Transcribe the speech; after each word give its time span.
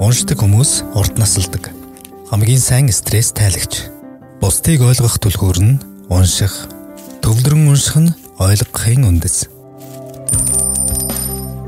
Уншдаг 0.00 0.40
хүмүүс 0.40 0.70
урд 0.96 1.20
насалдаг. 1.20 1.68
Хамгийн 2.30 2.62
сайн 2.62 2.88
стресс 2.88 3.28
тайлагч. 3.36 3.92
Бусдыг 4.40 4.80
ойлгох 4.80 5.20
түлхүүр 5.20 5.58
нь 5.60 5.80
унших. 6.08 6.54
Төвлөрөн 7.20 7.68
унших 7.68 7.96
нь 8.00 8.14
ойлгохын 8.40 9.04
үндэс. 9.04 9.52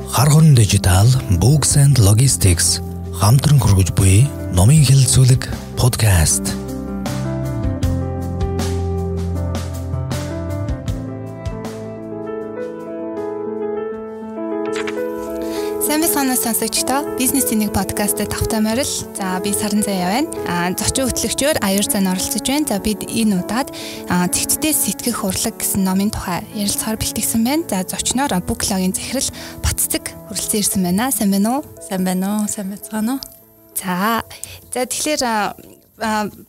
Хар 0.08 0.28
хорон 0.32 0.56
дижитал 0.56 1.12
Books 1.36 1.76
and 1.76 2.00
Logistics 2.00 2.80
хамтран 3.20 3.60
хүргэж 3.60 3.92
буй 3.92 4.24
номын 4.56 4.80
хэлцүүлэг 4.88 5.52
подкаст. 5.76 6.61
Сонсогчдоо 16.52 17.16
бизнесийн 17.16 17.64
нэг 17.64 17.72
подкастт 17.72 18.20
тавтай 18.20 18.60
морил. 18.60 18.84
За 19.16 19.40
би 19.40 19.56
Саран 19.56 19.80
заяа 19.80 20.12
байна. 20.12 20.28
А 20.44 20.68
зочин 20.76 21.08
хөтлөгчөөр 21.08 21.64
Аяр 21.64 21.88
зан 21.88 22.12
оролцож 22.12 22.44
байна. 22.44 22.68
За 22.68 22.76
бид 22.76 23.00
энэ 23.08 23.40
удаад 23.40 23.72
зэгцтэй 23.72 24.76
сэтгэх 24.76 25.24
урлаг 25.24 25.56
гэсэн 25.56 25.80
номын 25.80 26.12
тухай 26.12 26.44
ярилцахаар 26.52 27.00
бэлтгэсэн 27.00 27.40
байна. 27.40 27.64
За 27.72 27.88
зочноор 27.88 28.36
Буклогийн 28.44 28.92
захирал 28.92 29.32
Батцэг 29.64 30.12
хүрэлцэн 30.28 30.60
ирсэн 30.60 30.82
байна. 30.84 31.08
Сайн 31.08 31.32
байна 31.32 31.48
уу? 31.56 31.64
Сайн 31.80 32.04
байна 32.04 32.44
уу? 32.44 32.48
Сайн 32.52 32.68
байцгаана 32.68 33.16
уу? 33.16 33.20
За. 33.72 34.20
За 34.76 34.84
тэгэхээр 34.84 35.24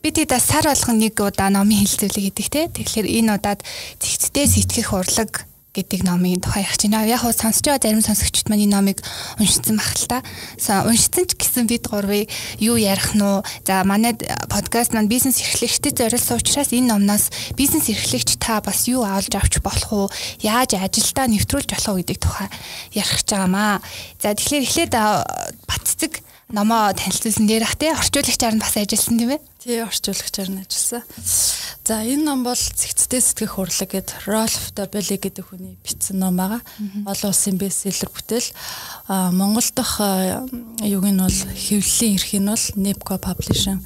бид 0.04 0.16
хэд 0.20 0.36
сар 0.36 0.68
болгон 0.68 1.00
нэг 1.00 1.16
удаа 1.16 1.48
номын 1.48 1.80
хэлцүүлэг 1.80 2.28
хийдэг 2.28 2.48
те. 2.52 2.68
Тэгэхээр 2.68 3.08
энэ 3.08 3.40
удаад 3.40 3.64
зэгцтэй 4.04 4.44
сэтгэх 4.52 4.92
урлаг 4.92 5.48
гэдэг 5.74 6.06
номын 6.06 6.38
тухай 6.38 6.62
ярих 6.62 6.78
чинь. 6.78 6.94
Яг 6.94 7.26
хөө 7.26 7.34
сонсч 7.34 7.66
байгаа 7.66 7.82
зарим 7.82 8.06
сонсогчд 8.06 8.46
маань 8.46 8.70
энэ 8.70 8.74
номыг 8.78 8.98
уншсан 9.42 9.74
байх 9.74 9.98
л 9.98 10.06
та. 10.06 10.18
Уншсан 10.86 11.26
ч 11.26 11.34
гэсэн 11.34 11.66
бид 11.66 11.90
гурвыг 11.90 12.30
юу 12.62 12.78
ярих 12.78 13.18
нь 13.18 13.22
уу? 13.26 13.42
За 13.66 13.82
манай 13.82 14.14
подкаст 14.46 14.94
маань 14.94 15.10
бизнес 15.10 15.42
эрхлэгчдэд 15.42 15.98
зориулсан 15.98 16.38
учраас 16.38 16.70
энэ 16.70 16.94
номноос 16.94 17.34
бизнес 17.58 17.90
эрхлэгч 17.90 18.38
та 18.38 18.62
бас 18.62 18.86
юу 18.86 19.02
авалж 19.02 19.34
авч 19.34 19.58
болох 19.58 19.90
уу? 19.90 20.06
Яаж 20.38 20.78
ажилдаа 20.78 21.26
нэвтрүүлж 21.26 21.74
болох 21.74 21.90
уу 21.90 21.98
гэдэг 21.98 22.18
тухай 22.22 22.48
ярих 22.94 23.18
гэж 23.18 23.28
байгаамаа. 23.34 23.82
За 24.22 24.30
тэгэхээр 24.30 24.62
эхлээд 24.62 24.94
баццэг 25.66 26.22
номоо 26.52 26.92
танилцуулсан 26.92 27.48
дээр 27.48 27.64
ах 27.64 27.76
тий 27.80 27.88
орчуулагчаар 27.88 28.54
нь 28.56 28.60
бас 28.60 28.76
ажилласан 28.76 29.16
тийм 29.16 29.32
ээ. 29.32 29.40
Тий 29.64 29.80
орчуулагчаар 29.80 30.50
нь 30.52 30.60
ажилласан. 30.60 31.02
За 31.84 32.04
энэ 32.04 32.24
ном 32.24 32.44
бол 32.44 32.56
зэгцтэй 32.56 33.20
сэтгэх 33.20 33.56
урлаг 33.56 33.88
гэд 33.88 34.28
Rolf 34.28 34.76
Dabeli 34.76 35.16
гэдэг 35.16 35.44
хүний 35.48 35.76
бичсэн 35.80 36.20
ном 36.20 36.36
байгаа. 36.36 36.60
Олон 37.08 37.32
улсын 37.32 37.56
бестселлер 37.56 38.12
бүтээл. 38.12 38.52
Монгол 39.08 39.68
дахь 39.72 40.00
юуг 40.84 41.04
нь 41.08 41.20
бол 41.20 41.40
хэвлэлийн 41.56 42.16
эрх 42.20 42.32
нь 42.36 42.48
бол 42.48 42.64
Nepco 42.76 43.16
Publishing 43.16 43.80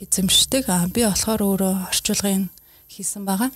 эзэмшдэг. 0.00 0.64
Би 0.92 1.04
болохоор 1.04 1.40
өөрөө 1.44 1.92
орчуулгын 1.92 2.48
хийсэн 2.88 3.28
байгаа. 3.28 3.52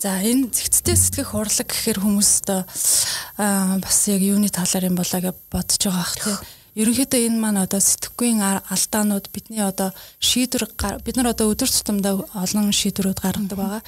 За 0.00 0.24
энэ 0.24 0.48
зэгцтэй 0.52 0.96
сэтгэх 0.96 1.36
урлаг 1.36 1.68
гэхээр 1.68 2.00
хүмүүст 2.00 2.48
бас 2.48 3.98
яг 4.08 4.20
юуны 4.24 4.48
талаар 4.48 4.88
юм 4.88 4.96
болоо 4.96 5.20
гэж 5.20 5.36
бодож 5.52 5.82
байгаа 5.84 6.16
тий 6.16 6.36
ерөнхийдөө 6.74 7.20
энэ 7.30 7.38
маань 7.38 7.62
одоо 7.62 7.78
сэтгэхүйн 7.78 8.42
алдаанууд 8.42 9.30
бидний 9.30 9.62
одоо 9.62 9.94
шийдвэр 10.18 10.74
бид 11.06 11.16
нар 11.16 11.30
одоо 11.30 11.54
өдөр 11.54 11.70
тутамдаа 11.70 12.26
олон 12.34 12.74
шийдвэрүүд 12.74 13.18
гаргадаг 13.22 13.58
байгаа. 13.58 13.82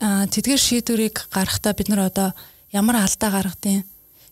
Аа 0.00 0.26
тэдгээр 0.30 0.62
шийдвэрийг 0.62 1.16
гаргахдаа 1.34 1.74
бид 1.74 1.90
нар 1.90 2.06
одоо 2.06 2.30
ямар 2.70 3.02
алдаа 3.02 3.30
гаргадیں۔ 3.30 3.82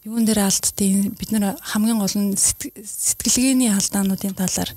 Юун 0.06 0.24
дээр 0.24 0.46
алдтыг 0.46 1.18
бид 1.18 1.30
нар 1.34 1.58
хамгийн 1.60 1.98
гол 1.98 2.14
нь 2.14 2.38
сэтгэлгээний 2.38 3.74
алдаануудын 3.74 4.38
талаар 4.38 4.70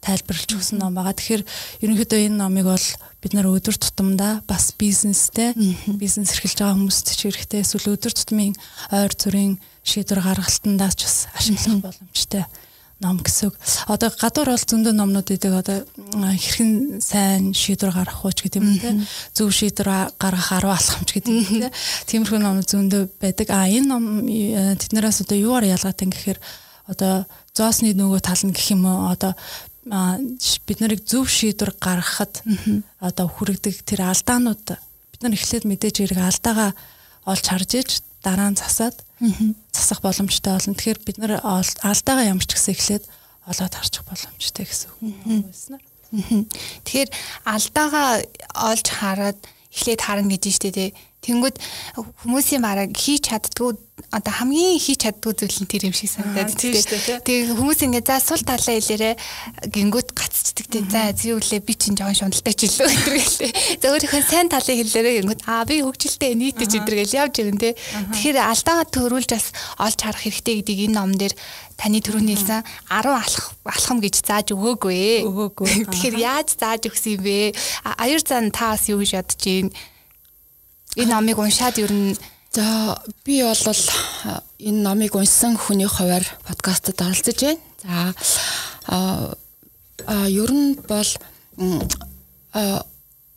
тайлбарлаж 0.00 0.50
өгсөн 0.56 0.80
ном 0.80 0.96
байгаа. 0.96 1.12
Тэгэхээр 1.12 1.42
ерөнхийдөө 1.84 2.20
энэ 2.24 2.40
номыг 2.40 2.66
бол 2.72 2.86
бид 3.20 3.32
нар 3.36 3.46
өдөр 3.52 3.76
тутамдаа 3.76 4.40
бас 4.48 4.72
бизнестэй 4.72 5.52
бизнес 6.00 6.32
эрхэлж 6.32 6.56
байгаа 6.64 6.76
хүмүүст 6.80 7.12
ч 7.12 7.28
хэрэгтэй 7.28 7.60
эсвэл 7.60 7.92
өдөр 7.92 8.12
тутмын 8.16 8.56
ойр 8.88 9.12
зүрийн 9.12 9.60
шийдвэр 9.90 10.22
гаргалтандаа 10.22 10.90
ч 10.94 11.10
бас 11.10 11.26
ашиглах 11.34 11.82
боломжтой 11.82 12.44
ном 13.00 13.16
гэсэн. 13.24 13.50
Одоо 13.88 14.12
гадуур 14.12 14.52
бол 14.52 14.60
зөндөө 14.60 14.92
номнууд 14.92 15.28
идэг 15.32 15.56
одоо 15.56 15.88
хэрхэн 16.12 17.00
сайн 17.00 17.56
шийдвэр 17.56 17.96
гаргах 17.96 18.22
уу 18.22 18.32
ч 18.36 18.44
гэдэг 18.44 18.60
юм 18.60 18.76
те. 18.76 18.92
Зөв 19.32 19.48
шийдвэр 19.56 20.12
гаргах 20.20 20.52
арга 20.52 20.76
алхамч 20.76 21.08
гэдэг 21.16 21.32
юм 21.32 21.64
те. 21.64 21.68
Тиймэрхүү 22.12 22.38
номнууд 22.44 22.68
зөндөө 22.68 23.02
байдаг. 23.16 23.48
А 23.48 23.64
энэ 23.64 23.88
ном 23.88 24.28
э, 24.28 24.76
тэднээс 24.76 25.24
одоо 25.24 25.36
юугаар 25.40 25.72
ялгаатай 25.72 26.12
гэхээр 26.12 26.38
одоо 26.92 27.24
зоосны 27.56 27.96
нөгөө 27.96 28.20
тал 28.20 28.42
нь 28.44 28.52
гэх 28.52 28.76
юм 28.76 28.84
уу 28.84 29.08
одоо 29.08 29.32
бид 29.88 30.78
нарыг 30.84 31.00
зөв 31.08 31.24
шийдвэр 31.24 31.72
гаргахад 31.80 32.44
одоо 33.00 33.26
хүрэгдэг 33.32 33.80
тэр 33.80 34.12
алдаанууд 34.12 34.76
бид 34.76 35.20
нар 35.24 35.32
эхлээд 35.32 35.64
мэдээж 35.64 35.96
хэрэг 36.04 36.20
алдаагаа 36.20 36.70
олж 37.24 37.44
харж 37.48 37.70
иж 37.80 37.90
дараа 38.20 38.52
нь 38.52 38.60
засаад 38.60 39.00
засах 39.72 40.00
боломжтой 40.00 40.52
болно. 40.56 40.74
Тэгэхээр 40.74 41.00
бид 41.04 41.18
нар 41.20 41.32
алдаагаа 41.44 42.24
ямар 42.24 42.44
ч 42.44 42.56
гэсэн 42.56 42.72
эхлээд 42.74 43.04
олоод 43.46 43.74
харчих 43.74 44.04
боломжтой 44.08 44.64
гэсэн 44.64 44.88
үг 45.00 45.44
байснаар. 45.44 45.84
Тэгэхээр 46.84 47.10
алдаагаа 47.44 48.08
олж 48.56 48.86
хараад 48.88 49.38
эхлээд 49.70 50.00
харна 50.00 50.32
гэж 50.32 50.44
штэ 50.50 50.70
тий. 50.72 50.90
Тэнгүүд 51.20 51.56
хүмүүсийн 52.24 52.64
бараг 52.64 52.96
хийж 52.96 53.28
чаддгүй 53.28 53.76
одоо 54.08 54.32
хамгийн 54.32 54.80
хийж 54.80 55.04
чаддгүй 55.04 55.32
зүйл 55.36 55.58
нь 55.62 55.70
тэр 55.70 55.92
юм 55.92 55.94
шиг 55.94 56.10
санагдаад 56.10 56.56
тийм 56.56 56.74
шүү 56.74 57.20
дээ. 57.20 57.20
Тэгээ 57.20 57.54
хүмүүс 57.54 57.80
ингээд 57.84 58.06
за 58.08 58.16
сул 58.24 58.42
талаа 58.42 58.76
илэрээ 58.80 59.14
гингүүд 59.68 60.08
гацчдаг 60.16 60.66
тийм 60.72 60.86
за 60.88 61.12
зүйвлээ 61.12 61.60
би 61.60 61.74
чинь 61.76 61.98
жоохон 62.00 62.32
шундалтай 62.32 62.54
ч 62.56 62.60
илүү 62.72 62.88
өдрөглөө. 62.88 63.50
За 63.78 63.86
өөрийнхөө 63.92 64.22
сайн 64.24 64.48
талыг 64.48 64.78
хэлээрээ 64.80 65.14
гингүүд 65.20 65.42
аа 65.46 65.64
би 65.68 65.84
хөгжилтэй 65.84 66.32
нийтэж 66.34 66.70
өдргээл 66.80 67.18
явж 67.20 67.34
ирэн 67.44 67.58
тий. 67.60 67.74
Тэгэхээр 67.76 68.38
алдаагаа 68.40 68.86
төрүүлж 68.88 69.30
бас 69.36 69.46
олж 69.78 69.98
харах 70.00 70.24
хэрэгтэй 70.24 70.54
гэдгийг 70.64 70.80
энэ 70.90 70.96
ном 70.96 71.12
дээр 71.14 71.34
таны 71.80 72.04
түрүүний 72.04 72.36
хэлсэн 72.36 72.60
10 72.92 73.08
алах 73.08 73.46
алхам 73.64 73.98
гэж 74.04 74.14
зааж 74.20 74.52
өгөөгүй. 74.52 75.24
Өгөөгүй. 75.24 75.70
Тэгэхээр 75.92 76.16
яаж 76.20 76.48
зааж 76.60 76.92
өгсөн 76.92 77.16
юм 77.16 77.24
бэ? 77.24 77.56
Аяр 77.96 78.20
зан 78.20 78.52
та 78.52 78.76
бас 78.76 78.84
юу 78.92 79.00
гэж 79.00 79.16
бодож 79.16 79.40
байна? 79.40 79.72
Энэ 81.00 81.10
номыг 81.14 81.38
уншаад 81.40 81.80
ер 81.80 81.88
нь 81.88 82.18
За 82.50 82.98
би 83.24 83.42
бол 83.42 83.82
энэ 84.58 84.82
номыг 84.82 85.14
уншсан 85.14 85.54
хүний 85.54 85.86
хуваар 85.86 86.26
подкастт 86.42 86.90
оролцож 86.98 87.38
байна. 87.38 88.14
За 88.86 89.36
а 90.06 90.26
ер 90.26 90.50
нь 90.50 90.74
бол 90.88 91.06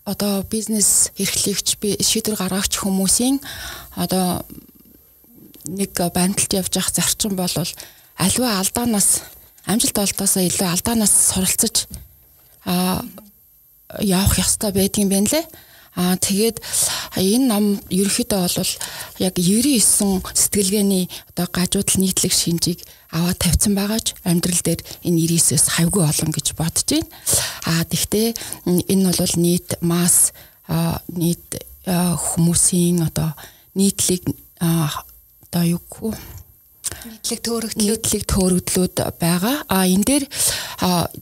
одоо 0.05 0.43
бизнес 0.49 1.11
эрхлэгч 1.17 1.77
би 1.77 1.93
шийдвэр 2.01 2.41
гаргагч 2.41 2.81
хүмүүсийн 2.81 3.37
одоо 3.95 4.41
нэг 5.69 5.93
баримталд 5.93 6.53
явж 6.57 6.73
явах 6.73 6.89
зарчим 6.89 7.35
бол 7.37 7.53
аливаа 8.17 8.65
алдаанаас 8.65 9.21
амжилт 9.69 9.97
олдоосоо 9.97 10.41
илүү 10.41 10.73
алдаанаас 10.73 11.13
суралцаж 11.29 11.85
а 12.65 13.05
явах 14.01 14.41
ёстой 14.41 14.73
байдгийн 14.73 15.09
байна 15.09 15.29
лээ. 15.29 15.45
Аа 15.93 16.17
тэгээд 16.17 16.57
энэ 17.21 17.45
ном 17.45 17.65
ерөөхдөө 17.93 18.41
бол 18.49 18.73
яг 19.21 19.33
99 19.37 20.25
сэтгэлгээний 20.33 21.05
одоо 21.33 21.47
гажуудал 21.53 22.01
нийтлэг 22.01 22.33
шинжийг 22.33 22.81
аваад 23.13 23.37
тавьсан 23.37 23.77
байгаач 23.77 24.17
амьдрал 24.25 24.61
дээр 24.65 24.81
энэ 25.05 25.17
99-өөс 25.29 25.65
хавгүй 25.77 26.01
олон 26.01 26.31
гэж 26.33 26.47
бодож 26.57 26.89
байна. 26.89 27.09
Аа 27.69 27.85
тэгтээ 27.85 28.27
энэ 28.65 29.13
бол 29.13 29.35
нийт 29.37 29.69
масс 29.85 30.33
нийт 31.13 31.61
хүмүүсийн 31.85 33.05
одоо 33.05 33.37
нийтлэг 33.77 34.33
одоо 34.57 35.63
юу 35.63 35.81
гэх 35.85 36.17
нийтлэг 37.03 37.39
төөрөгдлүүд 37.43 37.81
нийтлэг 37.81 38.23
төөрөгдлүүд 38.29 38.95
байгаа. 39.19 39.57
А 39.67 39.85
энэ 39.87 40.05
дээр 40.05 40.23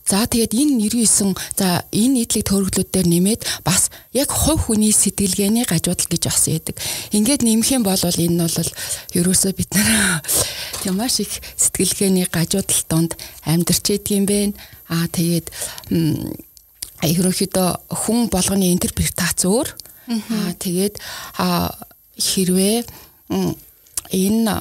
за 0.06 0.25
тэгээд 0.27 0.53
энэ 0.53 0.91
99 0.91 1.38
за 1.57 1.85
энэ 1.91 2.13
нийтлэг 2.21 2.44
төөрөгдлүүд 2.45 2.89
дээр 2.91 3.07
нэмээд 3.07 3.41
бас 3.63 3.89
яг 4.13 4.29
хувь 4.31 4.69
хүний 4.69 4.91
сэтгэлгээний 4.91 5.65
гажуудал 5.65 6.09
гэж 6.09 6.23
бас 6.27 6.45
яадаг. 6.47 6.75
Ингээд 7.15 7.41
нэмэх 7.45 7.69
юм 7.75 7.83
бол 7.83 7.97
энэ 7.97 8.35
нь 8.35 8.41
бол 8.41 8.71
ерөөсөө 9.15 9.51
бид 9.56 9.69
нар 9.73 10.21
маш 11.00 11.19
их 11.23 11.41
сэтгэлгээний 11.56 12.27
гажуудал 12.27 12.81
донд 12.89 13.12
амьдарч 13.45 13.85
идэг 13.97 14.12
юм 14.18 14.25
бэ. 14.25 14.53
А 14.91 15.07
тэгээд 15.07 15.47
ерөнхийдөө 17.01 17.69
хүн 17.89 18.29
болгоны 18.29 18.69
интерпретац 18.73 19.45
өөр. 19.45 19.68
Аа 20.12 20.53
тэгээд 20.59 21.00
хэрвээ 22.18 22.77
энэ 24.12 24.56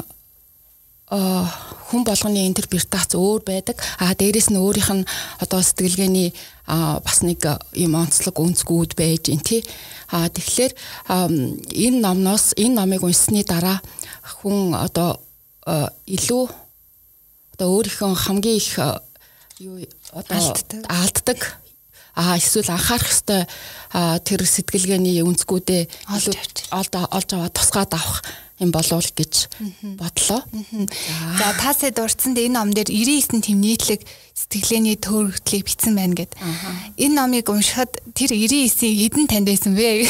хүн 1.11 2.07
болгоны 2.07 2.47
интерпретац 2.47 3.19
өөр 3.19 3.43
байдаг. 3.43 3.83
А 3.99 4.15
дээрэс 4.15 4.55
нь 4.55 4.63
өөрийнх 4.63 4.91
нь 4.95 5.09
одоо 5.43 5.59
сэтгэлгээний 5.59 6.31
бас 6.67 7.27
нэг 7.27 7.43
юм 7.75 7.99
онцлог 7.99 8.39
үнцгүүд 8.39 8.95
байж 8.95 9.35
ин 9.35 9.43
тий. 9.43 9.67
А 10.15 10.31
тэгэхээр 10.31 10.73
энэ 11.11 11.99
номноос 11.99 12.55
энэ 12.55 12.79
номыг 12.79 13.03
унссны 13.03 13.43
дараа 13.43 13.83
хүн 14.23 14.79
одоо 14.79 15.19
илүү 16.07 16.45
одоо 17.59 17.69
өөрийнхөө 17.75 18.15
хамгийн 18.15 18.57
их 18.63 18.79
юу 19.59 19.83
одоо 20.15 20.39
алддаг 20.87 21.59
а 22.15 22.37
эсвэл 22.39 22.71
анхаарах 22.71 23.11
ёстой 23.11 23.47
тэр 24.25 24.41
сэтгэлгээний 24.47 25.23
өнцгүүдээ 25.23 25.83
олж 26.11 26.27
олж 26.71 26.93
аваад 27.03 27.55
тусгаад 27.55 27.93
авах 27.95 28.23
юм 28.61 28.71
болов 28.71 29.09
гэж 29.17 29.49
бодлоо. 29.97 30.45
За 31.41 31.57
таасаа 31.57 31.91
дурдсанд 31.91 32.37
энэ 32.37 32.61
ном 32.61 32.71
дээр 32.77 32.93
99 32.93 33.41
тэм 33.41 33.59
нийтлэг 33.61 34.05
сэтгэлгээний 34.37 35.01
төөрөгдлийг 35.01 35.65
бичсэн 35.65 35.97
байна 35.97 36.15
гэд. 36.15 36.37
Энэ 37.01 37.17
номыг 37.17 37.49
уншихад 37.49 38.05
тэр 38.13 38.37
99-ийн 38.37 39.01
хэдэн 39.01 39.27
танд 39.33 39.49
байсан 39.49 39.73
бэ? 39.73 40.05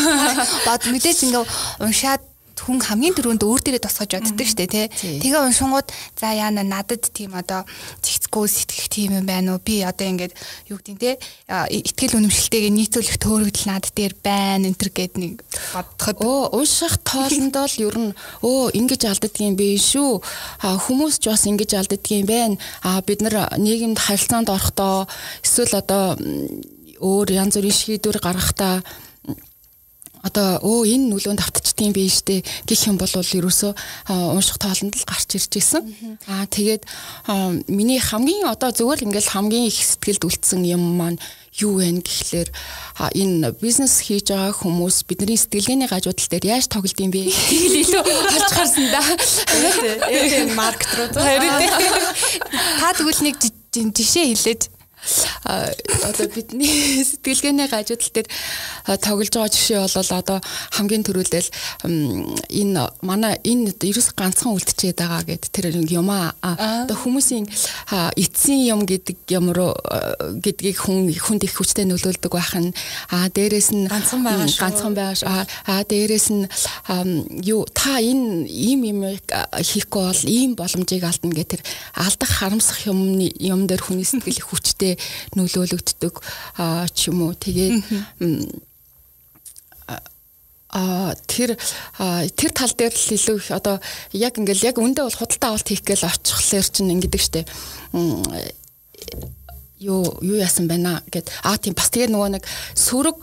Бод 0.68 0.82
мэдээж 0.92 1.18
ингээ 1.24 1.44
уншаад 1.80 2.22
хүн 2.56 2.80
хамгийн 2.80 3.14
түрүүнд 3.14 3.42
өөр 3.44 3.60
дээрээ 3.60 3.84
тусгаж 3.84 4.10
боддог 4.16 4.48
штэ 4.48 4.66
тий. 4.66 4.86
Тэгээ 5.20 5.44
уншингууд 5.44 5.88
за 6.16 6.32
яана 6.32 6.64
надад 6.64 7.04
тийм 7.12 7.36
одоо 7.36 7.68
зихцгүй 8.00 8.48
сэтгэх 8.48 8.88
тийм 8.88 9.10
юм 9.20 9.26
байна 9.28 9.56
уу? 9.56 9.60
Би 9.60 9.84
одоо 9.84 10.08
ингээд 10.08 10.32
юу 10.72 10.80
гэдэг 10.80 10.98
те 10.98 11.12
ихтгэл 11.48 12.16
үнэмшилтэйгээ 12.16 12.72
нийцүүлэх 12.72 13.16
төөрөгдөл 13.20 13.68
над 13.68 13.84
дээр 13.92 14.14
байна 14.24 14.66
энэ 14.72 14.80
төр 14.80 14.90
гэд 14.90 15.14
нэг 15.20 15.34
бодоход 15.76 16.16
оо 16.24 16.40
унших 16.56 16.96
тоолонд 17.04 17.54
бол 17.54 17.76
ер 17.76 17.96
нь 18.00 18.16
өө 18.40 18.72
ингэж 18.72 19.02
алддагюм 19.04 19.54
бэ 19.54 19.76
шүү. 19.76 20.12
Хүмүүс 20.64 21.20
ч 21.20 21.24
бас 21.28 21.44
ингэж 21.44 21.70
алддагюм 21.76 22.24
байна. 22.24 22.56
А 22.82 23.04
бид 23.04 23.20
нар 23.20 23.52
нийгэмд 23.60 24.00
харилцаанд 24.00 24.48
орохдоо 24.48 25.04
эсвэл 25.44 25.76
одоо 25.76 26.16
өөр 27.00 27.28
янз 27.36 27.56
бүрийн 27.56 27.76
шийдвэр 27.76 28.18
гаргахдаа 28.20 28.80
одоо 30.26 30.58
өө 30.58 30.90
энэ 30.90 31.06
нүлөөнд 31.14 31.40
автчихдığım 31.40 31.94
биш 31.94 32.26
үү 32.26 32.42
гэх 32.66 32.82
юм 32.90 32.98
бол 32.98 33.06
ерөөсөө 33.14 33.72
унших 34.10 34.58
тоолонд 34.58 34.98
л 34.98 35.06
гарч 35.06 35.38
ирж 35.38 35.52
исэн. 35.54 35.86
Аа 36.26 36.50
тэгээд 36.50 36.82
миний 37.70 38.02
хамгийн 38.02 38.50
одоо 38.50 38.74
зөвөр 38.74 39.06
ингээл 39.06 39.30
хамгийн 39.30 39.70
их 39.70 39.78
сэтгэлд 39.78 40.26
үлдсэн 40.26 40.66
юм 40.66 40.98
маань 40.98 41.22
юу 41.56 41.80
вэ 41.80 42.04
гэхлээр 42.04 42.48
энэ 43.16 43.56
бизнес 43.62 44.04
хийж 44.04 44.28
байгаа 44.28 44.52
хүмүүс 44.52 45.08
бидний 45.08 45.40
сэтгэлгээний 45.40 45.88
гажуудал 45.88 46.28
дээр 46.28 46.58
яаж 46.58 46.68
тоглолт 46.68 47.00
юм 47.00 47.10
бэ 47.14 47.32
гэхэл 47.32 47.80
илүү 47.80 48.02
харж 48.04 48.50
гарсан 48.52 48.86
да. 48.92 49.00
Тэгээд 50.04 50.52
маркет 50.52 50.92
руу. 51.00 51.08
Та 51.16 52.92
тэгвэл 52.92 53.24
нэг 53.24 53.40
жишээ 53.72 54.36
хэлээд 54.36 54.75
одоо 55.44 56.26
бидний 56.28 57.02
сэтгэлгээний 57.08 57.68
гажуудал 57.70 58.12
дээр 58.14 58.28
тоглож 59.00 59.30
байгаа 59.30 59.50
жишээ 59.54 59.80
бол 59.86 60.12
одоо 60.18 60.38
хамгийн 60.74 61.04
түрүүлэл 61.06 61.48
энэ 61.86 62.82
манай 63.02 63.38
энэ 63.44 63.72
ерөөс 63.78 64.12
ганцхан 64.18 64.54
үлдчихэд 64.56 64.98
байгаа 64.98 65.22
гэд 65.26 65.44
тэр 65.52 65.70
юм 65.86 66.10
аа 66.10 66.34
одоо 66.42 66.96
хүмүүсийн 66.96 67.46
эцсийн 68.16 68.62
юм 68.66 68.80
гэдэг 68.86 69.30
юм 69.30 69.52
руу 69.54 69.74
гэдгийг 70.42 70.78
хүн 70.82 71.10
хүнд 71.14 71.46
их 71.46 71.54
хүчтэй 71.56 71.86
нөлөөлдөг 71.86 72.32
байх 72.32 72.54
нь 72.58 72.74
а 73.10 73.28
дээрэс 73.30 73.70
нь 73.72 73.86
ганцхан 73.86 74.22
байгаа 74.26 74.48
ганцхан 74.50 74.94
байгаа 74.94 75.46
а 75.66 75.84
дээрэс 75.84 76.26
нь 76.34 76.44
юу 77.46 77.66
та 77.70 78.02
энэ 78.02 78.46
ийм 78.50 78.80
юм 78.84 79.00
хийхгүй 79.62 80.02
бол 80.02 80.22
ийм 80.26 80.54
боломжийг 80.58 81.04
алдна 81.04 81.30
гэх 81.30 81.56
тэр 81.56 81.62
алдах 81.94 82.30
харамсах 82.30 82.86
юмны 82.86 83.30
юм 83.38 83.66
дээр 83.66 83.82
хүний 83.82 84.04
сэтгэл 84.04 84.40
их 84.40 84.48
хүчтэй 84.50 84.95
нөлөөлөгддөг 85.36 86.14
ч 86.92 86.98
юм 87.10 87.28
уу. 87.28 87.34
Тэгээд 87.34 87.84
а 90.76 91.14
тэр 91.30 91.56
тэр 92.36 92.50
тал 92.52 92.72
дээр 92.74 92.92
л 92.92 93.14
илүү 93.16 93.36
их 93.40 93.48
одоо 93.54 93.80
яг 94.12 94.36
ингээл 94.36 94.74
яг 94.74 94.76
үндэ 94.76 95.06
бол 95.06 95.14
худалдаа 95.14 95.56
авалт 95.56 95.68
хийх 95.70 95.86
гээл 95.86 96.04
очихлоор 96.10 96.66
чинь 96.68 96.92
ингэдэг 96.92 97.22
штэ 97.22 97.40
юу 99.78 100.18
юу 100.22 100.36
яасан 100.36 100.68
байна 100.68 101.02
гэд. 101.12 101.30
А 101.44 101.56
тийм 101.58 101.74
бас 101.76 101.90
тэгээ 101.92 102.12
нөгөө 102.12 102.30
нэг 102.36 102.44
сөрөг 102.74 103.16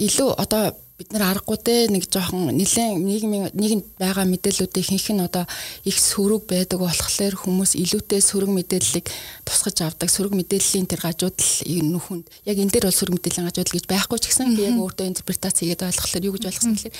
илүү 0.00 0.30
одоо 0.40 0.72
бид 1.00 1.16
нар 1.16 1.32
аргагүй 1.32 1.56
те 1.64 1.88
нэг 1.88 2.04
жоохон 2.12 2.52
нэлээд 2.52 3.00
нийгмийн 3.00 3.48
нийгэмд 3.56 3.96
байгаа 3.96 4.28
мэдээллүүдийн 4.28 4.84
ихэнх 4.84 5.08
нь 5.16 5.24
одоо 5.24 5.48
их 5.88 5.96
сөрөг 5.96 6.44
байдаг 6.44 6.76
болохоор 6.84 7.40
хүмүүс 7.40 7.72
илүүтэй 7.72 8.20
сөрөг 8.20 8.52
мэдээллийг 8.52 9.08
тусгаж 9.48 9.80
авдаг. 9.80 10.12
Сөрөг 10.12 10.36
мэдээллийн 10.36 10.84
тэр 10.84 11.00
гажуудал 11.00 11.52
нүхэнд 11.64 12.28
яг 12.44 12.56
энэ 12.60 12.68
дээр 12.68 12.92
бол 12.92 12.98
сөрөг 13.00 13.16
мэдээллийн 13.16 13.48
гажуудал 13.48 13.76
гэж 13.80 13.86
байхгүй 13.88 14.18
ч 14.20 14.24
гэсэн 14.28 14.52
би 14.52 14.68
яг 14.68 14.76
өөртөө 14.76 15.08
интерпретац 15.08 15.56
хийгээд 15.56 15.88
ойлгохлоор 15.88 16.26
юу 16.28 16.34
гэж 16.36 16.44
ойлгосон 16.52 16.76
гэхээр 16.76 16.96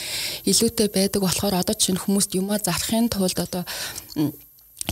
илүүтэй 0.49 0.88
байдаг 0.88 1.20
болохоор 1.20 1.55
одоо 1.61 1.76
чинь 1.76 2.00
хүмүүст 2.00 2.32
юмаа 2.41 2.56
зарахын 2.56 3.12
тулд 3.12 3.37
одоо 3.37 3.69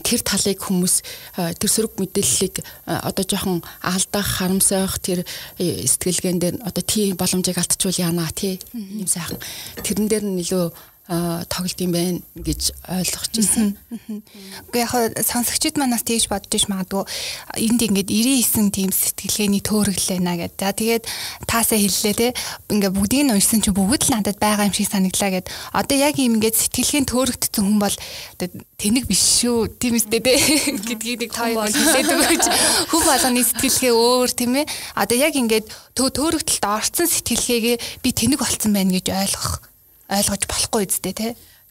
тэр 0.02 0.20
талыг 0.22 0.58
хүмүүс 0.62 0.94
тэр 1.36 1.70
сөрөг 1.70 1.98
мэдээллийг 1.98 2.62
одоо 2.86 3.24
жоохон 3.24 3.62
алдах 3.82 4.28
харамсах 4.38 4.98
тэр 4.98 5.24
э, 5.58 5.86
сэтгэлгээн 5.86 6.38
дээр 6.38 6.56
одоо 6.62 6.82
тийм 6.82 7.16
боломжийг 7.16 7.58
алдчихвал 7.58 8.02
яана 8.02 8.28
тий 8.34 8.60
юм 8.74 9.06
сайхан. 9.06 9.38
Тэрэн 9.82 10.08
дээр 10.08 10.24
нь 10.24 10.42
илүү 10.42 10.72
тоглолт 11.08 11.80
юм 11.80 11.92
байна 11.96 12.20
гэж 12.36 12.76
ойлгож 12.84 13.32
ирсэн. 13.40 13.72
Уу 14.68 14.76
яг 14.76 14.92
сонсогчид 15.24 15.80
манаас 15.80 16.04
тэгж 16.04 16.28
бодож 16.28 16.52
иш 16.52 16.68
магадгүй 16.68 17.08
энд 17.64 17.80
ингээд 17.80 18.12
99 18.12 18.68
тийм 18.68 18.92
сэтгэлгээний 18.92 19.64
төөрөглөө 19.64 20.20
байна 20.20 20.36
гэдэг. 20.36 20.60
За 20.60 20.76
тэгээд 20.76 21.04
таасаа 21.48 21.80
хэллээ 21.80 22.12
те 22.12 22.28
ингээд 22.68 22.92
бүгдийг 22.92 23.24
нь 23.24 23.32
уншсан 23.32 23.64
чи 23.64 23.72
бүгд 23.72 24.04
л 24.04 24.20
надад 24.20 24.36
байгаа 24.36 24.68
юм 24.68 24.76
шиг 24.76 24.92
санагдлаа 24.92 25.32
гэд. 25.32 25.48
Одоо 25.72 25.96
яг 25.96 26.20
юм 26.20 26.36
ингээд 26.36 26.60
сэтгэлгээний 26.60 27.08
төөрөгдсөн 27.08 27.64
хүн 27.64 27.80
бол 27.80 27.96
тэнэг 28.76 29.08
биш 29.08 29.24
шүү. 29.40 29.80
Тийм 29.80 29.96
үстэй 29.96 30.20
те 30.20 30.36
гэдгийг 30.36 31.24
нэг 31.24 31.32
тоо 31.32 31.56
хэлээд 31.56 32.12
өгч 32.20 32.44
хүн 32.92 33.02
болгоны 33.08 33.40
сэтгэлгээ 33.48 33.92
өөр 33.96 34.28
тийм 34.36 34.60
ээ. 34.60 34.68
Одоо 34.92 35.16
яг 35.16 35.32
ингээд 35.40 35.72
төөрөгдөлд 35.96 36.64
орцсон 36.68 37.08
сэтгэлгээгээ 37.08 38.04
би 38.04 38.08
тэнэг 38.12 38.44
болцсон 38.44 38.76
байна 38.76 38.92
гэж 38.92 39.08
ойлгох 39.08 39.64
ойлгож 40.08 40.42
болохгүй 40.48 40.88
үстэй 40.88 41.14
те. 41.14 41.28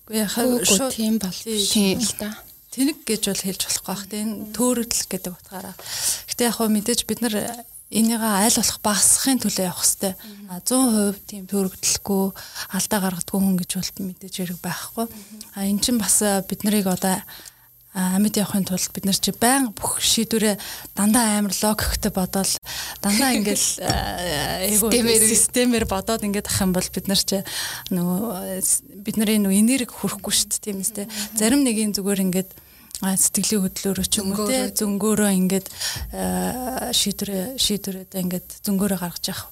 Үгүй 0.07 0.63
шууд 0.63 0.94
тийм 0.94 1.18
бол 1.19 1.34
тийм 1.34 2.00
л 2.00 2.13
да. 2.22 2.31
Тэнэг 2.72 3.04
гэж 3.04 3.22
бол 3.34 3.44
хэлж 3.44 3.62
болохгүй 3.66 3.89
бах 3.89 4.06
тийм 4.07 4.30
төөрөгдөл 4.54 5.07
гэдэг 5.10 5.34
утгаараа. 5.34 5.75
Гэтэ 6.30 6.48
яг 6.48 6.56
хөө 6.62 6.69
мэдээж 6.69 7.01
бид 7.10 7.19
нар 7.25 7.36
энийгээ 7.89 8.34
аль 8.45 8.60
болох 8.60 8.80
багасгахын 8.84 9.42
төлөө 9.42 9.66
явах. 9.66 9.88
А 10.51 10.60
100% 10.60 11.24
тийм 11.25 11.44
төөрөгдлөхгүй 11.48 12.24
алдаа 12.75 13.00
гаргадгүй 13.00 13.39
хүн 13.39 13.57
гэж 13.57 13.72
бол 13.80 13.92
мэдээж 14.12 14.36
хэрэг 14.38 14.60
байхгүй. 14.60 15.06
А 15.56 15.63
эн 15.63 15.80
чинь 15.80 15.98
бас 15.98 16.19
бид 16.45 16.62
нарыг 16.68 16.92
одоо 16.92 17.24
амьд 17.97 18.38
явахын 18.38 18.65
тулд 18.69 18.94
бид 18.94 19.05
нар 19.09 19.17
чи 19.17 19.33
байн 19.33 19.73
бүх 19.73 19.97
шийдвэрээ 19.97 20.55
дандаа 20.94 21.42
амар 21.42 21.54
логиктэй 21.57 22.13
бодоол 22.13 22.54
дандаа 23.01 23.33
ингээл 23.33 23.68
системээр. 24.69 25.21
системээр 25.25 25.85
бодоод 25.89 26.21
ингээд 26.21 26.45
ах 26.45 26.61
юм 26.61 26.77
бол 26.77 26.89
бид 26.94 27.09
нар 27.09 27.18
чи 27.18 27.42
нөгөө 27.89 28.61
бидний 29.01 29.42
нөгөө 29.42 29.57
энерги 29.57 29.89
хүрхгүй 29.89 30.30
шүү 30.30 30.47
дээ 30.54 30.61
тийм 30.61 30.85
үстэй. 30.85 31.06
Зарим 31.33 31.66
нэгin 31.66 31.97
зүгээр 31.97 32.21
ингээд 32.30 32.49
сэтгэлийн 33.01 33.66
хөдлөөрөө 33.66 34.07
ч 34.09 34.21
юм 34.21 34.33
уу 34.33 34.45
те 34.49 34.69
зөнгөөрөө 34.73 35.31
ингээд 35.42 35.68
шийдвэрээ 36.94 37.57
шийдвэрээ 37.57 38.06
ингээд 38.13 38.47
зөнгөөрөө 38.66 38.99
гаргаж 39.01 39.25
явах. 39.33 39.49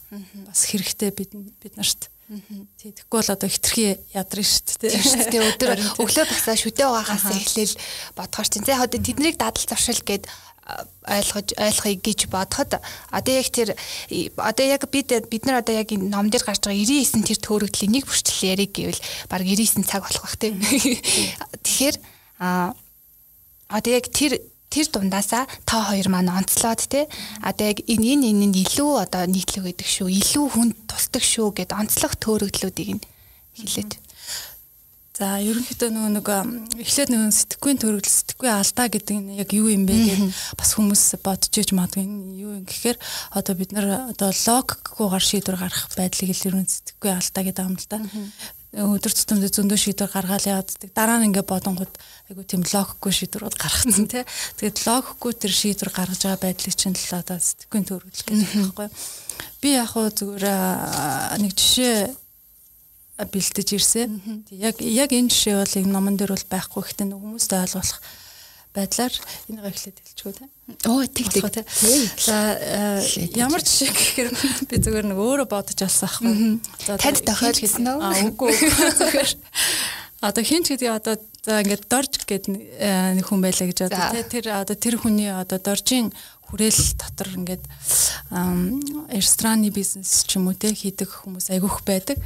Бас 0.50 0.66
хэрэгтэй 0.70 1.10
бид 1.14 1.34
бид 1.34 1.74
нарт 1.78 2.10
Тий, 2.26 2.90
тэгэхгүй 2.90 3.22
бол 3.22 3.34
одоо 3.38 3.50
хитрхи 3.50 4.02
ядрна 4.10 4.42
шүү 4.42 4.82
дээ. 4.82 4.92
Тийм 4.98 5.04
шүү 5.06 5.26
дээ. 5.30 5.46
Өдөр 5.46 5.72
өглөө 6.02 6.26
басаа 6.26 6.58
шүдээ 6.58 6.88
угаахаас 6.90 7.26
эхлээл 7.30 7.76
бодгоор 8.18 8.48
чинь. 8.50 8.66
За 8.66 8.82
одоо 8.82 8.98
тэднийг 8.98 9.38
дадал 9.38 9.62
зуршил 9.62 10.02
гээд 10.02 10.26
ойлгож 11.06 11.54
ойлгоё 11.54 11.98
гэж 12.02 12.20
бодоход 12.34 12.82
одоо 13.14 13.34
яг 13.38 13.50
тэр 13.54 13.78
одоо 14.42 14.66
яг 14.66 14.90
бид 14.90 15.14
бид 15.30 15.46
нар 15.46 15.62
одоо 15.62 15.78
яг 15.78 15.94
энэ 15.94 16.10
ном 16.10 16.34
дээр 16.34 16.42
гарч 16.42 16.66
байгаа 16.66 16.82
99 16.82 17.30
тэр 17.30 17.40
төөрөгдлийн 17.46 17.94
нэг 17.94 18.10
бүрчлэл 18.10 18.58
яриг 18.58 18.74
гэвэл 18.74 19.02
баг 19.30 19.46
99 19.46 19.86
цаг 19.86 20.02
болох 20.02 20.26
бах 20.26 20.42
тийм. 20.42 20.58
Тэгэхээр 21.62 21.96
а 22.42 22.74
одоо 23.70 23.92
яг 23.94 24.10
тэр 24.10 24.42
тэр 24.70 24.86
дундаасаа 24.92 25.44
та 25.66 25.78
хоёр 25.90 26.08
маань 26.10 26.30
онцлоод 26.30 26.82
те 26.90 27.08
одоо 27.42 27.66
яг 27.72 27.80
энэ 27.86 28.18
энэ 28.18 28.28
энэ 28.46 28.62
илүү 28.64 28.92
одоо 29.06 29.24
нийтлэг 29.26 29.64
байдаг 29.66 29.88
шүү 29.88 30.08
илүү 30.10 30.46
хүнд 30.54 30.74
тусдаг 30.90 31.24
шүү 31.24 31.48
гэд 31.58 31.72
онцлох 31.74 32.14
төөрөгдлүүдийг 32.20 32.90
нь 32.98 33.04
хэлээд 33.58 34.05
За 35.16 35.40
ерөнхийдөө 35.40 35.90
нөгөө 35.96 36.12
нэг 36.12 36.28
эхлээд 36.84 37.10
нөгөө 37.16 37.32
сэтгэхүйн 37.32 37.80
төрөлт 37.80 38.04
сэтгэхүй 38.04 38.52
алдаа 38.52 38.88
гэдэг 38.92 39.16
нь 39.16 39.40
яг 39.40 39.50
юу 39.56 39.72
юм 39.72 39.88
бэ 39.88 39.96
гэж 39.96 40.20
бас 40.60 40.76
хүмүүс 40.76 41.04
бодож 41.24 41.56
иж 41.56 41.72
магадгүй 41.72 42.04
юу 42.36 42.60
юм 42.60 42.68
гэхээр 42.68 43.00
одоо 43.32 43.54
бид 43.56 43.72
нар 43.72 44.12
одоо 44.12 44.36
логикгүйгээр 44.36 45.24
шийдвэр 45.24 45.56
гаргах 45.56 45.88
байдлыг 45.96 46.36
л 46.36 46.48
ерөн 46.52 46.68
сэтгэхүй 46.68 47.16
алдаа 47.16 47.44
гэдэг 47.48 47.64
юм 47.64 47.80
л 47.80 47.88
да 47.88 48.00
өдөр 48.76 49.14
тутамд 49.16 49.48
зөндөө 49.48 49.80
шийдвэр 49.80 50.12
гаргаал 50.12 50.52
явааддаг. 50.52 50.92
Дараа 50.92 51.24
нь 51.24 51.32
ингээ 51.32 51.48
бодонгууд 51.48 51.96
айгу 52.28 52.44
тийм 52.44 52.68
логикгүй 52.68 53.14
шийдвэрүүд 53.16 53.56
гаргацсан 53.56 54.08
тий. 54.12 54.28
Тэгээд 54.60 54.84
логикгүй 54.84 55.32
тэр 55.32 55.54
шийдвэр 55.56 55.92
гаргаж 55.96 56.28
байгаа 56.28 56.44
байдлыг 56.44 56.76
чинь 56.76 56.92
л 56.92 57.16
одоо 57.16 57.40
сэтгэхүйн 57.40 57.88
төрөлх 57.88 58.20
гэдэг 58.28 58.52
байхгүй. 58.52 58.88
Би 59.64 59.70
яг 59.80 59.96
хуу 59.96 60.12
зүгээр 60.12 61.40
нэг 61.40 61.56
жишээ 61.56 62.25
бэлдэж 63.20 63.68
ирсэн. 63.76 64.44
Яг 64.52 64.84
яг 64.84 65.10
энэ 65.16 65.32
жишээ 65.32 65.56
бол 65.64 65.76
энэ 65.80 65.92
номон 65.92 66.16
дээр 66.20 66.36
бол 66.36 66.48
байхгүй 66.52 66.82
гэхдээ 66.84 67.16
хүмүүстэй 67.16 67.64
ойлгуулах 67.64 68.00
байдлаар 68.76 69.14
энийг 69.48 69.66
эхлээд 69.72 69.98
хэлчихв 70.04 70.36
те. 70.36 70.46
Оо 70.92 71.08
тэг 71.08 71.32
тэг. 71.32 71.48
За 72.20 72.60
ямар 73.32 73.64
жишээ 73.64 73.92
гэхээр 73.96 74.30
би 74.68 74.76
зүгээр 74.84 75.08
нэг 75.16 75.20
өөрөө 75.20 75.48
бодож 75.48 75.80
алсан 75.80 76.12
аахгүй. 76.12 76.60
Танд 77.00 77.24
тохиолдсон 77.24 77.88
уу? 77.88 78.04
Аа 78.04 78.28
үгүй 78.28 78.52
зүгээр. 78.52 79.32
Одоо 80.20 80.44
хин 80.44 80.68
ч 80.68 80.76
гэдэг 80.76 80.92
одоо 80.92 81.16
за 81.46 81.62
ингээд 81.62 81.88
дорж 81.88 82.14
гэд 82.26 82.46
нэг 82.52 83.24
хүн 83.24 83.40
байлаа 83.40 83.68
гэж 83.70 83.80
одоо 83.88 84.26
тэр 84.28 84.46
одоо 84.60 84.76
тэр 84.76 84.96
хүний 84.98 85.30
одоо 85.30 85.60
доржийн 85.62 86.10
хүрээл 86.50 86.82
дотор 87.00 87.30
ингээд 87.36 87.64
рестораны 89.12 89.70
бизнес 89.70 90.26
ч 90.26 90.38
юм 90.38 90.50
уу 90.50 90.58
те 90.58 90.74
хийдэг 90.74 91.10
хүмүүс 91.10 91.50
айгүйх 91.54 91.86
байдаг. 91.86 92.18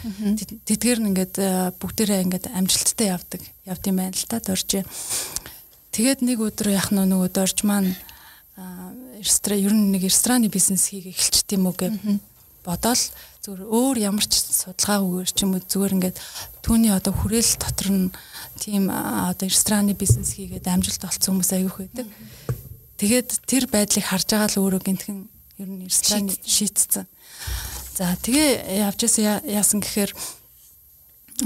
Тэдгээр 0.67 0.99
нь 1.03 1.09
ингээд 1.11 1.35
бүгдээрээ 1.79 2.23
ингээд 2.27 2.45
амжилттай 2.51 3.11
явдаг. 3.11 3.41
Явд 3.67 3.83
юм 3.87 3.97
байна 3.99 4.15
л 4.15 4.27
та 4.27 4.39
дорж. 4.39 4.83
Тэгээд 5.91 6.19
нэг 6.23 6.37
өдөр 6.39 6.75
яах 6.75 6.91
нь 6.93 7.01
нөгөө 7.03 7.29
дорж 7.33 7.63
маань 7.67 7.95
ресторан 9.19 9.59
ер 9.59 9.73
нь 9.73 9.91
нэг 9.91 10.03
рестораны 10.07 10.47
бизнес 10.47 10.91
хийгээ 10.91 11.15
эхэлчих 11.15 11.43
тийм 11.47 11.67
үү 11.67 11.75
гэж 11.75 11.93
бодоол 12.63 13.03
зүгээр 13.43 13.63
өөр 13.71 13.97
ямар 14.03 14.25
ч 14.27 14.43
судалгаагүйгээр 14.43 15.31
ч 15.31 15.37
юм 15.43 15.55
уу 15.55 15.63
зүгээр 15.63 15.95
ингээд 15.95 16.17
түүний 16.63 16.91
одоо 16.91 17.13
хүрээл 17.15 17.53
дотор 17.59 17.89
нь 17.91 18.07
тийм 18.59 18.91
одоо 18.91 19.47
рестораны 19.47 19.95
бизнес 19.95 20.35
хийгээд 20.35 20.67
амжилт 20.67 21.03
олцсон 21.07 21.39
хүмүүс 21.39 21.51
аявих 21.55 21.77
байдаг. 21.79 22.07
Тэгээд 22.99 23.29
тэр 23.47 23.63
байдлыг 23.71 24.05
харж 24.05 24.27
байгаа 24.27 24.49
л 24.51 24.59
өөрөө 24.59 24.81
гинтхэн 24.83 25.19
ер 25.63 25.69
нь 25.71 25.87
рестораны 25.87 26.35
шийтцэн. 26.43 27.07
За 27.95 28.15
тэгээ 28.19 28.83
явж 28.83 28.99
яасан 29.47 29.79
гэхээр 29.79 30.11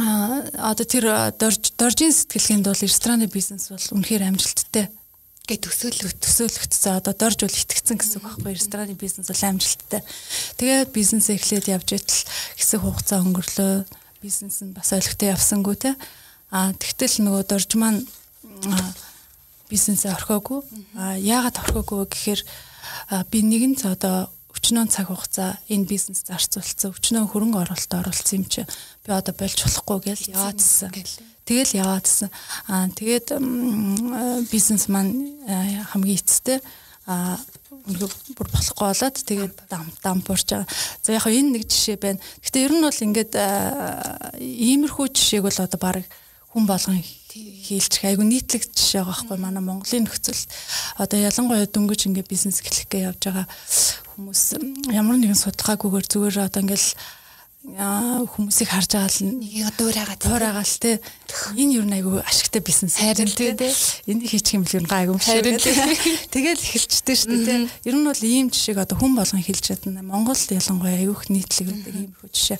а 0.01 0.41
одоо 0.73 0.85
тэр 0.89 1.05
дорж 1.37 1.77
доржийн 1.77 2.09
сэтгэлгээнд 2.09 2.65
бол 2.65 2.81
рестораны 2.81 3.29
бизнес 3.29 3.69
бол 3.69 4.01
үнэхээр 4.01 4.25
амжилттай 4.25 4.89
гэ 5.43 5.59
төсөөлөх 5.59 6.15
төсөөлөгдсөн 6.23 7.03
одоо 7.03 7.13
дорж 7.13 7.43
бол 7.43 7.51
итгэцэн 7.51 7.99
гэсэн 7.99 8.23
үг 8.23 8.25
байхгүй 8.31 8.55
рестораны 8.55 8.95
бизнес 8.95 9.27
бол 9.27 9.43
амжилттай. 9.43 10.01
Тэгээд 10.55 10.89
бизнес 10.95 11.27
эхлээд 11.27 11.67
явж 11.67 11.99
итэл 11.99 12.23
хэсэг 12.55 12.79
хугацаа 12.79 13.19
өнгөрлөө 13.27 13.83
бизнес 14.23 14.63
нь 14.63 14.71
бас 14.71 14.95
ойлгохтой 14.95 15.35
явсангүй 15.35 15.75
те. 15.75 15.91
А 16.47 16.71
тэгтэл 16.71 17.27
нөгөө 17.27 17.43
дорж 17.43 17.75
маань 17.75 18.07
бизнесээ 19.73 20.13
орхиогүй. 20.13 20.61
А 20.93 21.17
яагаад 21.17 21.57
орхиогүй 21.57 22.05
гэхээр 22.05 22.41
би 23.33 23.39
нэгэн 23.41 23.73
ц 23.73 23.89
одоо 23.89 24.29
өчнөө 24.53 24.85
цаг 24.93 25.09
хугацаа 25.09 25.57
энэ 25.67 25.89
бизнес 25.89 26.23
зарцуулсан 26.29 26.93
өчнөө 26.93 27.25
хөрөнгө 27.33 27.65
оруулалт 27.65 27.93
оруулсан 27.97 28.37
юм 28.37 28.45
чи 28.45 28.61
би 29.01 29.09
одоо 29.09 29.33
болж 29.33 29.57
болохгүй 29.57 29.99
гэж 30.13 30.19
яваадсэн. 30.29 30.93
Тэгэл 31.43 31.73
яваадсэн. 31.81 32.29
Аа 32.69 32.87
тэгээд 32.93 33.27
бизнес 34.53 34.87
маань 34.93 35.41
хамгийн 35.89 36.21
эцэстээ 36.21 36.59
а 37.09 37.35
бүр 37.83 38.47
болохгүй 38.47 38.87
болоод 38.87 39.17
тэгээд 39.25 39.53
дам 39.67 39.89
дампуурч 39.99 40.47
байгаа. 40.47 40.69
За 41.03 41.11
яг 41.17 41.27
энэ 41.27 41.59
нэг 41.59 41.67
жишээ 41.67 41.97
байна. 41.99 42.23
Гэтэ 42.39 42.63
ер 42.63 42.71
нь 42.71 42.85
бол 42.85 43.03
ингээд 43.09 43.33
иймэрхүү 44.39 45.05
жишээг 45.11 45.43
бол 45.43 45.59
одоо 45.59 45.79
баг 45.81 46.07
хүн 46.53 46.63
болгон 46.69 47.03
хийлчих 47.33 48.05
айгу 48.05 48.23
нийтлэг 48.23 48.69
жишээ 48.69 49.01
байгаа 49.01 49.25
байхгүй 49.25 49.37
манай 49.41 49.63
Монголын 49.65 50.05
нөхцөл. 50.05 50.43
Одоо 51.01 51.17
ялангуяа 51.17 51.65
дөнгөж 51.65 52.05
ингээ 52.05 52.29
бизнес 52.29 52.61
эхлэхгээ 52.61 53.09
явж 53.09 53.21
байгаа 53.25 53.47
хүмүүс 54.13 54.41
ямар 54.93 55.17
нэгэн 55.17 55.39
судалгаагүйгээр 55.41 56.05
зүгээр 56.05 56.45
одоо 56.45 56.61
ингээл 56.61 56.89
хүмүүсийг 57.63 58.69
харж 58.75 58.91
байгаа 58.91 59.07
л 59.07 59.23
нэг 59.39 59.71
дуур 59.79 59.95
байгаа 59.95 60.17
дуур 60.19 60.43
байгаа 60.43 60.67
л 60.67 60.77
те 60.83 60.99
энэ 61.55 61.79
юу 61.79 61.87
нэг 61.87 62.03
айгүй 62.03 62.19
ашигтай 62.19 62.59
бизнес 62.59 62.99
харин 62.99 63.31
те 63.31 63.55
энийг 64.03 64.27
хийчих 64.27 64.59
юм 64.59 64.67
бол 64.67 64.83
гайгүй 64.83 65.15
юм 65.15 65.23
шиг. 65.23 65.47
Тэгэл 66.35 66.59
эхэлчтэй 66.59 67.15
шүү 67.15 67.31
дээ 67.31 67.47
те 67.47 67.87
ер 67.87 67.95
нь 67.95 68.03
бол 68.03 68.19
ийм 68.19 68.51
жишээг 68.51 68.83
одоо 68.83 68.99
хүн 68.99 69.15
болгон 69.15 69.39
хэлж 69.39 69.63
чадна. 69.63 70.03
Монголд 70.03 70.43
ялангуяа 70.43 70.99
айгүйх 70.99 71.31
нийтлэг 71.31 71.71
байдаг 71.71 71.95
ийм 71.95 72.11
хөө 72.19 72.29
жишээ. 72.35 72.59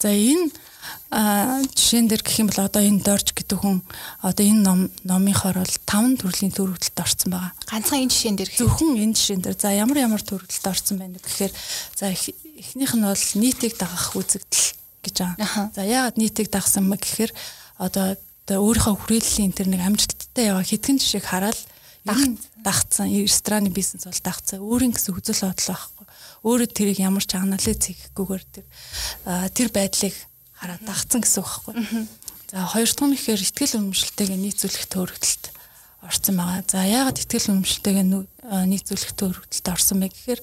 За 0.00 0.08
энэ 0.16 0.48
а 1.10 1.62
жишээн 1.72 2.08
дээр 2.08 2.22
гэх 2.22 2.38
юм 2.44 2.48
бол 2.52 2.64
одоо 2.68 2.82
энэ 2.84 3.00
дорж 3.00 3.32
гэдэг 3.32 3.58
хүн 3.58 3.80
одоо 4.20 4.44
энэ 4.44 4.62
ном 4.62 4.80
номынхоор 5.08 5.64
бол 5.64 5.76
таван 5.88 6.20
төрлийн 6.20 6.52
төрөлтөд 6.52 7.00
орсон 7.00 7.32
байгаа. 7.32 7.52
Ганцхан 7.64 8.04
энэ 8.04 8.12
жишээн 8.12 8.36
дээр 8.36 8.50
зөвхөн 8.52 9.00
энэ 9.00 9.16
жишээн 9.16 9.42
дээр 9.42 9.56
за 9.56 9.72
ямар 9.72 9.98
ямар 10.04 10.22
төрөлтөд 10.22 10.66
орсон 10.68 11.00
байна 11.00 11.16
гэхээр 11.16 11.52
за 11.96 12.12
эхнийх 12.12 12.92
нь 12.92 13.06
бол 13.08 13.24
нийтийг 13.40 13.74
дагах 13.80 14.12
үзэгдэл 14.12 14.68
гэж 15.04 15.16
байгаа. 15.16 15.72
За 15.72 15.82
яагаад 15.84 16.20
нийтийг 16.20 16.52
дагсан 16.52 16.84
мэ 16.84 17.00
гэхээр 17.00 17.32
одоо 17.78 18.16
өөрийнхөө 18.48 18.96
хүрээллийн 18.96 19.52
тэр 19.52 19.68
нэг 19.68 19.80
амжилттай 19.84 20.52
яваа 20.52 20.64
хитгэн 20.64 20.98
жишээг 21.00 21.24
хараад 21.24 21.58
дагцсан 22.64 23.12
рестораны 23.12 23.70
бизнес 23.70 24.04
бол 24.04 24.22
дагцсан 24.24 24.60
өөрийн 24.60 24.92
гэсэн 24.96 25.14
үзэл 25.14 25.52
бодол 25.52 25.68
байхгүй. 25.68 26.06
Өөрөө 26.48 26.68
тэрийг 26.72 26.98
ямар 27.02 27.24
ч 27.24 27.36
анализ 27.36 27.76
хийхгүйгээр 27.76 28.44
тэр 28.48 28.66
тэр 29.52 29.68
байдлыг 29.68 30.14
хараад 30.58 30.82
дагцсан 30.84 31.22
гэсэн 31.22 31.42
үг 31.42 31.48
байхгүй. 31.48 31.74
За 32.48 32.66
хоёр 32.66 32.88
дахь 32.88 33.08
нь 33.08 33.16
ихээр 33.16 33.40
ихтгэл 33.44 33.78
үнэмшилтэйгээ 33.78 34.38
нийцүүлэх 34.40 34.84
төрөлтөлт 34.88 35.44
орсон 36.02 36.34
байгаа. 36.38 36.62
За 36.64 36.86
яагаад 36.86 37.18
ихтгэл 37.18 37.52
үнэмшилтэйгээ 37.52 38.06
нийцүүлэх 38.08 39.12
төрөлтөлт 39.18 39.66
орсон 39.68 39.98
бэ 40.00 40.08
гэхээр 40.08 40.40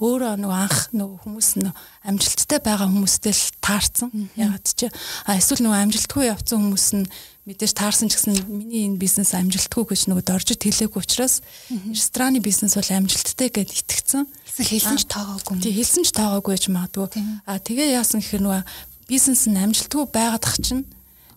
өөрөө 0.00 0.40
нөгөө 0.40 0.58
анх 0.64 0.78
нөгөө 0.96 1.18
хүмүүс 1.26 1.50
нь 1.60 1.68
амжилттай 2.06 2.60
байгаа 2.64 2.88
хүмүүстэй 2.88 3.34
л 3.34 3.44
таарсан. 3.60 4.08
Яагаад 4.38 4.64
ч 4.64 4.88
эсвэл 4.88 5.66
нөгөө 5.66 5.80
амжилтгүй 5.84 6.24
явцсан 6.30 6.62
хүмүүс 6.64 6.88
нь 6.96 7.04
мэдээж 7.50 7.72
таарсан 7.74 8.08
ч 8.08 8.16
гэсэн 8.16 8.46
миний 8.46 8.86
энэ 8.86 8.96
бизнес 8.96 9.34
амжилтгүй 9.34 9.84
гэж 9.90 10.06
нөгөө 10.06 10.24
доржид 10.24 10.62
хэлээгүй 10.62 11.02
учраас 11.02 11.42
рестораны 11.68 12.38
бизнес 12.38 12.78
бол 12.78 12.90
амжилттай 12.94 13.50
гэд 13.50 13.74
итгэцэн. 13.74 14.24
Хэлсэн 14.60 15.00
ч 15.00 15.04
тоогоогүй. 15.10 15.58
Тий 15.60 15.74
хэлсэн 15.74 16.04
ч 16.06 16.14
тоогоогүй 16.14 16.54
гэж 16.54 16.70
магадгүй. 16.70 17.08
А 17.48 17.58
тэгээ 17.58 17.96
яасан 17.98 18.22
гэхээр 18.22 18.44
нөгөө 18.44 18.62
бизнес 19.10 19.50
нь 19.50 19.58
амжилтгүй 19.58 20.06
байгаад 20.14 20.46
ах 20.46 20.56
чинь 20.62 20.86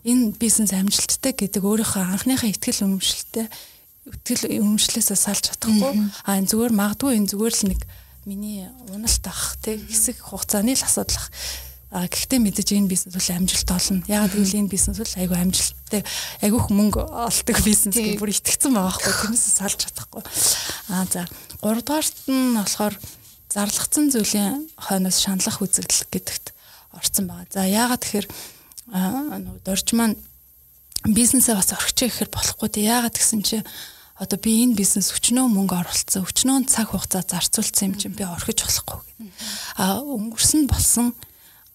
энэ 0.06 0.38
бизнес 0.38 0.70
амжилттай 0.78 1.34
гэдэг 1.34 1.66
өөрийнхөө 1.66 2.06
анхныхаа 2.06 2.54
ихтгэл 2.54 2.86
үнэмшилтэй 2.86 3.50
ихтгэл 4.14 4.62
үнэмшлээсээ 4.62 5.18
салж 5.18 5.50
чадахгүй 5.50 5.92
а 6.30 6.38
энэ 6.38 6.50
зүгээр 6.54 6.74
магадгүй 6.78 7.18
энэ 7.18 7.30
зүгээр 7.34 7.56
л 7.58 7.68
нэг 7.74 7.82
миний 8.30 8.70
уналт 8.94 9.26
ах 9.26 9.58
тэг 9.66 9.82
хэсэг 9.90 10.22
хугацааны 10.22 10.78
л 10.78 10.86
асуудал 10.86 11.18
ах 11.18 11.28
А 11.94 12.10
гэхдээ 12.10 12.42
мэдээж 12.42 12.74
энэ 12.74 12.90
бизнес 12.90 13.14
бол 13.14 13.38
амжилт 13.38 13.70
олно. 13.70 14.02
Яг 14.10 14.34
гэвэл 14.34 14.66
энэ 14.66 14.74
бизнес 14.74 14.98
бол 14.98 15.14
айгүй 15.14 15.38
амжилттай, 15.38 16.02
айгүйх 16.42 16.74
мөнгө 16.74 17.06
олдог 17.06 17.58
бизнес 17.62 17.94
гэж 17.94 18.18
бүр 18.18 18.34
итгэцэн 18.34 18.74
байгаа 18.74 18.98
хгүй. 18.98 19.14
Тэрнээс 19.14 19.46
салж 19.62 19.78
чадахгүй. 19.78 20.26
А 20.90 21.06
за 21.06 21.30
3 21.62 21.86
дугаарт 21.86 22.18
нь 22.34 22.58
болохоор 22.58 22.98
зарлагдсан 23.54 24.10
зүйлийн 24.10 24.74
хойноос 24.74 25.22
шаналлах 25.22 25.62
үзэгдэл 25.62 26.10
гэдэгт 26.10 26.46
орцсон 26.94 27.28
байгаа. 27.28 27.50
За 27.52 27.66
яагаад 27.68 28.02
тэгэхээр 28.02 28.28
нөгөө 28.94 29.62
дорж 29.66 29.88
маань 29.98 30.18
бизнесээ 31.04 31.56
бас 31.58 31.74
орхичих 31.74 32.14
гэхээр 32.16 32.32
болохгүй 32.32 32.70
дээ. 32.70 32.90
Яагаад 32.94 33.18
гэсэн 33.18 33.42
чи 33.44 33.60
одоо 34.16 34.38
би 34.40 34.64
энэ 34.64 34.78
бизнес 34.78 35.12
өчнөө 35.12 35.50
мөнгө 35.52 35.84
оруулсан, 35.84 36.24
өчнөө 36.24 36.70
цаг 36.70 36.94
хугацаа 36.94 37.26
зарцуулсан 37.26 37.92
юм 37.92 37.96
чинь 38.00 38.16
би 38.16 38.24
орхиж 38.24 38.64
болохгүй 38.64 39.00
гэдэг. 39.02 39.34
А 39.82 40.00
өнгөрсөн 40.00 40.70
болсон 40.70 41.12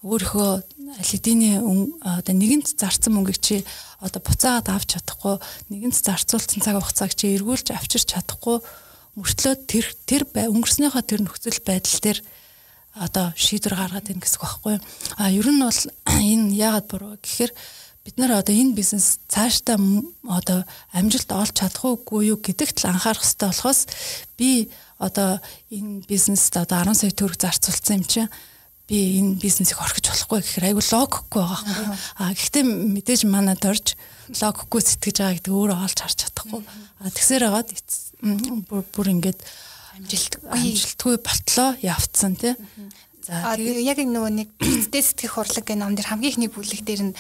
өөрийнхөө 0.06 0.50
алидины 1.02 1.58
одоо 2.00 2.34
нэгэнт 2.38 2.78
зарцсан 2.78 3.18
мөнгийг 3.18 3.42
чи 3.42 3.66
одоо 3.98 4.22
буцаагаад 4.22 4.70
авч 4.70 4.94
чадахгүй, 4.94 5.42
нэгэнт 5.74 5.98
зарцуулсан 5.98 6.62
цаг 6.62 6.78
хугацааг 6.78 7.12
чи 7.18 7.34
эргүүлж 7.34 7.74
авчирч 7.74 8.14
чадахгүй 8.14 8.62
мөртлөө 9.18 9.54
тэр 9.66 9.86
тэр 10.06 10.22
өнгөрснөөхөө 10.30 11.02
тэр 11.02 11.20
нөхцөл 11.26 11.58
байдал 11.66 11.98
дээр 11.98 12.18
одоо 12.98 13.32
шийдвэр 13.38 13.74
гаргаад 13.78 14.10
ийн 14.10 14.20
гэсэн 14.20 14.38
үг 14.38 14.44
байхгүй 14.44 14.72
юу. 14.76 14.82
А 15.16 15.30
ер 15.30 15.46
нь 15.46 15.62
бол 15.62 15.80
энэ 16.34 16.54
яагаад 16.54 16.86
буруу 16.90 17.14
гэхээр 17.22 17.52
бид 18.08 18.16
нар 18.18 18.40
одоо 18.40 18.54
энэ 18.56 18.72
бизнес 18.72 19.20
цаашдаа 19.28 19.76
одоо 20.28 20.64
амжилт 20.92 21.30
олж 21.32 21.52
чадах 21.52 21.84
уугүй 21.84 22.32
юу 22.32 22.38
гэдэгт 22.40 22.80
л 22.80 22.90
анхаарах 22.90 23.20
хэрэгтэй 23.20 23.48
болохоос 23.52 23.80
би 24.40 24.72
одоо 24.96 25.44
энэ 25.68 26.08
бизнест 26.08 26.56
одоо 26.56 26.88
10 26.88 26.96
сая 26.96 27.12
төгрөг 27.12 27.36
зарцуулсан 27.36 28.00
юм 28.00 28.04
чинь 28.08 28.32
би 28.88 29.20
энэ 29.20 29.36
бизнесийг 29.36 29.76
орхиж 29.76 30.08
болохгүй 30.08 30.40
гэхээр 30.40 30.68
айгүй 30.72 30.84
логикгүй 30.88 31.42
байгаа 31.44 31.60
байхгүй. 31.60 31.96
А 32.16 32.32
гэхдээ 32.32 32.64
мэдээж 32.64 33.22
манад 33.28 33.60
орж 33.68 33.92
логикгүй 34.32 34.80
сэтгэж 34.80 35.16
байгаа 35.20 35.36
гэдэг 35.36 35.52
өөрөө 35.52 35.78
олж 35.84 35.98
харж 36.00 36.16
чадахгүй. 36.24 36.64
А 36.64 37.12
тэгсээр 37.12 37.44
хагаад 37.52 37.68
бүр 38.88 39.08
ингээд 39.12 39.44
амжилтгүй 39.98 40.48
амжилтгүй 40.54 41.16
болтлоо 41.20 41.70
явцсан 41.82 42.38
тий. 42.38 42.54
За 43.26 43.52
тэгээ 43.58 43.84
яг 43.84 43.98
нөгөө 44.00 44.32
нэг 44.32 44.48
бицтэй 44.56 45.02
сэтгэх 45.04 45.36
хурлаг 45.36 45.64
гэх 45.66 45.76
ном 45.76 45.92
дэр 45.98 46.08
хамгийн 46.08 46.32
ихний 46.32 46.48
бүлэг 46.48 46.80
дээр 46.86 47.12
нь 47.12 47.14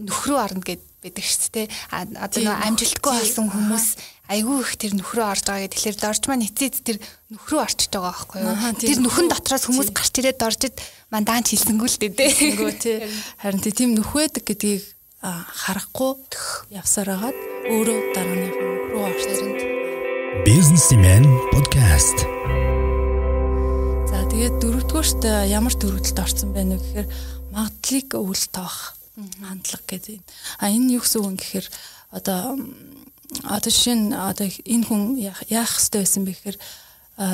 нөхрөө 0.00 0.38
орно 0.40 0.62
гэд 0.64 0.82
байдаг 1.00 1.24
шүү 1.24 1.50
дээ. 1.54 1.66
Одоо 1.92 2.40
нөгөө 2.42 2.66
амжилтгүй 2.66 3.12
болсон 3.14 3.46
хүмүүс 3.52 3.86
айгүй 4.26 4.56
их 4.60 4.72
тэр 4.76 4.92
нөхрөө 4.98 5.26
орж 5.30 5.44
байгаа 5.46 5.62
гэхэд 5.70 5.74
тэгэхээр 5.76 5.98
дорж 6.02 6.22
маань 6.26 6.46
эцэд 6.50 6.74
тэр 6.82 6.98
нөхрөө 7.30 7.60
орчиж 7.62 7.90
байгаа 7.94 8.10
байхгүй 8.10 8.38
юу. 8.42 8.56
Тэр 8.74 9.00
нөхөн 9.06 9.30
дотроос 9.30 9.64
хүмүүс 9.70 9.90
гарч 9.94 10.14
ирээд 10.18 10.42
доржид 10.42 10.76
мандаанч 11.14 11.54
хэлсэнгүү 11.54 11.88
л 11.88 11.98
дээ. 12.02 12.10
Хэлсэнгүү 12.12 12.72
тий. 12.82 12.96
Харин 13.38 13.62
тийм 13.62 13.94
нөхөөдөг 13.94 14.42
гэдгийг 14.42 14.82
харахгүй 15.22 16.12
явсараагаад 16.74 17.38
өөрөө 17.70 17.98
дарааных 18.14 18.54
нөхрөө 18.58 19.02
орчихсон 19.10 19.45
Businessman 20.46 21.26
podcast. 21.50 22.22
За 24.06 24.22
тэгээд 24.30 24.62
дөрөвдүгээрт 24.62 25.26
ямар 25.50 25.74
төрөлд 25.74 26.14
орсон 26.22 26.54
байна 26.54 26.78
вэ 26.78 26.86
гэхээр 26.86 27.08
магадлалыг 27.50 28.10
өвөл 28.14 28.44
тоох 28.54 28.94
хандлага 29.42 29.82
гэдэг. 29.90 30.22
А 30.62 30.70
энэ 30.70 30.94
юу 30.94 31.02
гэсэн 31.02 31.26
үг 31.26 31.42
гэхээр 31.42 31.66
одоо 32.14 32.62
одоо 33.42 33.70
жишээ 33.74 33.98
нь 33.98 34.14
одоо 34.14 34.46
энэ 34.46 34.86
хүн 34.86 35.18
яах 35.18 35.42
ёстой 35.50 36.06
байсан 36.06 36.22
бэ 36.22 36.38
гэхээр 36.38 36.58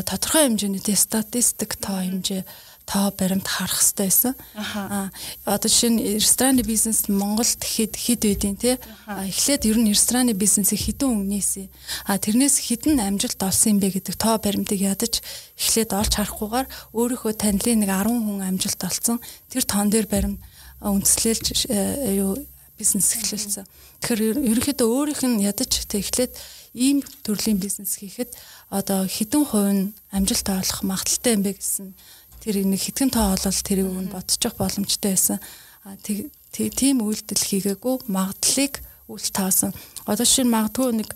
тодорхой 0.09 0.49
хэмжээний 0.49 0.81
статистик 0.97 1.77
тоо 1.77 2.01
хэмжээ 2.01 2.49
тоо 2.87 3.11
баримт 3.15 3.47
харах 3.47 3.81
хэрэгтэй 3.81 4.07
байсан. 4.07 4.35
Аа 4.57 5.11
одоо 5.45 5.69
жишээ 5.69 5.91
нь 5.91 6.01
рестораны 6.19 6.63
бизнес 6.63 7.09
Монголд 7.09 7.63
хэд 7.63 7.95
хэд 7.97 8.23
байдیں۔ 8.27 8.57
те. 8.57 8.79
Эхлээд 9.07 9.67
ер 9.67 9.79
нь 9.79 9.91
рестораны 9.91 10.33
бизнесийг 10.33 10.81
хэдэн 10.83 11.09
өнгнээсээ. 11.09 11.67
Аа 12.07 12.19
тэрнээс 12.19 12.57
хэдэн 12.63 13.01
амжилт 13.01 13.41
олсон 13.43 13.77
юм 13.77 13.79
бэ 13.81 14.03
гэдэг 14.03 14.15
тоо 14.19 14.37
баримтыг 14.39 14.81
ядаж 14.83 15.23
эхлээд 15.57 15.91
олж 15.95 16.13
харахгүйгээр 16.19 16.67
өөрийнхөө 16.93 17.33
танилын 17.39 17.81
нэг 17.87 17.91
10 17.91 18.13
хүн 18.13 18.41
амжилт 18.43 18.81
олсон. 18.83 19.19
Тэр 19.49 19.65
тоон 19.65 19.89
дээр 19.91 20.07
баримт 20.11 20.41
үндэслэлж 20.83 21.71
э, 21.71 22.19
юу 22.19 22.35
бизнес 22.75 23.15
эхлүүлсэн. 23.15 23.67
Тэгэхээр 24.03 24.43
ерөнхийдөө 24.43 24.89
өөрийнх 24.91 25.23
нь 25.23 25.47
ядаж 25.47 25.87
тэг 25.87 26.03
эхлээд 26.03 26.35
ийм 26.75 27.05
төрлийн 27.23 27.61
бизнес 27.61 28.01
хийхэд 28.01 28.35
одоо 28.73 29.07
хэдэн 29.07 29.45
хувь 29.45 29.71
нь 29.71 29.93
амжилт 30.11 30.49
олох 30.49 30.81
магадaltaй 30.83 31.37
юм 31.37 31.43
бэ 31.45 31.53
гэсэн 31.61 31.93
тэр 32.43 32.67
нэг 32.67 32.81
хитгэн 32.83 33.15
тоо 33.15 33.39
олол 33.39 33.61
тэрийг 33.63 33.87
өгн 33.87 34.11
бодчих 34.11 34.59
боломжтой 34.59 35.15
байсан. 35.15 35.39
А 35.87 35.95
тийм 36.03 36.99
үйлдэл 37.07 37.39
хийгээгүй 37.39 38.11
магадлалыг 38.11 38.83
үл 39.07 39.29
таасан. 39.31 39.71
Одоо 40.07 40.27
шинэ 40.27 40.51
магадгүй 40.51 40.91
нэг 40.99 41.11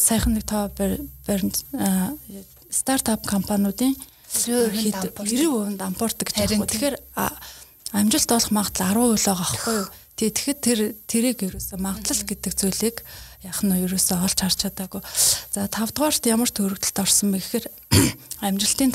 сайхан 0.00 0.40
нэг 0.40 0.44
тоо 0.48 0.72
баримт 0.72 1.64
стартап 2.72 3.28
компаниудын 3.28 3.92
90% 4.30 5.76
дампуурдаг 5.76 6.32
гэж 6.32 6.36
байна. 6.48 6.64
Тэгэхээр 6.64 6.96
амжилт 7.92 8.30
олох 8.30 8.50
магадлал 8.54 8.94
10% 8.94 9.20
л 9.20 9.26
байгаа 9.26 9.44
аахгүй 9.44 9.76
юу? 9.84 9.88
Тэгэхэд 10.20 10.58
тэр 10.60 10.80
тэрийг 11.08 11.38
ерөөсөө 11.48 11.78
магадлал 11.80 12.22
гэдэг 12.28 12.52
зүйлийг 12.54 12.96
яг 13.40 13.58
нь 13.64 13.72
ерөөсөө 13.72 14.20
олж 14.20 14.38
харж 14.38 14.56
чадаагүй. 14.68 15.00
За 15.48 15.64
5 15.64 15.96
дугаарт 15.96 16.28
ямар 16.28 16.52
төрөлтөд 16.52 17.00
орсон 17.00 17.32
бэ 17.32 17.40
гэхээр 17.40 17.66
амжилтын 18.46 18.92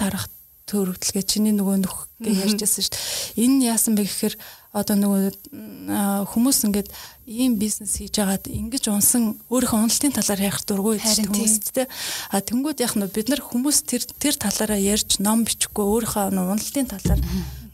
тарах 0.65 0.97
төрөвдлгээ 0.97 1.23
чиний 1.25 1.53
нөгөө 1.53 1.77
нөх 1.85 2.09
гэж 2.17 2.57
ярьжсэн 2.57 2.83
шүү 2.85 2.93
дээ. 2.93 3.45
Энэ 3.45 3.65
яасан 3.69 3.93
бэ 3.93 4.03
гэхээр 4.05 4.35
одоо 4.73 4.95
нөгөө 4.97 6.25
хүмүүс 6.25 6.57
ингээд 6.65 6.89
ийм 7.29 7.55
бизнес 7.61 8.01
хийж 8.01 8.17
байгаад 8.17 8.49
ингэж 8.49 8.89
унсан 8.89 9.37
өөрийнхөө 9.49 9.79
уналтын 9.85 10.15
талаар 10.17 10.41
ярих 10.41 10.65
дургүй 10.65 10.97
хүмүүст 10.99 11.65
те. 11.69 11.87
А 12.33 12.41
тэнгууд 12.41 12.81
яг 12.81 12.97
нь 12.97 13.05
бид 13.05 13.29
нар 13.29 13.41
хүмүүс 13.45 13.77
тэр 13.85 14.03
тэр 14.17 14.35
талаараа 14.35 14.79
ярьж 14.81 15.21
ном 15.21 15.45
бичихгүй 15.45 15.85
өөрийнхөө 15.85 16.33
уналтын 16.33 16.89
талаар 16.89 17.21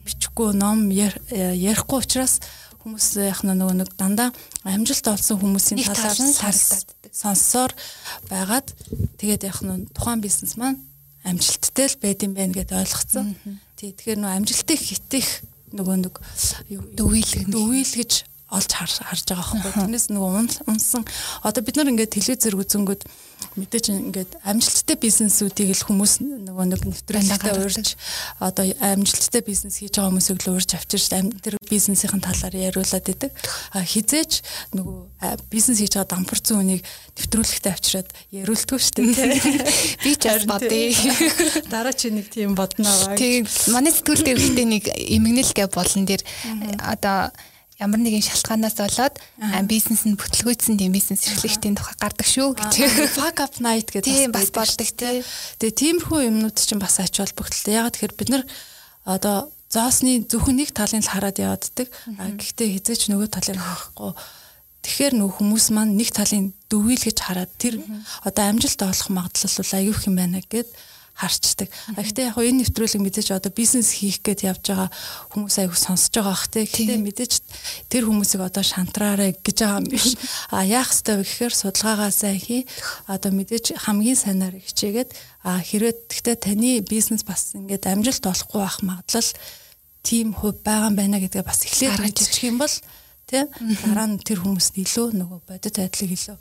бичихгүй 0.04 0.52
ном 0.52 0.92
ярихгүй 0.92 1.98
учраас 2.04 2.44
хүмүүс 2.84 3.06
яг 3.24 3.40
нөгөө 3.46 3.82
нэг 3.82 3.90
дандаа 3.96 4.30
амжилт 4.66 5.06
олсон 5.06 5.38
хүмүүсийн 5.40 5.86
талаар 5.86 6.18
сонссоор 7.12 7.72
байгаад 8.30 8.68
тэгээд 9.18 9.42
яг 9.46 9.58
нь 9.62 9.86
тухайн 9.94 10.22
бизнес 10.22 10.58
маань 10.58 10.91
амжилттай 11.22 11.86
л 11.90 11.96
байд 12.02 12.20
юм 12.26 12.34
байна 12.34 12.56
гэдээ 12.56 12.82
ойлгоцсон. 12.82 13.36
Тий 13.78 13.94
тэгэхээр 13.94 14.20
нөө 14.22 14.32
амжилтыг 14.36 14.80
хитэх 14.80 15.28
нөгөө 15.72 15.96
нэг 16.02 16.14
дөвийл 16.98 17.32
дөвийл 17.48 17.92
гэж 17.96 18.12
олж 18.52 18.70
харж 18.76 19.24
байгаа 19.32 19.56
байхгүй. 19.56 19.72
Тэрнээс 19.72 20.06
нөгөө 20.12 20.68
унсан 20.68 21.02
одоо 21.42 21.62
бид 21.64 21.76
нар 21.80 21.88
ингээд 21.88 22.14
телевизээр 22.14 22.60
үзэнгүүд 22.60 23.02
мэдээж 23.56 23.86
ингээд 23.92 24.32
амжилттай 24.48 24.96
бизнесүүдийг 24.96 25.74
л 25.76 25.86
хүмүүс 25.88 26.22
нөгөө 26.22 26.66
нэг 26.72 26.82
нэвтрүүлэгтээ 26.88 27.58
уурж 27.58 27.98
одоо 28.40 28.64
амжилттай 28.80 29.42
бизнес 29.44 29.82
хийж 29.82 29.98
байгаа 29.98 30.12
хүмүүсийг 30.12 30.40
л 30.46 30.56
уурж 30.56 30.70
авчирч 30.78 31.06
тэр 31.12 31.56
бизнесийн 31.68 32.22
талаар 32.22 32.54
яриулаад 32.54 33.06
идэг. 33.12 33.32
Хизээч 33.76 34.32
нөгөө 34.72 35.36
бизнес 35.52 35.82
хийж 35.82 35.98
байгаа 35.98 36.12
дампуурсан 36.16 36.62
үнийг 36.62 36.82
нэвтрүүлэгтээ 37.18 37.72
авчираад 37.72 38.08
яриултгүй 38.30 38.78
шүү 38.78 38.94
дээ. 39.00 40.00
Би 40.04 40.12
ч 40.16 40.22
бас 40.28 40.44
бодъё. 40.48 40.96
Дараа 41.68 41.92
чи 41.92 42.08
нэг 42.08 42.32
тийм 42.32 42.56
бодноо. 42.56 43.16
Тийм 43.18 43.44
манай 43.74 43.92
сэтгүүл 43.92 44.22
дээр 44.24 44.40
ихтэй 44.40 44.66
нэг 44.68 44.84
эмгэнэл 44.88 45.52
гэ 45.52 45.66
болон 45.72 46.08
дээр 46.08 46.22
одоо 46.80 47.32
ямар 47.82 47.98
нэгэн 47.98 48.22
шалтгаанаас 48.22 48.78
болоод 48.78 49.18
бизнес 49.66 50.06
нь 50.06 50.14
бүтлгүйцсэн 50.14 50.78
тийм 50.78 50.94
бизнес 50.94 51.26
эрхлэгчдийн 51.26 51.74
тухай 51.74 51.98
гардаг 51.98 52.28
шүү 52.30 52.54
гэж. 52.54 52.72
Fuck 53.18 53.42
up 53.42 53.58
night 53.58 53.90
гэдэг 53.90 54.30
бас 54.30 54.54
болдог 54.54 54.86
тий. 54.86 55.26
Тэгээ 55.58 55.98
тиймэрхүү 55.98 56.20
юмнууд 56.30 56.54
чинь 56.54 56.78
бас 56.78 57.02
ач 57.02 57.18
холбогдолтой. 57.18 57.74
Ягаад 57.74 57.98
тэгэхээр 57.98 58.14
бид 58.14 58.30
нар 58.30 58.44
одоо 59.02 59.50
зоосны 59.72 60.22
зөвхөн 60.28 60.62
нэг 60.62 60.70
талын 60.70 61.02
л 61.02 61.10
хараад 61.10 61.42
явааддаг. 61.42 61.88
Гэхдээ 62.38 62.68
хизээч 62.78 63.10
нөгөө 63.10 63.28
талыг 63.32 63.58
харахгүй. 63.58 64.12
Тэгэхээр 64.82 65.14
нөх 65.16 65.38
хүмүүс 65.38 65.66
маань 65.72 65.94
нэг 65.96 66.10
талын 66.10 66.52
дөвийл 66.66 67.02
гэж 67.06 67.18
хараад 67.22 67.52
тэр 67.56 67.78
одоо 68.26 68.44
амжилт 68.50 68.82
олох 68.82 69.08
магадлал 69.14 69.56
бол 69.62 69.72
аюух 69.78 70.00
юм 70.10 70.14
байна 70.18 70.42
гэд 70.42 70.68
харчдаг. 71.22 71.70
Гэхдээ 71.94 72.34
яг 72.34 72.36
энэ 72.42 72.66
нэвтрүүлэг 72.66 72.98
мэдээж 72.98 73.28
одоо 73.38 73.54
бизнес 73.54 73.94
хийх 73.94 74.18
гээд 74.26 74.42
явж 74.42 74.74
байгаа 74.74 74.90
хүмүүс 75.30 75.56
аяг 75.62 75.78
сонсож 75.78 76.10
байгаа 76.10 76.34
бах 76.34 76.50
те. 76.50 76.66
Гэхдээ 76.66 76.98
мэдээж 76.98 77.32
тэр 77.86 78.10
хүмүүсийг 78.10 78.42
одоо 78.42 78.66
шантраарэ 78.66 79.38
гэж 79.38 79.56
байгаа 79.62 79.78
юм 79.78 79.86
биш. 79.86 80.18
А 80.50 80.66
яах 80.66 80.90
ёстой 80.90 81.22
вэ 81.22 81.24
гэхээр 81.24 81.54
судалгаагаа 81.54 82.10
сайн 82.10 82.42
хий. 82.42 82.66
Одоо 83.06 83.30
мэдээж 83.30 83.78
хамгийн 83.78 84.18
сайнаар 84.18 84.58
хичээгээд 84.58 85.10
а 85.46 85.62
хэрвээ 85.62 85.94
гэхдээ 86.10 86.36
таны 86.42 86.82
бизнес 86.82 87.22
бас 87.22 87.54
ингээд 87.54 87.86
амжилт 87.86 88.26
олохгүй 88.26 88.60
байх 88.62 88.78
магадлал 88.82 89.30
тийм 90.02 90.34
хувь 90.34 90.58
байгаа 90.62 90.90
юм 90.90 90.96
байна 90.98 91.22
гэдгээ 91.22 91.46
бас 91.46 91.62
эхлээд 91.66 91.98
гаргаж 91.98 92.34
юм 92.42 92.58
бол 92.58 92.74
тий 93.26 93.42
дараа 93.86 94.06
нь 94.10 94.18
тэр 94.18 94.42
хүмүүст 94.42 94.74
илүү 94.78 95.06
нөгөө 95.18 95.40
бодит 95.46 95.78
байдлыг 95.78 96.10
илүү 96.10 96.38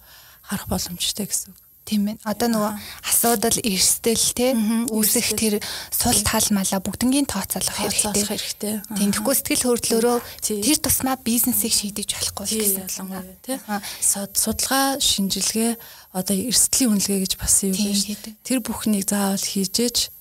харах 0.50 0.67
боломжтой 0.70 1.26
гэсэн 1.30 1.54
үг. 1.54 1.60
Тийм 1.91 2.08
ээ. 2.08 2.23
Одоо 2.23 2.47
нөгөө 2.47 2.71
асуудал 3.04 3.58
эрсдэл 3.67 4.27
те 4.32 4.56
үүсэх 4.88 5.36
тэр 5.36 5.60
сул 5.91 6.15
тал 6.23 6.47
мала 6.56 6.80
бүгднгийн 6.80 7.27
тооцоолох 7.27 7.75
хэрэгтэй. 7.84 8.80
Тийм 8.95 9.12
тэгэхгүй 9.12 9.36
сэтгэл 9.36 9.67
хөдлөлөөрөө 9.75 10.17
тэр 10.39 10.80
тусмаа 10.80 11.19
бизнесийг 11.19 11.75
шийдэж 11.75 12.15
болохгүй 12.15 12.47
гэсэн 12.47 12.88
ялангуяа 12.88 13.27
те. 13.43 13.60
Судалгаа 13.99 15.04
шинжилгээ 15.04 15.75
одоо 16.15 16.36
эрсдлийн 16.39 16.95
үнэлгээ 16.95 17.19
гэж 17.27 17.34
бас 17.36 17.60
юу 17.67 17.75
гэж 17.75 18.39
тэр 18.47 18.63
бүхнийг 18.63 19.12
заавал 19.12 19.43
хийжээж 19.43 20.15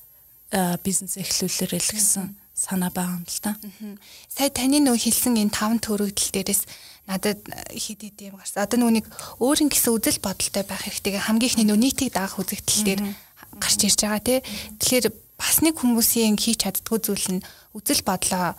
бизнес 0.83 1.15
эхлүүлээрэй 1.23 1.79
л 1.79 1.95
гэсэн 1.95 2.35
санаа 2.51 2.91
байгаа 2.91 3.23
юм 3.23 3.25
л 3.31 3.39
та. 3.39 3.55
Сая 4.27 4.51
таны 4.51 4.83
нөө 4.83 4.99
хэлсэн 4.99 5.39
энэ 5.39 5.55
таван 5.55 5.79
төрөгдөл 5.79 6.35
дээрээс 6.35 6.67
надад 7.11 7.43
хид 7.75 8.07
хид 8.07 8.19
юм 8.31 8.39
гарсан. 8.39 8.63
Одоо 8.63 8.79
нүг 8.87 9.11
өөрийн 9.43 9.67
гэсэн 9.67 9.91
үзэл 9.99 10.23
бодолтой 10.23 10.63
байх 10.63 10.87
хэрэгтэй. 10.87 11.19
Хамгийн 11.19 11.51
ихний 11.51 11.67
нөө 11.67 11.79
нийтийг 11.83 12.15
даах 12.15 12.39
үзэгдэл 12.39 12.87
дээр 12.87 13.03
гарч 13.59 13.81
ирж 13.83 13.99
байгаа 14.07 14.23
тий. 14.23 14.39
Тэгэхээр 14.79 15.07
бас 15.35 15.57
нэг 15.67 15.75
хүмүүсийн 15.83 16.39
хийж 16.39 16.63
чаддгүй 16.63 16.99
зүйл 17.03 17.27
нь 17.35 17.45
үзэл 17.75 18.07
бодлоо. 18.07 18.55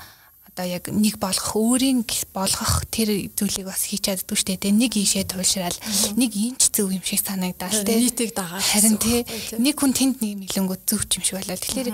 Одоо 0.52 0.68
яг 0.68 0.92
нэг 0.92 1.16
болгох 1.16 1.56
өөрийн 1.56 2.04
болгох 2.36 2.84
тэр 2.92 3.32
зүйлийг 3.40 3.72
бас 3.72 3.88
хийж 3.88 4.12
чаддгүй 4.12 4.36
штэ 4.36 4.60
тэ 4.60 4.76
нэг 4.76 5.00
ийшээ 5.00 5.24
туйлшраал 5.24 5.80
нэг 6.20 6.32
инч 6.36 6.76
зөв 6.76 6.92
юм 6.92 7.00
шиг 7.08 7.24
санагдаад 7.24 7.88
тэ 7.88 7.96
нийтийг 7.96 8.36
дагаад 8.36 8.60
харин 8.60 9.00
тэ 9.00 9.24
нэг 9.64 9.80
хүн 9.80 9.96
тэнд 9.96 10.20
нэг 10.20 10.44
мэлэнгүүд 10.44 10.82
зөв 10.84 11.08
юм 11.08 11.24
шиг 11.24 11.40
болоо 11.40 11.56
тэгэхээр 11.56 11.90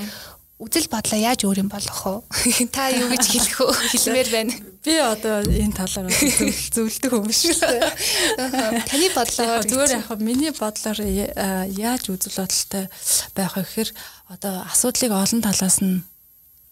үзэл 0.58 0.90
бодлоо 0.90 1.20
яаж 1.22 1.46
өөр 1.46 1.62
юм 1.62 1.70
болгох 1.70 2.26
вэ? 2.34 2.66
Та 2.74 2.90
юу 2.90 3.14
гэж 3.14 3.26
хэлэх 3.30 3.58
вэ? 3.62 3.74
Хэлмээр 3.94 4.30
байна. 4.34 4.54
Би 4.82 4.94
одоо 4.98 5.46
энэ 5.46 5.78
талаар 5.78 6.10
зөвлөдөг 6.10 7.14
юм 7.14 7.30
шүү 7.30 7.62
дээ. 7.62 8.86
Таны 8.90 9.08
бодлоор 9.14 9.62
зүгээр 9.70 9.94
яг 10.02 10.10
миний 10.18 10.50
бодлоор 10.50 10.98
яаж 11.70 12.10
үзэл 12.10 12.42
бодолтой 12.42 12.90
байх 13.38 13.54
вэ 13.54 13.62
гэхээр 13.70 13.90
одоо 14.34 14.66
асуудлыг 14.66 15.14
олон 15.14 15.42
талаас 15.46 15.78
нь 15.86 16.02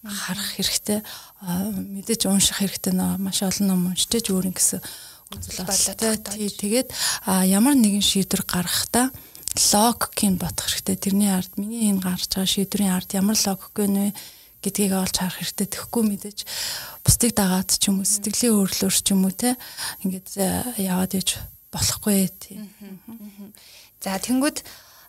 харах 0.02 0.50
хэрэгтэй. 0.58 1.06
Мэдээж 1.46 2.26
унших 2.26 2.66
хэрэгтэй 2.66 2.94
нөө 2.98 3.22
маш 3.22 3.46
олон 3.46 3.70
ном 3.70 3.82
уншиж 3.94 4.34
өөр 4.34 4.50
юм 4.50 4.58
гэсэн 4.58 4.82
үзэл 5.30 5.62
бодолтой. 5.62 6.18
Тэгээд 6.50 6.90
ямар 7.54 7.78
нэгэн 7.78 8.02
шийдвэр 8.02 8.50
гаргахдаа 8.50 9.14
логикийг 9.56 10.36
бодох 10.40 10.68
хэрэгтэй. 10.68 10.98
Тэрний 11.00 11.32
ард 11.32 11.56
миний 11.56 11.92
энэ 11.92 12.04
гарч 12.04 12.28
байгаа 12.32 12.48
шийдвэрийн 12.48 12.96
ард 12.96 13.10
ямар 13.16 13.38
логик 13.40 13.72
гэнэ 13.72 14.12
гэдгийг 14.66 14.94
олж 14.94 15.16
харах 15.16 15.40
хэрэгтэй. 15.40 15.68
Тэгэхгүй 15.70 16.04
мэдээж 16.04 16.40
бусдыг 17.06 17.32
дагаад 17.38 17.70
ч 17.70 17.88
юм 17.88 18.02
уу 18.02 18.08
сэтгэлийн 18.08 18.58
өөрлөөр 18.58 18.96
ч 18.96 19.08
юм 19.14 19.24
уу 19.24 19.34
те 19.34 19.56
ингээд 20.04 20.30
э, 20.42 20.82
яваад 20.82 21.14
иж 21.16 21.38
болохгүй 21.70 22.30
тийм. 22.42 22.68
За 24.02 24.18
тэнгууд 24.18 24.66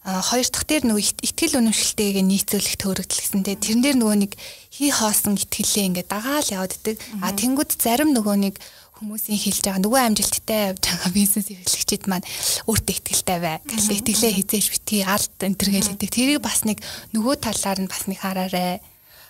хоёр 0.07 0.47
дахь 0.47 0.67
дээр 0.71 0.85
нөгөө 0.87 1.03
ихтгэл 1.27 1.59
үнэмшилтэйг 1.59 2.23
нийцүүлэх 2.23 2.79
төрөгдөл 2.79 3.23
гэсэнтэй 3.27 3.57
тэрэн 3.59 3.83
дээр 3.83 3.97
нөгөө 3.99 4.19
нэг 4.23 4.33
хий 4.71 4.95
хоосон 4.95 5.35
итгэлээ 5.35 5.91
ингээд 5.91 6.07
дагаал 6.15 6.47
яваад 6.47 6.79
идэг. 6.79 7.03
А 7.19 7.35
тэнгууд 7.35 7.75
зарим 7.75 8.15
нөгөө 8.15 8.37
нэг 8.39 8.55
хүмүүсийн 8.97 9.37
хэлж 9.37 9.61
байгаа 9.69 9.85
нөгөө 9.85 10.01
амжилттай 10.09 10.61
явж 10.73 10.85
байгаа 10.89 11.13
бизнес 11.13 11.47
эрхлэгчид 11.53 12.05
маань 12.09 12.25
өөртөө 12.65 12.95
ихтэй 12.97 13.39
бай. 13.45 13.61
Гэхдээ 13.69 14.01
итгэлээ 14.01 14.33
хизээж 14.41 14.67
битгий 14.73 15.03
алд 15.05 15.37
энэ 15.37 15.59
төр 15.61 15.71
хэлдэг. 15.77 16.09
Тэрийг 16.09 16.41
бас 16.41 16.65
нэг 16.65 16.81
нөгөө 17.13 17.35
талаар 17.45 17.79
нь 17.85 17.93
бас 17.93 18.09
нэг 18.09 18.25
хараарэ. 18.25 18.81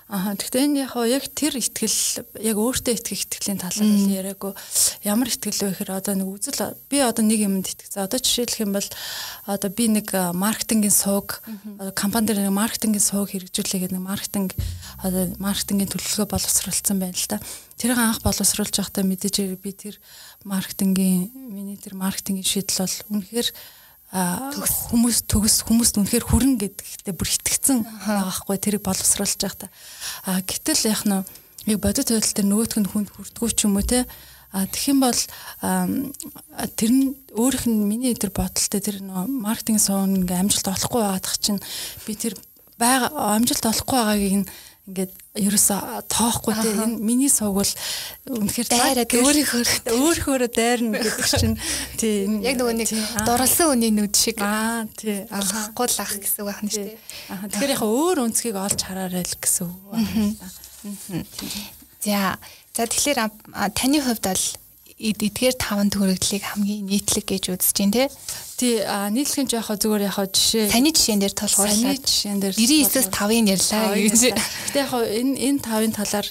Аа 0.06 0.38
гэхдээ 0.38 0.70
энэ 0.70 0.86
яг 0.86 0.94
яг 1.10 1.24
тэр 1.34 1.58
ихтгэл 1.58 2.22
яг 2.38 2.56
өөртөө 2.62 2.94
итгэх 2.94 3.26
итгэлийн 3.26 3.58
талаар 3.58 3.90
нь 3.90 4.14
яриаггүй 4.14 4.54
ямар 5.02 5.26
ихтгэл 5.26 5.66
вэ 5.66 5.70
гэхээр 5.74 5.98
одоо 5.98 6.14
нэг 6.14 6.30
үзэл 6.30 6.78
би 6.86 7.02
одоо 7.02 7.26
нэг 7.26 7.42
юмд 7.42 7.66
итгэсэн. 7.66 8.06
Одоо 8.06 8.22
жишээлх 8.22 8.62
юм 8.62 8.78
бол 8.78 8.86
одоо 9.50 9.66
би 9.66 9.90
нэг 9.90 10.14
маркетингийн 10.14 10.94
сууг 10.94 11.42
компани 11.98 12.30
дээр 12.30 12.46
нэг 12.46 12.54
маркетингийн 12.54 13.02
сууг 13.02 13.34
хэрэгжүүлээ 13.34 13.90
гэдэг 13.90 13.98
нэг 13.98 14.06
маркетинг 14.06 14.54
одоо 15.02 15.26
маркетингийн 15.42 15.90
төлөвлөгөө 15.90 16.30
боловсруулсан 16.30 17.02
байна 17.02 17.18
л 17.18 17.26
да. 17.26 17.42
Тэрийг 17.74 17.98
анх 17.98 18.22
боловсруулж 18.22 18.78
байхдаа 18.78 19.02
мэдээж 19.02 19.58
би 19.58 19.70
тэр 19.74 19.98
маркетингийн 20.46 21.34
миний 21.34 21.82
тэр 21.82 21.98
маркетингийн 21.98 22.46
шийдэл 22.46 22.86
бол 22.86 22.96
үнэхээр 23.10 23.50
хүмүүс 24.12 25.26
төгс 25.26 25.66
хүмүүст 25.66 25.98
үнэхээр 25.98 26.24
хүрэн 26.30 26.54
гэдэгтээ 26.62 27.14
бүр 27.14 27.28
итгэцэн 27.28 27.78
байгаа 27.82 28.32
хгүй 28.32 28.56
тэрийг 28.62 28.82
боловсруулж 28.86 29.34
байгаа 29.34 29.66
та. 29.66 29.72
А 30.24 30.40
гэтэл 30.46 30.90
яг 30.94 31.02
нь 31.04 31.20
яг 31.66 31.78
бодит 31.82 32.08
байдал 32.14 32.34
дээр 32.34 32.48
нөгөөтг 32.48 32.78
нь 32.80 32.90
хүнд 32.90 33.08
хүрдгүү 33.12 33.48
ч 33.50 33.66
юм 33.66 33.76
уу 33.76 33.84
те 33.84 34.06
А 34.56 34.64
юм 34.88 35.00
бол 35.04 35.20
тэр 36.80 36.90
нь 36.94 37.12
өөрийнх 37.36 37.66
нь 37.68 37.84
миний 37.84 38.14
тэр 38.16 38.32
бодолтой 38.32 38.80
тэр 38.80 39.02
маркетинг 39.04 39.82
суун 39.82 40.22
ингээм 40.22 40.48
амжилт 40.48 40.70
олохгүй 40.70 41.02
байгаадах 41.02 41.36
чинь 41.36 41.60
би 42.06 42.16
тэр 42.16 42.38
байгаа 42.80 43.36
амжилт 43.36 43.66
олохгүй 43.68 43.98
байгааг 44.00 44.22
ингээд 44.86 45.12
ерөөсө 45.34 45.76
тоохгүй 46.06 46.54
те. 46.62 46.70
Энэ 46.78 47.02
миний 47.02 47.30
сувг 47.30 47.58
бол 47.58 47.72
үнэхээр 48.38 48.68
дайраад 48.70 49.10
өөрийнхөө 49.10 49.62
өөрийнхөө 49.98 50.48
дайрна 50.54 51.02
гэдэг 51.02 51.26
чинь 51.26 51.58
тий 52.00 52.30
яг 52.46 52.54
нөгөө 52.54 52.74
нэг 52.78 52.90
дурлсан 53.26 53.74
үний 53.74 53.90
нүд 53.90 54.14
шиг. 54.14 54.38
Аа 54.38 54.86
тий. 54.94 55.26
Алхахгүй 55.26 55.90
л 55.90 55.98
ах 56.06 56.14
гэсэн 56.14 56.46
үг 56.46 56.54
байна 56.54 56.70
шүү 56.70 56.86
дээ. 56.86 56.98
Аа 57.34 57.50
тэгэхээр 57.50 57.74
яг 57.74 57.82
өөр 57.82 58.18
өнцгийг 58.30 58.54
олж 58.54 58.80
хараарай 58.86 59.26
л 59.26 59.38
гэсэн 59.42 59.66
үг. 59.66 59.78
Байна. 59.90 61.26
За 62.06 62.38
за 62.78 62.86
тэгэхээр 62.86 63.18
таны 63.74 63.98
хувьд 64.06 64.22
бол 64.22 64.44
эдгээр 64.96 65.56
таван 65.60 65.92
төрөлдлийг 65.92 66.40
хамгийн 66.40 66.88
нийтлэг 66.88 67.28
гэж 67.28 67.52
үзэж 67.52 67.76
байна 67.76 67.92
тий. 67.92 68.08
Тий 68.56 68.74
нийтлэг 69.12 69.44
нь 69.44 69.52
жоохоо 69.52 69.76
зүгээр 69.76 70.08
яхаа 70.08 70.24
жишээ. 70.24 70.72
Саяны 70.72 70.90
жишээн 70.96 71.20
дээр 71.20 71.34
тулгуурлаад. 71.36 71.76
Саяны 71.76 72.00
жишээн 72.00 72.40
дээр 72.40 72.54
99-өөс 72.56 73.08
5-ыг 73.12 73.46
ярьлаа 73.52 73.92
гэж. 73.92 74.20
Гэтэ 74.32 74.80
яг 74.80 74.92
энэ 74.96 75.34
энэ 75.36 75.60
тавын 75.60 75.92
талаар 75.92 76.28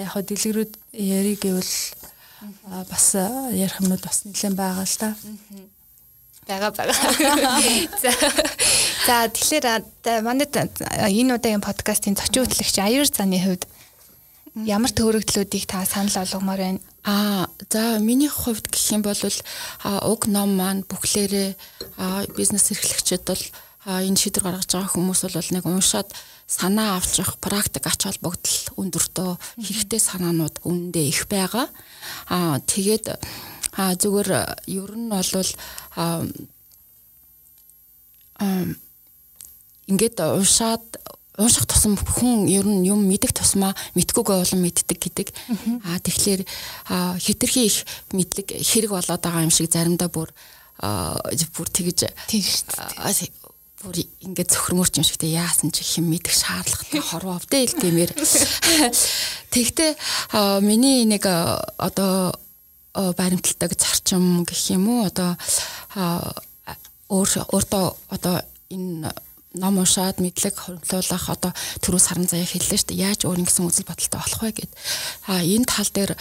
яг 0.00 0.12
дэлгэрүүд 0.16 0.72
яриг 0.96 1.38
гэвэл 1.44 1.74
бас 2.88 3.06
ярих 3.52 3.76
юмуд 3.84 4.00
бас 4.00 4.24
нэлээд 4.24 4.56
байгаа 4.56 4.88
л 4.88 4.96
та. 4.96 5.12
Бага 6.48 6.72
бага. 6.72 6.92
За 8.02 8.12
за 9.04 9.28
тэгэхээр 9.28 10.20
манай 10.24 10.48
энэ 10.48 11.36
удаагийн 11.36 11.64
подкастын 11.64 12.16
зочин 12.16 12.44
хөтлөгч 12.44 12.80
Аяр 12.80 13.08
заны 13.08 13.40
хувьд 13.40 13.64
ямар 14.54 14.90
төвөрөгдлүүдийг 14.94 15.66
та 15.66 15.82
санал 15.82 16.14
болгомоор 16.14 16.60
байна? 16.62 16.80
Аа 17.02 17.50
за 17.70 17.98
миний 17.98 18.30
хувьд 18.30 18.70
гэх 18.70 18.94
юм 18.94 19.02
бол 19.02 19.18
уг 19.82 20.26
ном 20.30 20.54
маань 20.54 20.86
бүхлээрээ 20.86 21.58
бизнес 22.38 22.70
эрхлэгчид 22.70 23.26
бол 23.26 23.42
энэ 23.84 24.16
шийдвэр 24.16 24.46
гаргаж 24.46 24.70
байгаа 24.70 24.94
хүмүүс 24.94 25.20
бол 25.26 25.50
нэг 25.50 25.66
уншаад 25.66 26.08
санаа 26.46 26.96
авчих 26.96 27.34
практик 27.42 27.84
ач 27.90 28.06
холбогдол 28.06 28.58
өндөртөө 28.78 29.30
хэрэгтэй 29.58 30.00
санаанууд 30.00 30.62
үнэндээ 30.62 31.06
их 31.10 31.26
байгаа. 31.26 31.66
Аа 32.30 32.62
тэгээд 32.62 33.10
зүгээр 33.74 34.30
ер 34.70 34.92
нь 34.94 35.10
бол 35.10 35.50
ингээд 39.90 40.16
уншаад 40.22 40.86
унших 41.38 41.66
тусам 41.66 41.98
хүн 41.98 42.46
ер 42.46 42.66
нь 42.66 42.86
юм 42.86 43.02
мэдэх 43.10 43.34
тусмаа 43.34 43.74
мэдгүйгээ 43.98 44.38
олон 44.42 44.60
мэддэг 44.62 44.98
гэдэг. 44.98 45.28
Аа 45.82 45.98
тэгэхээр 45.98 46.42
хитрхи 47.18 47.62
их 47.66 47.82
мэдлэг 48.14 48.54
хэрэг 48.62 48.90
болоод 48.94 49.22
байгаа 49.22 49.42
юм 49.42 49.50
шиг 49.50 49.66
заримдаа 49.70 50.06
бүр 50.06 50.30
бүр 50.78 51.68
тэгж 51.74 52.14
бүр 53.84 54.00
ингээд 54.00 54.48
зөвхөрмөрч 54.48 54.96
юм 54.96 55.04
шигтэй 55.04 55.36
яасан 55.36 55.68
ч 55.68 55.84
хэм 55.84 56.08
мэдэх 56.08 56.32
шаардлагатай 56.32 57.02
хорвоо 57.10 57.36
өвдөө 57.36 57.82
гэмээр. 57.82 58.10
Тэгтээ 59.52 59.92
миний 60.64 61.04
нэг 61.04 61.28
одоо 61.28 62.32
баримталдаг 62.94 63.76
зарчим 63.76 64.48
гэх 64.48 64.72
юм 64.72 64.88
уу 64.88 65.00
одоо 65.04 65.36
өөр 67.12 67.28
өөртөө 67.52 67.86
одоо 68.08 68.40
энэ 68.72 69.12
ном 69.54 69.78
уншаад 69.78 70.18
мэдлэг 70.18 70.54
хөрвүүлэх 70.54 71.26
одоо 71.30 71.52
түрүү 71.82 72.00
саран 72.02 72.26
заяа 72.26 72.46
хэллээ 72.46 72.78
шүү 72.78 72.88
дээ. 72.90 73.04
Яаж 73.06 73.20
өөр 73.26 73.42
ингэсэн 73.42 73.66
үзэл 73.70 73.86
бодолтой 73.86 74.20
болох 74.20 74.42
вэ 74.42 74.50
гэд. 74.58 74.72
А 75.30 75.42
энэ 75.42 75.66
тал 75.66 75.90
дээр 75.94 76.12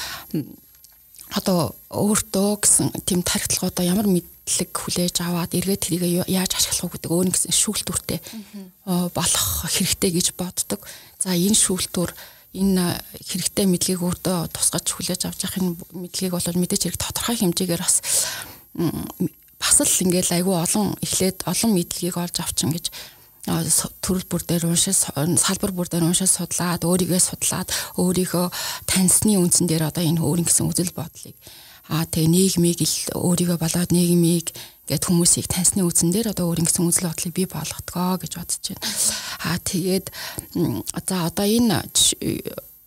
одоо 1.34 1.74
өөртөө 1.90 2.50
гэсэн 2.62 2.88
тийм 3.10 3.26
тархитлагуудаа 3.26 3.86
ямар 3.86 4.06
мэдлэг 4.06 4.70
хүлээж 4.70 5.26
аваад 5.26 5.58
эргээд 5.58 5.82
тэрийг 5.82 6.30
яаж 6.30 6.52
ашиглах 6.54 6.94
вэ 6.94 7.02
гэдэг 7.02 7.10
өөр 7.10 7.26
нэгэн 7.34 7.58
шүүлтүртэй 7.58 8.20
болох 8.86 9.48
хэрэгтэй 9.66 10.12
гэж 10.14 10.28
боддог. 10.38 10.86
За 11.18 11.34
энэ 11.34 11.58
шүүлтүр 11.58 12.14
энэ 12.54 13.02
хэрэгтэй 13.18 13.66
мэдлэгийг 13.66 14.06
өөртөө 14.06 14.54
тусгаж 14.54 14.86
хүлээж 14.94 15.26
авч 15.26 15.42
явах 15.42 15.58
энэ 15.58 15.74
мэдлэгийг 15.90 16.34
бол 16.38 16.62
мэдээж 16.62 16.82
хэрэг 16.86 17.02
тодорхой 17.02 17.38
хэмжээгээр 17.42 17.82
бас 17.82 17.98
бас 19.58 19.78
л 19.82 20.04
ингээл 20.06 20.38
айгүй 20.38 20.56
олон 20.62 20.94
эхлээд 21.02 21.50
олон 21.50 21.72
мэдлэгийг 21.74 22.18
олж 22.20 22.36
авчин 22.46 22.70
гэж 22.70 22.94
төрөл 23.44 24.24
бүр 24.32 24.44
дээр 24.48 24.72
уншиж 24.72 25.04
салбар 25.04 25.72
бүр 25.76 25.88
дээр 25.92 26.08
уншиж 26.08 26.32
судлаад 26.32 26.88
өөрийгөө 26.88 27.20
судлаад 27.20 27.68
өөрийгөө 28.00 28.48
таньсны 28.88 29.36
үндсэн 29.36 29.68
дээр 29.68 29.92
одоо 29.92 30.04
энэ 30.04 30.24
өөрийн 30.24 30.48
гэсэн 30.48 30.72
үзэл 30.72 30.96
бодлыг 30.96 31.36
аа 31.92 32.08
тэгээ 32.08 32.32
нийгмийг 32.32 32.80
өөрийгөө 33.12 33.60
болоод 33.60 33.92
нийгмийг 33.92 34.56
гэд 34.88 35.04
хүмүүсийг 35.04 35.52
таньсны 35.52 35.84
үндсэн 35.84 36.16
дээр 36.16 36.32
одоо 36.32 36.56
өөрийн 36.56 36.68
гэсэн 36.72 36.88
үзэл 36.88 37.12
бодлыг 37.12 37.34
бий 37.36 37.48
болгоцгоо 37.48 38.16
гэж 38.24 38.32
бодож 38.40 38.64
байна. 38.72 38.88
Аа 39.44 39.60
тэгээд 39.60 40.06
за 41.04 41.16
одоо 41.28 41.44
энэ 41.44 41.84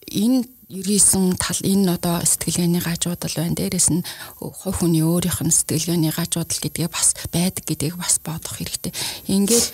энэ 0.09 0.41
99 0.69 1.39
тал 1.39 1.61
энэ 1.63 1.95
одоо 1.95 2.27
сэтгэлгээний 2.27 2.83
гажуудал 2.83 3.31
байна. 3.39 3.55
Дээрээс 3.55 3.89
нь 3.95 4.03
хувь 4.43 4.83
хүний 4.83 5.07
өөрийнх 5.07 5.47
нь 5.47 5.55
сэтгэлгээний 5.55 6.11
гажуудал 6.11 6.59
гэдгээ 6.59 6.91
бас 6.91 7.15
байдаг 7.31 7.63
гэдгийг 7.63 7.95
бас 7.95 8.19
бодох 8.19 8.59
хэрэгтэй. 8.59 8.91
Ингээд 9.31 9.67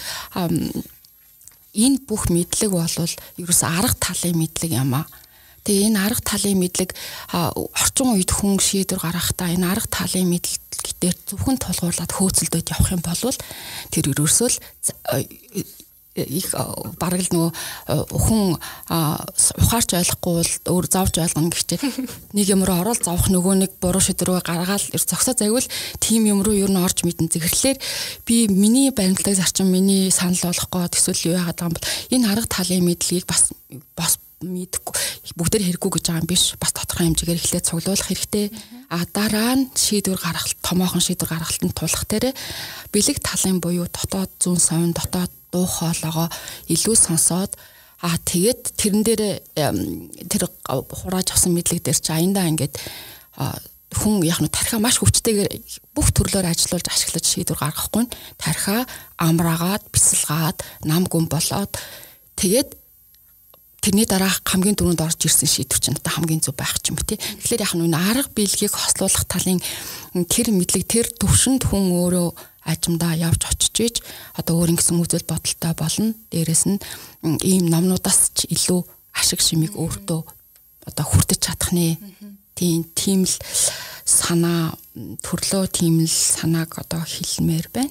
энэ 1.72 1.98
бүх 2.04 2.28
мэдлэг 2.28 2.76
бол 2.76 2.92
ерөөс 3.40 3.62
арга 3.64 3.96
талын 3.96 4.36
мэдлэг 4.36 4.72
юм 4.76 5.00
аа. 5.00 5.08
Тэгээ 5.64 5.88
энэ 5.88 6.00
арга 6.04 6.20
талын 6.20 6.60
мэдлэг 6.60 6.90
орчин 7.32 8.12
үед 8.12 8.28
хүн 8.28 8.60
шийдвэр 8.60 9.00
гаргахдаа 9.00 9.48
энэ 9.48 9.72
арга 9.72 9.88
талын 9.88 10.28
мэдлэг 10.28 10.60
дээр 11.00 11.16
зөвхөн 11.24 11.56
тулгуурлаад 11.56 12.12
хөөцөлдөд 12.12 12.68
явах 12.68 12.92
юм 12.92 13.00
бол 13.00 13.38
тэр 13.88 14.12
ерөөсөө 14.12 14.48
л 14.52 14.58
их 16.14 16.52
бараг 17.00 17.24
л 17.24 17.32
нөгөө 17.32 17.50
хүн 18.12 18.60
ухаарч 18.92 19.96
ойлгохгүй 19.96 20.34
бол 20.36 20.52
өөр 20.76 20.86
зовж 20.92 21.14
ойлгоно 21.16 21.48
гэхдээ 21.48 21.80
нэг 22.36 22.46
юм 22.52 22.64
руу 22.68 22.84
ороод 22.84 23.00
зовх 23.00 23.32
нөгөө 23.32 23.54
нэг 23.64 23.72
буруу 23.80 24.04
шийдвэрөө 24.04 24.44
гаргаад 24.44 24.92
зогсоо 24.92 25.32
загвал 25.32 25.64
тийм 26.04 26.28
юм 26.28 26.44
руу 26.44 26.52
ер 26.52 26.68
нь 26.68 26.76
орж 26.76 27.08
мэдэн 27.08 27.32
зэрэглэлээр 27.32 27.78
би 28.28 28.36
миний 28.52 28.92
баримтлагын 28.92 29.40
зарчим 29.40 29.72
миний 29.72 30.12
санал 30.12 30.52
болгох 30.52 30.68
гээд 30.68 31.00
эсвэл 31.00 31.32
юу 31.32 31.36
яагаад 31.40 31.56
байгаа 31.56 31.72
юм 31.72 31.76
бол 31.80 31.88
энэ 32.12 32.28
арга 32.28 32.48
талын 32.60 32.84
мэдлэгийг 32.84 33.24
бас 33.24 33.48
бас 33.96 34.20
мэдхгүй 34.42 34.94
бүгдээр 35.38 35.64
хэрэггүй 35.70 35.90
гэж 35.96 36.04
байгаа 36.10 36.22
юм 36.22 36.28
биш. 36.28 36.44
Бас 36.58 36.74
тодорхой 36.74 37.06
хэмжээгээр 37.08 37.40
эхлээд 37.40 37.68
цуглуулах 37.70 38.08
хэрэгтэй. 38.10 38.50
А 38.90 39.06
дараа 39.06 39.54
нь 39.54 39.70
шийдвэр 39.70 40.18
гаргахад 40.18 40.58
томоохон 40.60 41.00
шийдвэр 41.00 41.30
гаргалтанд 41.30 41.74
тулах 41.78 42.04
дээр 42.10 42.34
бэлэг 42.90 43.22
талын 43.22 43.62
буюу 43.62 43.86
дотоод 43.86 44.30
зүүн 44.42 44.60
совин 44.60 44.92
дотоод 44.92 45.30
дуу 45.52 45.66
хоолойгоо 45.68 46.28
илүү 46.72 46.96
сонсоод 46.96 47.52
а 48.02 48.18
тэгээд 48.18 48.74
тэрэн 48.74 49.02
дээр 49.06 49.22
тэр 50.26 50.42
хурааж 50.66 51.28
авсан 51.30 51.54
мэдлэг 51.54 51.86
дээр 51.86 51.98
чи 52.02 52.10
аяндаа 52.10 52.50
ингээд 52.50 52.74
хүн 53.92 54.24
яг 54.24 54.40
нь 54.40 54.50
тархиа 54.50 54.80
маш 54.80 54.98
хүчтэйгээр 54.98 55.48
бүх 55.94 56.10
төрлөөр 56.16 56.48
ажиллуулж 56.48 56.88
ашиглаж 56.88 57.24
шийдвэр 57.28 57.60
гаргахгүй 57.60 58.02
нь 58.08 58.12
тархиа 58.40 58.88
амраагаад 59.20 59.84
бясалгаад 59.92 60.58
нам 60.88 61.04
гүн 61.06 61.28
болоод 61.28 61.76
тэгээд 62.40 62.74
тэрний 63.82 64.06
дараах 64.06 64.40
хамгийн 64.46 64.78
дөрөнд 64.78 65.02
орж 65.02 65.26
ирсэн 65.26 65.50
шийдвэр 65.50 65.80
чинь 65.82 65.98
одоо 65.98 66.14
хамгийн 66.14 66.40
зөв 66.40 66.54
байх 66.54 66.78
ч 66.78 66.94
юм 66.94 66.96
уу 66.96 67.02
тий. 67.02 67.18
Тэгэхээр 67.18 67.66
яг 67.66 67.74
нь 67.74 67.98
арга 67.98 68.30
биелгийг 68.30 68.70
хослуулах 68.70 69.26
талын 69.26 69.58
тэр 70.30 70.54
мэдлэг 70.54 70.86
тэр 70.86 71.06
төвшөнд 71.10 71.66
хүн 71.66 71.90
өөрөө 71.90 72.28
ажимдаа 72.64 73.12
явж 73.18 73.42
очиж 73.50 73.76
иж 73.80 73.96
одоо 74.38 74.62
өөр 74.62 74.72
ингэсэн 74.74 75.00
үзэл 75.02 75.26
бодолтой 75.26 75.72
болно. 75.74 76.14
Дээрэс 76.30 76.64
нь 76.70 76.78
ийм 77.42 77.66
номнуудаас 77.70 78.32
ч 78.36 78.46
илүү 78.54 78.80
ашиг 79.18 79.40
шимийг 79.42 79.74
өөртөө 79.76 80.20
одоо 80.88 81.04
хүртэж 81.06 81.38
чадах 81.42 81.70
нэ 81.74 81.98
Тийм 82.54 82.84
тийм 82.94 83.24
л 83.24 83.34
санаа 84.04 84.76
төрлөө 85.24 85.64
тийм 85.72 86.04
л 86.04 86.10
санааг 86.10 86.76
одоо 86.78 87.00
хэлмээр 87.00 87.66
байна. 87.72 87.90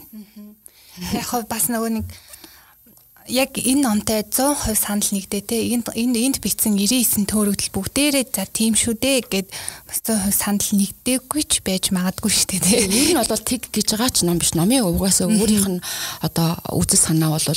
Яг 1.18 1.50
бас 1.50 1.66
нөгөө 1.68 1.92
нэг 1.98 2.06
яг 3.32 3.56
энэ 3.56 3.88
номтой 3.88 4.28
100% 4.28 4.76
санал 4.76 5.10
нэгдээ 5.16 5.42
те 5.48 5.58
энд 5.72 5.88
энд 5.96 6.38
бичсэн 6.44 6.76
99 6.76 7.32
төөрөгдөл 7.32 7.72
бүгдээрээ 7.72 8.26
за 8.28 8.44
тийм 8.44 8.76
шүү 8.76 9.00
дээ 9.00 9.20
гэд 9.32 9.48
бас 9.88 10.04
100% 10.04 10.36
санал 10.36 10.70
нэгдээгүй 10.76 11.44
ч 11.48 11.64
байж 11.64 11.96
магадгүй 11.96 12.28
шүү 12.28 12.48
дээ 12.52 12.60
те. 12.60 12.76
Ер 12.92 13.16
нь 13.16 13.20
бол 13.24 13.48
тэг 13.48 13.72
гэж 13.72 13.88
байгаа 13.96 14.12
ч 14.12 14.28
ном 14.28 14.36
биш. 14.36 14.52
Номын 14.52 14.84
угаасаа 14.84 15.32
өөрийнх 15.32 15.68
нь 15.80 15.84
одоо 16.20 16.60
үзэл 16.76 17.08
санаа 17.08 17.32
бол 17.32 17.48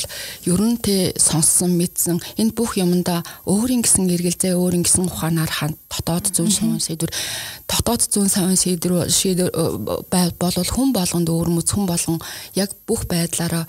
ер 0.46 0.60
нь 0.62 0.78
те 0.78 1.10
сонссон 1.18 1.74
мэдсэн 1.74 2.22
энэ 2.38 2.54
бүх 2.54 2.78
юмдаа 2.78 3.26
өөрийн 3.42 3.82
гэсэн 3.82 4.06
эргэлзээ 4.14 4.54
өөрийн 4.54 4.86
гэсэн 4.86 5.10
ухаанаар 5.10 5.50
ханд 5.50 5.74
дотоод 5.90 6.30
зүүн 6.30 6.54
шуун 6.54 6.78
сэдвэр 6.78 7.10
дотоод 7.66 8.02
зүүн 8.06 8.30
савын 8.30 8.58
сэдвэр 8.58 9.10
шийдвэр 9.10 9.50
болвол 10.38 10.70
хүн 10.70 10.90
болгонд 10.94 11.28
өөр 11.30 11.50
мэд 11.50 11.66
хүн 11.66 11.86
болгон 11.90 12.18
яг 12.54 12.70
бүх 12.86 13.10
байдлаараа 13.10 13.66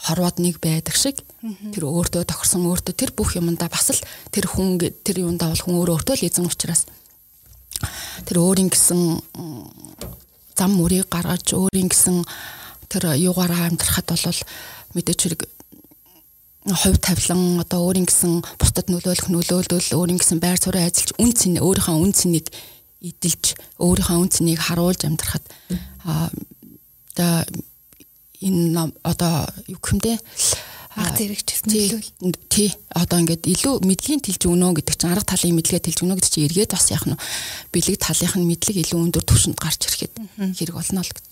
хорвоод 0.00 0.40
нэг 0.40 0.60
байдаг 0.64 0.96
шиг. 0.96 1.20
Тэр 1.44 1.84
өөртөө 1.84 2.24
тохирсон 2.24 2.64
өөртөө 2.68 2.94
тэр 2.96 3.10
бүх 3.12 3.36
юмдаа 3.36 3.68
бас 3.68 3.92
л 3.92 4.00
тэр 4.32 4.48
хүн 4.48 4.80
тэр 4.80 5.24
юундаа 5.24 5.52
бол 5.52 5.64
хүн 5.64 5.76
өөрөө 5.76 5.96
өөртөө 6.00 6.16
л 6.20 6.26
эзэн 6.28 6.48
учраас. 6.48 6.88
Тэр 8.24 8.40
өөрийн 8.40 8.72
гэсэн 8.72 9.20
зам 10.56 10.70
мөрийг 10.76 11.08
гаргаж 11.08 11.52
өөрийн 11.56 11.88
гэсэн 11.88 12.24
тэр 12.88 13.16
юугаараа 13.16 13.68
амьдрахад 13.68 14.08
бол 14.12 14.40
мэдээч 14.96 15.20
хэрэг 15.24 15.42
хувь 16.68 16.98
тавилан 17.00 17.60
одоо 17.64 17.88
өөрийн 17.88 18.04
гэсэн 18.04 18.44
бусдад 18.60 18.92
нөлөөлөх 18.92 19.32
нөлөөлөл 19.32 19.96
өөрийн 19.96 20.20
гэсэн 20.20 20.44
байр 20.44 20.60
суурь 20.60 20.84
ажиллаж 20.84 21.16
үн 21.16 21.32
цэн 21.32 21.56
өөрийнхөө 21.64 21.96
үн 21.96 22.12
цэнийг 22.12 22.52
эдэлж 23.00 23.56
өөрийнхөө 23.80 24.18
үн 24.20 24.28
цэнийг 24.28 24.60
харуулж 24.60 25.00
амьдрахад 25.08 25.44
одоо 26.04 27.32
энэ 28.40 28.92
одоо 29.04 29.46
юу 29.68 29.80
гэмдэ 29.80 30.18
арга 30.90 31.16
зэрэг 31.16 31.40
ч 31.46 31.54
гэсэн 31.54 31.70
нөлөөл. 31.70 32.34
Тий. 32.50 32.74
Одоо 32.90 33.22
ингээд 33.22 33.46
илүү 33.46 33.86
мэдлэгийн 33.86 34.22
тэлж 34.26 34.42
өгнө 34.50 34.74
гэдэг 34.74 34.96
чинь 34.98 35.14
арга 35.14 35.22
талын 35.22 35.54
мэдлэгээ 35.54 35.86
тэлж 35.86 35.98
өгнө 36.02 36.18
гэдэг 36.18 36.32
чинь 36.34 36.46
эргээд 36.50 36.74
бас 36.74 36.90
яах 36.90 37.06
нь 37.06 37.14
бэлэг 37.70 37.96
талынх 38.02 38.34
нь 38.34 38.48
мэдлэг 38.50 38.76
илүү 38.82 38.98
өндөр 38.98 39.22
түвшинд 39.22 39.54
гарч 39.54 39.86
ирэхэд 39.86 40.14
хэрэг 40.58 40.74
болно 40.74 41.06
л 41.06 41.12
гэж. 41.14 41.24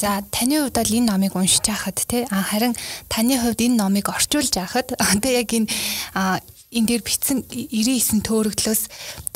За 0.00 0.24
таны 0.32 0.64
хувьд 0.64 0.76
бол 0.80 0.96
энэ 0.96 1.08
номыг 1.12 1.36
уншиж 1.36 1.64
байхад 1.68 2.00
тий 2.00 2.24
харин 2.24 2.72
таны 3.12 3.36
хувьд 3.36 3.60
энэ 3.60 3.76
номыг 3.76 4.08
орчуулж 4.08 4.56
байхад 4.56 4.96
одоо 5.12 5.30
яг 5.36 5.52
энэ 5.52 5.68
энэ 6.72 6.88
дээр 6.88 7.02
бичсэн 7.04 7.44
99 7.52 8.24
төөрөгдлөөс 8.24 8.82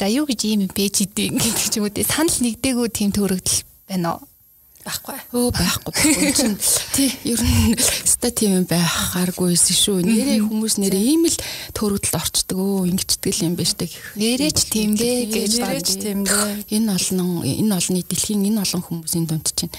за 0.01 0.07
юу 0.09 0.25
гэж 0.25 0.41
ийм 0.49 0.65
байж 0.73 1.05
идэв 1.05 1.37
гэдэг 1.45 1.67
ч 1.69 1.77
юм 1.77 1.85
уу 1.85 1.93
тий 1.93 2.09
санал 2.09 2.33
нэгдээгүй 2.41 2.89
тийм 2.89 3.13
төөрөгдөл 3.13 3.61
байна 3.85 4.17
уу? 4.17 4.25
Байхгүй. 4.87 5.19
Өө 5.35 5.51
байхгүй. 5.51 5.95
Тий 6.95 7.11
ер 7.27 7.43
нь 7.43 7.75
ста 7.77 8.31
тийм 8.31 8.63
юм 8.63 8.67
байхааргүйсэн 8.71 9.77
шүү. 9.77 10.07
Нэрээ 10.07 10.47
хүмүүс 10.47 10.79
нэрээ 10.79 11.05
ийм 11.11 11.27
л 11.27 11.39
төрөгдөлд 11.75 12.15
орчдөг 12.15 12.57
өө 12.57 12.87
ингэчдэг 12.95 13.35
юм 13.43 13.59
байна 13.59 13.73
штэ. 13.75 13.91
Нэрээч 14.15 14.59
тийм 14.71 14.95
дээ 14.95 15.27
гэж 15.27 15.53
нэрээч 15.59 15.91
тийм 15.99 16.23
дээ. 16.23 16.71
Энэ 16.71 16.95
олон 16.95 17.43
энэ 17.43 17.75
олонний 17.75 18.05
дэлхийн 18.07 18.47
энэ 18.47 18.63
олон 18.63 18.83
хүмүүсийн 18.87 19.27
дунд 19.27 19.51
чинь 19.51 19.75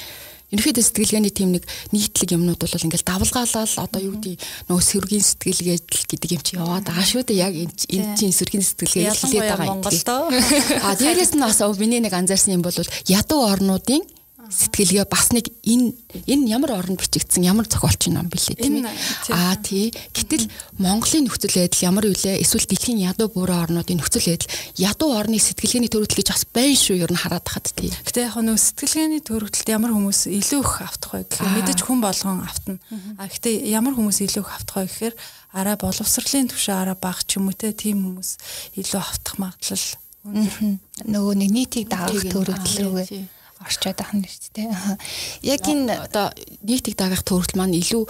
Ерөнхийдөө 0.47 0.79
сэтгэлгээний 0.79 1.33
тийм 1.35 1.51
нэг 1.51 1.67
нийтлэг 1.91 2.31
юмнууд 2.39 2.55
бол 2.55 2.71
ингээл 2.87 3.03
давлгаалал 3.03 3.67
одоо 3.83 3.99
юу 3.99 4.15
гэдэг 4.15 4.39
нөгөө 4.71 4.79
сэргийн 4.79 5.25
сэтгэлгээ 5.27 5.79
гэдэг 6.07 6.29
юм 6.31 6.39
чи 6.47 6.55
яваад 6.55 6.87
байгаа 6.87 7.03
шүү 7.03 7.27
дээ. 7.27 7.43
Яг 7.43 7.53
энэ 7.67 8.15
чинь 8.15 8.31
сэргийн 8.31 8.63
сэтгэлгээ 8.63 9.11
хэлээд 9.11 9.43
байгаа 9.43 9.75
юм. 9.75 9.83
А 9.83 10.95
дээрэс 10.95 11.35
нь 11.35 11.43
бас 11.43 11.59
миний 11.75 11.99
нэг 11.99 12.15
анзаарсан 12.15 12.55
юм 12.55 12.63
бол 12.63 12.71
ядуу 13.11 13.43
орнуудын 13.43 14.07
сэтгэлгээ 14.49 15.05
бас 15.11 15.31
нэг 15.35 15.51
энэ 15.63 15.93
энэ 16.27 16.47
ямар 16.47 16.71
орнд 16.79 16.99
бичигдсэн 16.99 17.43
ямар 17.43 17.67
зохиолч 17.67 18.07
ном 18.11 18.31
бэлээ 18.31 18.57
тийм 18.57 18.83
ээ. 18.83 18.91
Аа 19.33 19.55
тий. 19.59 19.91
Гэтэл 20.15 20.47
Монголын 20.79 21.27
нөхцөл 21.27 21.51
байдал 21.51 21.87
ямар 21.87 22.05
вүлээ? 22.07 22.39
Эсвэл 22.39 22.67
дэлхийн 22.67 23.03
ядуу 23.03 23.27
буурай 23.27 23.63
орнуудын 23.67 23.99
нөхцөл 23.99 24.23
байдал 24.23 24.51
ядуу 24.79 25.11
орны 25.15 25.39
сэтгэлгээний 25.39 25.91
төрөлт 25.91 26.15
гэж 26.15 26.27
бас 26.31 26.43
байна 26.47 26.75
шүү 26.75 27.03
ер 27.03 27.11
нь 27.11 27.19
хараад 27.19 27.47
хахад 27.47 27.75
тий. 27.75 27.91
Гэтэ 27.91 28.27
яг 28.31 28.35
нөө 28.39 28.57
сэтгэлгээний 28.57 29.21
төрөлтөд 29.23 29.67
ямар 29.67 29.91
хүмүүс 29.91 30.31
илүү 30.31 30.61
их 30.63 30.73
автах 30.83 31.11
вэ 31.15 31.27
гэхээр 31.27 31.55
мэдээж 31.59 31.79
хүн 31.83 31.99
болгон 31.99 32.43
автна. 32.43 32.79
А 33.19 33.27
гэтэ 33.27 33.67
ямар 33.67 33.93
хүмүүс 33.95 34.23
илүү 34.23 34.43
их 34.43 34.51
автах 34.55 34.83
вэ 34.83 34.87
гэхээр 34.87 35.15
арай 35.57 35.75
боловсролын 35.75 36.51
түвшин 36.51 36.75
арай 36.75 36.97
бага 36.99 37.23
ч 37.25 37.39
юм 37.39 37.49
уу 37.49 37.55
те 37.55 37.71
тийм 37.73 38.03
хүмүүс 38.05 38.37
илүү 38.79 39.01
автах 39.01 39.35
магадлал 39.41 39.87
нөгөө 40.27 41.33
нэг 41.39 41.49
нийтийг 41.55 41.87
даах 41.87 42.11
төрөлтөл 42.11 42.77
рүүгээ 42.83 43.36
орчоод 43.61 43.99
ахна 44.01 44.27
шүү 44.27 44.51
дээ. 44.53 44.69
Яг 45.53 45.63
энэ 45.65 46.07
одоо 46.07 46.31
нийтийг 46.61 46.97
дагах 46.97 47.23
төрөл 47.25 47.57
маань 47.57 47.77
илүү 47.77 48.03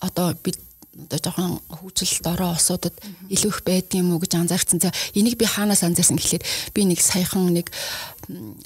одоо 0.00 0.34
бид 0.42 0.58
одоо 0.94 1.18
жоохон 1.18 1.58
хөгжилд 1.68 2.26
ороо 2.30 2.54
улсуудад 2.54 2.94
илүү 3.30 3.50
их 3.50 3.60
байдаг 3.66 3.98
юм 3.98 4.14
уу 4.14 4.22
гэж 4.22 4.38
анзаарсан. 4.38 4.78
За 4.78 4.94
энийг 5.14 5.36
би 5.38 5.46
хаанаас 5.46 5.82
анзаарсан 5.82 6.16
гэхлээр 6.16 6.44
би 6.74 6.80
нэг 6.86 7.00
саяхан 7.02 7.50
нэг 7.50 7.72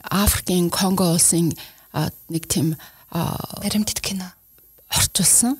Африкийн 0.04 0.68
Конго 0.68 1.16
улсын 1.16 1.56
нэг 2.28 2.44
тийм 2.46 2.76
баримтат 3.10 4.00
кино 4.04 4.28
орчуулсан. 4.92 5.56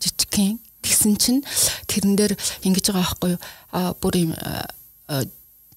Жижигхэн 0.00 0.60
тэгсэн 0.84 1.16
чинь 1.16 1.40
тэрэн 1.88 2.16
дээр 2.16 2.32
ингэж 2.68 2.92
байгаа 2.92 3.00
байхгүй 3.00 3.30
юу? 3.36 3.40
Бүр 4.00 4.14
юм 4.28 4.32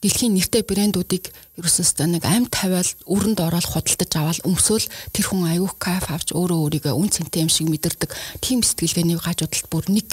дэлхийн 0.04 0.36
нэртэй 0.36 0.68
брэндүүдийг 0.68 1.32
ерөөсөө 1.56 2.12
нэг 2.12 2.28
амь 2.28 2.52
тавиал 2.52 2.92
өрөнд 3.08 3.39
ороод 3.39 3.63
худалдаж 3.72 4.12
аваад 4.20 4.44
өмсөөл 4.44 4.84
тэр 5.16 5.26
хүн 5.32 5.48
аюух 5.48 5.80
кайф 5.80 6.12
авч 6.12 6.36
өөрөө 6.36 6.60
өөрийгөө 6.84 6.92
үн 6.92 7.08
цэнтэй 7.08 7.48
юм 7.48 7.52
шиг 7.52 7.72
мэдэрдэг. 7.72 8.12
Тийм 8.44 8.68
сэтгэлгээний 8.68 9.16
гажуудалд 9.16 9.68
бүр 9.72 9.88
нэг 9.88 10.12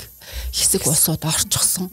хэсэг 0.55 0.87
улсууд 0.87 1.27
орчихсон. 1.27 1.91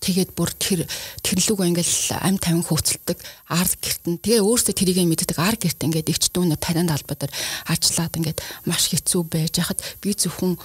Тэгээд 0.00 0.36
бүр 0.36 0.52
тэр 0.56 0.88
тэрлүүг 1.24 1.60
ингээл 1.64 2.16
амь 2.24 2.40
тавин 2.40 2.64
хөөцөлдөг. 2.64 3.18
Ар 3.52 3.68
гертэн 3.68 4.20
тэгээ 4.20 4.44
өөрөөсөө 4.44 4.74
тэрийг 4.76 5.00
мэддэг. 5.04 5.36
Ар 5.40 5.56
герт 5.56 5.80
ингээд 5.80 6.12
өвч 6.12 6.28
дүүнэ 6.28 6.60
тарианд 6.60 6.92
албадар 6.92 7.32
ажиллаад 7.68 8.12
ингээд 8.20 8.40
маш 8.68 8.92
хэцүү 8.92 9.20
байж 9.24 9.64
хахад 9.64 9.80
би 10.04 10.12
зөвхөн 10.12 10.60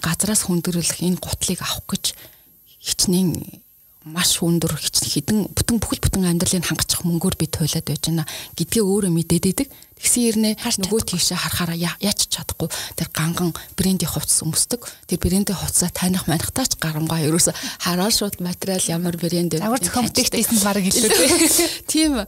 газраас 0.00 0.48
хүндрэлэх 0.48 1.04
энэ 1.04 1.20
гутлыг 1.20 1.60
авах 1.60 1.84
гэж 1.84 2.16
хичнээн 2.80 3.64
маш 4.06 4.38
өндөр 4.38 4.78
хідэн 4.78 5.50
бүтэн 5.50 5.82
бүхэл 5.82 5.98
бүтэн 5.98 6.30
амьдралыг 6.30 6.62
хангачих 6.62 7.02
мөнгөөр 7.02 7.34
би 7.34 7.50
туйлаад 7.50 7.90
байж 7.90 8.06
байна. 8.06 8.22
Гэдгээ 8.54 8.84
өөрөө 8.86 9.10
мэдээд 9.10 9.46
идэг. 9.50 9.68
Тэгсэн 9.96 10.22
хэрнээ 10.22 10.54
нөгөө 10.60 11.02
тийшээ 11.10 11.34
харахаараа 11.34 11.98
яач 11.98 12.30
чадахгүй. 12.30 12.70
Тэр 12.94 13.08
ганган 13.10 13.50
брендийн 13.74 14.12
хувцас 14.12 14.44
өмсдөг. 14.46 14.86
Тэр 15.10 15.18
брендийн 15.18 15.58
хувцасаа 15.58 15.90
таних 15.90 16.28
манихтаач 16.30 16.78
гарамгаа. 16.78 17.24
Ерөөсө 17.26 17.50
хараад 17.82 18.14
шууд 18.14 18.38
материал 18.44 18.84
ямар 18.86 19.16
брэнд 19.16 19.56
вэ? 19.56 19.64
Ямар 19.64 19.80
зохион 19.80 20.06
бүтээгдэхүүн 20.06 20.62
баг 20.62 20.84
илүү 20.84 21.10
тийм. 21.90 22.22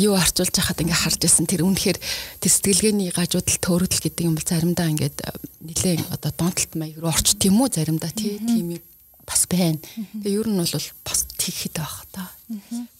Юу 0.00 0.16
арчулж 0.16 0.56
хахад 0.56 0.80
ингээ 0.80 0.96
харж 0.96 1.20
исэн 1.28 1.46
тэр 1.46 1.62
үнэхээр 1.68 2.00
тэр 2.40 2.50
сэтгэлгээний 2.50 3.12
гажуудал 3.12 3.60
төөрөдөл 3.60 4.02
гэдэг 4.02 4.24
юм 4.24 4.40
бол 4.40 4.48
заримдаа 4.48 4.88
ингээд 4.88 5.18
нилээ 5.60 6.08
одоо 6.08 6.32
донтолт 6.32 6.72
маяг 6.72 6.96
руу 6.96 7.12
орч 7.12 7.36
тийм 7.36 7.60
үү 7.60 7.68
заримдаа 7.68 8.10
тийм 8.16 8.80
юм 8.80 8.80
бас 9.26 9.44
байна. 9.50 9.82
Тэгээ 10.22 10.38
ер 10.38 10.48
нь 10.48 10.56
бол 10.56 10.88
бас 11.04 11.20
тийхэд 11.36 11.74
байх 11.76 12.06
та. 12.14 12.30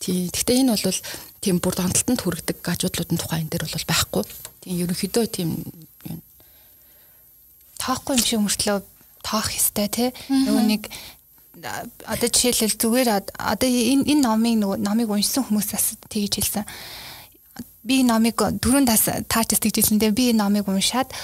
Тийм. 0.02 0.28
Гэхдээ 0.34 0.60
энэ 0.66 0.74
бол 0.74 1.00
тийм 1.38 1.56
бүр 1.62 1.74
донтолтод 1.78 2.20
хүргэдэг 2.20 2.58
гажуудлуудын 2.66 3.18
тухай 3.18 3.46
энэ 3.46 3.52
дээр 3.54 3.70
бол 3.70 3.86
байхгүй. 3.86 4.22
Тийм 4.66 4.74
ерөнхийдөө 4.82 5.24
тийм 5.30 5.50
тоохгүй 7.78 8.18
юм 8.18 8.26
шиг 8.26 8.40
мөртлөө 8.42 8.78
тоох 9.22 9.48
ёстой 9.54 9.86
тий. 9.86 10.10
Нөгөө 10.26 10.64
нэг 10.66 10.82
одоо 11.62 12.28
жишээлбэл 12.28 12.82
зүгээр 12.82 13.08
одоо 13.38 13.68
энэ 13.70 14.04
энэ 14.10 14.22
номыг 14.26 14.54
нөгөө 14.60 14.78
номыг 14.82 15.08
уншсан 15.14 15.46
хүмүүс 15.46 15.68
бас 15.72 15.94
тэгж 16.10 16.42
хэлсэн. 16.42 16.64
Би 17.86 18.02
номыг 18.02 18.36
дөрөв 18.36 18.84
тас 18.90 19.06
таач 19.30 19.54
тэгж 19.54 19.78
хэлсэндээ 19.78 20.10
би 20.10 20.34
энэ 20.34 20.42
номыг 20.42 20.66
уншаад 20.66 21.14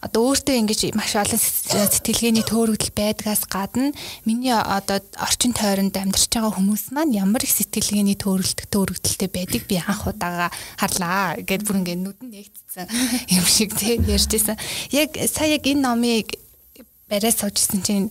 одоо 0.00 0.32
өөртөө 0.32 0.56
ингэж 0.56 0.80
маш 0.96 1.12
олон 1.12 1.36
сэтгэлгээний 1.36 2.44
төөрөгдөл 2.48 2.96
байдгаас 2.96 3.44
гадна 3.44 3.92
миний 4.24 4.56
одоо 4.56 5.04
орчин 5.20 5.52
тойронд 5.52 5.92
амьдарч 5.92 6.32
байгаа 6.32 6.56
хүмүүс 6.56 6.96
маань 6.96 7.12
ямар 7.12 7.44
их 7.44 7.52
сэтгэлгээний 7.52 8.16
төөрөлт 8.16 8.64
төөрөгдөлтэй 8.72 9.28
байдаг 9.28 9.62
би 9.68 9.76
анх 9.76 10.08
удаага 10.08 10.48
харлаа 10.80 11.36
гэд 11.44 11.68
бүр 11.68 11.84
ингэ 11.84 12.00
нүдэн 12.00 12.28
нэгтсэн 12.32 12.88
юм 13.36 13.44
шиг 13.44 13.76
тий 13.76 14.00
ярьжсэн. 14.00 14.56
Яг 14.96 15.20
сая 15.28 15.60
яг 15.60 15.68
энэ 15.68 15.84
номыг 15.84 16.39
барай 17.10 17.34
суужсэн 17.34 17.82
чинь 17.82 18.06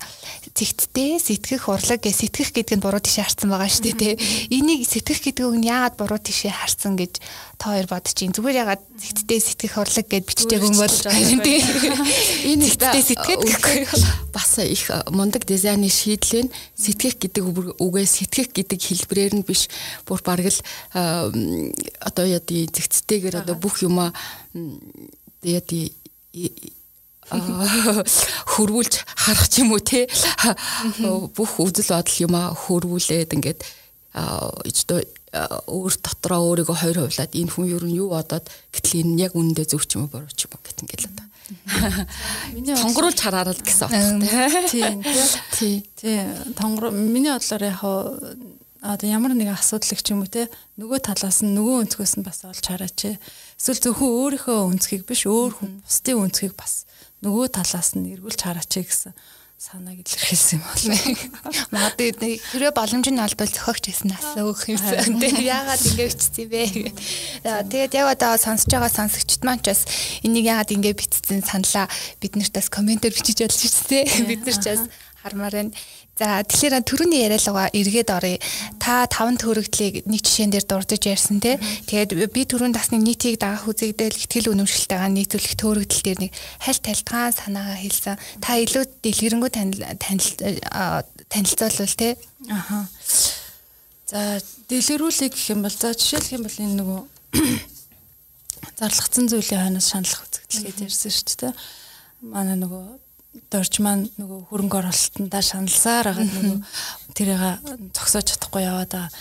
зэгтдээ 0.51 1.23
сэтгэх 1.23 1.71
урлаг 1.71 2.03
гэж 2.03 2.19
сэтгэх 2.19 2.51
гэдэг 2.51 2.75
нь 2.75 2.83
буруу 2.83 2.99
тишээ 2.99 3.23
харсан 3.23 3.47
байгаа 3.47 3.71
шүү 3.71 3.95
дээ 3.95 3.95
тий. 3.95 4.13
Энийг 4.51 4.83
сэтгэх 4.83 5.23
гэдэг 5.23 5.55
нь 5.55 5.71
яагаад 5.71 5.95
буруу 5.95 6.19
тишээ 6.19 6.51
харсан 6.51 6.99
гэж 6.99 7.23
та 7.55 7.71
хоёр 7.71 7.87
бодож 7.87 8.11
чинь? 8.11 8.35
Зүгээр 8.35 8.59
яагаад 8.59 8.83
зэгтдээ 8.99 9.39
сэтгэх 9.39 9.79
урлаг 9.79 10.07
гэж 10.11 10.23
бичдэг 10.27 10.59
юм 10.59 10.75
бол 10.75 10.91
тий. 10.91 11.63
Энэ 12.51 12.75
зэгтдээ 12.75 13.03
сэтгэхэд 13.07 13.39
гэхгүй. 13.47 13.87
бас 14.35 14.51
их 14.59 14.91
мундаг 15.07 15.47
дизайны 15.47 15.87
шийдэл 15.87 16.51
нь 16.51 16.53
сэтгэх 16.75 17.23
гэдэг 17.23 17.79
үгээ 17.79 18.03
сэтгэх 18.03 18.51
гэдэг 18.51 18.79
хэлбрээр 18.83 19.33
нь 19.39 19.47
биш. 19.47 19.71
Бүр 20.03 20.19
бараг 20.27 20.51
л 20.51 20.59
одоо 22.03 22.25
яа 22.27 22.43
тий 22.43 22.67
зэгтдээгээр 22.67 23.47
одоо 23.47 23.55
бүх 23.55 23.79
юма 23.79 24.11
яа 25.39 25.63
тий 25.63 25.95
хөрвүүлж 27.29 28.93
харах 29.15 29.47
ч 29.49 29.61
юм 29.61 29.73
уу 29.73 29.81
те? 29.81 30.09
Бүх 31.33 31.61
үзэл 31.61 31.93
бодол 31.93 32.17
юм 32.25 32.33
а 32.35 32.53
хөрвүүлээд 32.53 33.35
ингээд 33.37 33.61
өөр 35.69 35.93
дотроо 36.01 36.41
өөрийгөө 36.49 36.77
хоёр 36.81 36.97
хувлаад 37.05 37.31
энэ 37.37 37.51
хүн 37.53 37.65
юу 37.69 37.85
юу 37.85 38.09
бодоод 38.09 38.49
гэтэл 38.73 39.05
энэ 39.05 39.29
яг 39.29 39.33
үнэндээ 39.37 39.67
зөв 39.69 39.85
ч 39.85 40.01
юм 40.01 40.09
уу 40.09 40.13
буруу 40.17 40.33
ч 40.33 40.49
юм 40.49 40.57
уу 40.57 40.61
гэт 40.65 40.81
ингээд 40.81 41.01
л 41.05 41.09
одоо. 41.13 41.27
Миний 42.53 42.73
тонгоруулж 42.73 43.19
хараарал 43.21 43.61
гэсэн 43.61 44.21
үг 44.25 44.69
тийм 44.73 45.05
тий 45.53 45.85
тий 45.93 46.25
тонгор 46.57 46.89
миний 46.89 47.29
бодлоор 47.29 47.61
яг 47.61 47.81
одоо 48.81 49.05
ямар 49.05 49.37
нэгэн 49.37 49.53
асуудал 49.53 49.93
их 49.93 50.01
ч 50.01 50.17
юм 50.17 50.25
уу 50.25 50.33
те 50.33 50.49
нөгөө 50.81 50.99
талаас 51.05 51.45
нь 51.45 51.53
нөгөө 51.53 51.93
өнцгөөс 51.93 52.13
нь 52.17 52.25
бас 52.25 52.41
олж 52.49 52.65
хараач. 52.65 53.21
Эсвэл 53.59 53.85
зөвхөн 53.85 54.09
өөрийнхөө 54.09 54.57
өнцгийг 54.65 55.05
биш 55.05 55.29
өөр 55.29 55.61
хүн 55.61 55.85
бусдын 55.85 56.25
өнцгийг 56.25 56.57
бас 56.57 56.88
нөгөө 57.25 57.47
талаас 57.51 57.95
нь 57.99 58.11
эргүүлж 58.15 58.39
хараач 58.39 58.71
гэсэн 58.79 59.13
санааг 59.59 59.99
илэрхийлсэн 60.07 60.55
юм 60.55 60.63
бол 60.63 60.85
магадгүй 61.75 62.39
хэрвээ 62.39 62.71
боломж 62.71 63.07
нь 63.11 63.19
олдвол 63.19 63.51
зохиогч 63.51 63.91
гэсэн 63.91 64.15
асаа 64.15 64.47
өгөх 64.47 64.71
юмсан. 64.71 65.19
Тэгээ 65.19 65.51
яагаад 65.51 65.83
ингэ 65.83 66.05
бичсэн 66.07 66.47
бэ? 66.47 66.63
Тэгээд 67.67 67.91
яг 67.99 68.07
одоо 68.15 68.39
сонсож 68.39 68.71
байгаа 68.71 68.87
сонсогчд 68.87 69.43
маань 69.43 69.59
ч 69.59 69.75
бас 69.75 69.83
энийг 70.23 70.47
яагаад 70.47 70.71
ингэ 70.71 70.95
бичсэн 70.95 71.43
саналаа 71.43 71.91
бид 72.23 72.39
нарт 72.39 72.55
бас 72.55 72.71
комментээр 72.71 73.11
бичиж 73.11 73.43
ялж 73.43 73.59
ирсэн. 73.59 74.31
Бид 74.31 74.47
нар 74.47 74.55
ч 74.55 74.65
бас 74.71 74.87
хармаар 75.19 75.51
байна. 75.51 75.75
За 76.19 76.43
тэгэхээр 76.43 76.83
түрүүний 76.83 77.23
яриалгаа 77.31 77.71
эргээд 77.71 78.11
оръё. 78.11 78.43
Та 78.75 79.07
таван 79.07 79.39
төрөгдлийг 79.39 80.03
нэг 80.03 80.19
жишээн 80.19 80.51
дээр 80.51 80.67
дурдж 80.67 81.07
ярьсан 81.07 81.39
тий. 81.39 81.55
Тэгээд 81.87 82.11
би 82.35 82.43
түрүүн 82.43 82.75
дасны 82.75 82.99
нийтийг 82.99 83.39
дагах 83.39 83.71
үзэгдэл 83.71 84.19
ихтгэл 84.19 84.51
үнэмшилтэйгээ 84.51 85.15
нийцүүлэх 85.15 85.55
төрөгдөл 85.55 86.03
дээр 86.03 86.19
нэг 86.27 86.35
хальт 86.59 86.83
талтгаан 86.83 87.31
санаагаа 87.39 87.79
хэлсэн. 87.79 88.19
Та 88.43 88.59
илүү 88.59 88.83
дэлгэрэнгүй 88.99 89.51
танил 89.55 89.79
танилцуулвал 91.31 91.95
тий. 91.95 92.19
Аха. 92.51 92.83
За 94.11 94.43
дэлгэрүүлэх 94.67 95.31
гэх 95.31 95.55
юм 95.55 95.63
бол 95.63 95.71
за 95.71 95.95
жишээлх 95.95 96.35
юм 96.35 96.43
бол 96.43 96.51
энэ 96.59 96.75
нөгөө 96.83 96.99
зарлагдсан 98.83 99.31
зүйлийн 99.31 99.63
хойноос 99.71 99.87
шаналлах 99.87 100.27
үзэгдэл 100.27 100.67
гэж 100.67 100.77
ярьсан 100.83 101.15
шүү 101.15 101.47
дээ. 101.47 101.53
Манай 102.27 102.59
нөгөө 102.59 103.07
дорж 103.47 103.79
маань 103.79 104.09
нөгөө 104.19 104.51
хөрөнгө 104.51 104.77
оруулалтандаа 104.83 105.43
шаналсаар 105.43 106.11
байгаа 106.11 106.27
нөгөө 106.27 106.57
тэрийг 107.15 107.41
зогсоож 107.95 108.25
чадахгүй 108.27 108.63
яваад 108.67 108.91
байгаа. 108.91 109.11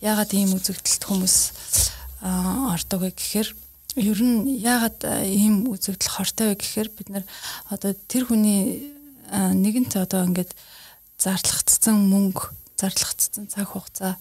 Яагаад 0.00 0.32
ийм 0.32 0.56
үзэгдэлт 0.56 1.02
хүмүүс 1.04 1.36
ордог 2.24 3.00
вэ 3.04 3.10
гэхээр 3.12 3.48
ер 3.96 4.20
нь 4.20 4.60
яагаад 4.60 5.00
ийм 5.24 5.68
үзэгдэл 5.72 6.14
хортой 6.16 6.46
вэ 6.52 6.56
гэхээр 6.60 6.88
бид 6.92 7.08
нар 7.12 7.24
одоо 7.72 7.96
тэр 8.08 8.28
хүний 8.28 8.92
нэгэнт 9.32 9.96
одоо 9.96 10.28
ингээд 10.28 10.52
зарлагдсан 11.16 11.96
мөнгө 12.12 12.52
зарлагдсан 12.76 13.48
цаг 13.48 13.72
хугацаа 13.72 14.20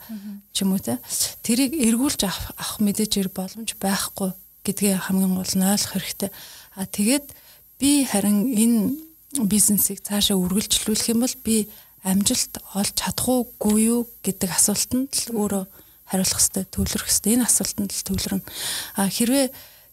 ч 0.55 0.63
юм 0.63 0.73
уу 0.73 0.79
те 0.79 0.95
тэрийг 1.43 1.75
эргүүлж 1.75 2.23
авах 2.23 2.79
мэдээж 2.79 3.27
боломж 3.35 3.75
байхгүй 3.75 4.31
гэдгээ 4.63 5.11
хамгийн 5.11 5.35
гол 5.35 5.53
нь 5.59 5.67
ойлгох 5.67 5.93
хэрэгтэй. 5.93 6.31
А 6.79 6.87
тэгээд 6.87 7.27
би 7.77 8.07
харин 8.07 8.49
энэ 8.49 8.79
бизнесийг 9.43 9.99
цаашаа 9.99 10.39
үргэлжлүүлэх 10.39 11.11
юм 11.11 11.27
бол 11.27 11.35
би 11.43 11.67
амжилт 12.05 12.61
олж 12.77 12.93
чадах 12.95 13.27
уугүй 13.27 13.77
юу 13.91 14.01
гэдэг 14.23 14.49
асуултанд 14.55 15.11
л 15.11 15.35
өөрөө 15.35 15.63
хариулах 16.05 16.37
хэрэгтэй, 16.37 16.65
төвлөрөх 16.69 17.09
хэрэгтэй. 17.09 17.33
Энэ 17.35 17.47
асуултанд 17.49 17.91
л 17.91 18.05
төвлөрнө. 18.05 18.45
А 18.95 19.09
хэрвээ 19.09 19.45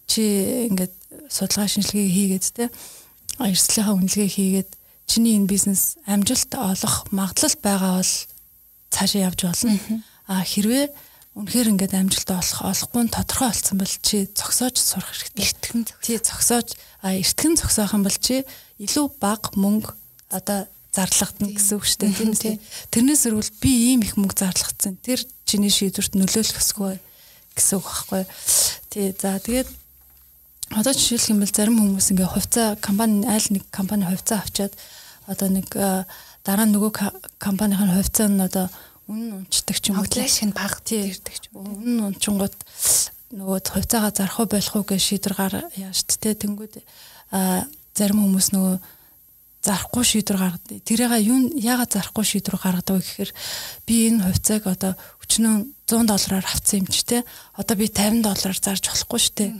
чи 0.07 0.22
ингээд 0.68 0.94
судалгаа 1.33 1.68
шинжилгээ 1.72 2.09
хийгээд 2.12 2.44
те 2.52 2.64
эрсдлийнхаа 3.40 3.96
үнэлгээ 3.96 4.28
хийгээд 4.28 4.70
чиний 5.09 5.40
энэ 5.40 5.48
бизнес 5.48 5.96
амжилт 6.05 6.52
олох 6.52 7.09
магадлал 7.11 7.57
байгаа 7.64 7.92
бол 8.05 8.14
цаашаа 8.92 9.33
явж 9.33 9.40
болно. 9.48 9.72
А 10.28 10.44
хэрвээ 10.44 10.92
үнэхээр 11.33 11.73
ингээд 11.73 11.97
амжилт 11.97 12.29
олох 12.29 12.61
олохгүй 12.61 13.03
нь 13.09 13.14
тодорхой 13.14 13.49
болсон 13.49 13.77
бол 13.81 13.95
чи 14.05 14.29
зогсоож 14.37 14.77
сурах 14.77 15.09
хэрэгтэй. 15.16 15.49
Эртгэн 15.49 15.83
тий 16.05 16.18
зогсоож 16.21 16.77
а 17.01 17.16
эртгэн 17.16 17.57
зогсоох 17.57 17.97
юм 17.97 18.05
бол 18.05 18.18
чи 18.21 18.45
илүү 18.77 19.07
бага 19.16 19.49
мөнгө 19.57 19.97
одоо 20.29 20.68
зарлагдана 20.92 21.57
гэсэн 21.57 21.81
үг 21.81 21.85
шүү 21.88 22.01
дээ. 22.05 22.12
Тийм 22.12 22.33
үү 22.37 22.61
тэрнээс 22.92 23.25
өрвөл 23.33 23.53
би 23.64 23.73
ийм 23.97 24.05
их 24.05 24.21
мөнгө 24.21 24.37
зарлагдсан 24.45 25.01
тэр 25.01 25.25
чиний 25.49 25.73
шийдвэрт 25.73 26.12
нөлөөлөх 26.21 26.61
ёсгүй 26.61 27.01
гэсэн 27.57 27.81
үг 27.81 27.87
байхгүй. 27.88 28.23
Тий 28.92 29.16
за 29.16 29.40
тэгээд 29.40 29.68
одоо 30.77 30.92
жишээлх 30.92 31.33
юм 31.33 31.40
бол 31.40 31.49
зарим 31.49 31.81
хүмүүс 31.81 32.12
ингээ 32.12 32.29
хувьцаа 32.29 32.77
компани 32.77 33.25
айл 33.25 33.49
нэг 33.57 33.64
компани 33.73 34.05
хувьцаа 34.05 34.45
авчаад 34.45 34.77
одоо 35.25 35.49
нэг 35.49 35.68
дараа 36.45 36.66
нөгөө 36.68 36.92
компанийн 37.40 37.92
хувьцаа 37.92 38.29
нь 38.29 38.40
одоо 38.40 38.68
үнэн 39.10 39.42
унцдаг 39.42 39.76
ч 39.78 39.90
юм 39.90 39.98
уу? 39.98 40.06
Флеш 40.06 40.42
нь 40.46 40.54
баг 40.54 40.82
ирдэг 40.86 41.36
ч 41.38 41.50
юм 41.50 41.62
уу? 41.62 41.76
Үнэн 41.78 42.12
унчингууд 42.12 42.56
нөгөө 43.32 43.58
хувьцаагаа 43.72 44.12
зарах 44.12 44.38
уу 44.38 44.48
болох 44.50 44.74
уу 44.76 44.84
гэж 44.84 45.00
шийдвэр 45.02 45.34
гар 45.34 45.54
яаж 45.74 45.98
тэ 46.04 46.36
тэнгүүд 46.36 46.84
зарим 47.96 48.18
хүмүүс 48.22 48.48
нөгөө 48.52 48.76
зарахгүй 49.62 50.04
шийдвэр 50.04 50.38
гаргадаг. 50.38 50.78
Тэрийг 50.82 51.12
юу 51.22 51.38
яагаад 51.54 51.94
зарахгүй 51.94 52.24
шийдвэр 52.26 52.58
гаргадаг 52.58 52.98
вэ 52.98 53.02
гэхээр 53.02 53.30
би 53.86 53.94
энэ 54.10 54.24
хувьцааг 54.26 54.62
одоо 54.66 54.92
өчнөө 55.22 55.54
100 55.86 56.10
доллараар 56.10 56.46
авсан 56.50 56.82
юм 56.82 56.88
чи 56.90 57.02
те. 57.06 57.18
Одоо 57.54 57.76
би 57.78 57.86
50 57.86 58.26
доллараар 58.26 58.58
зарж 58.58 58.84
болохгүй 58.90 59.20
шүү 59.22 59.34
дээ 59.38 59.52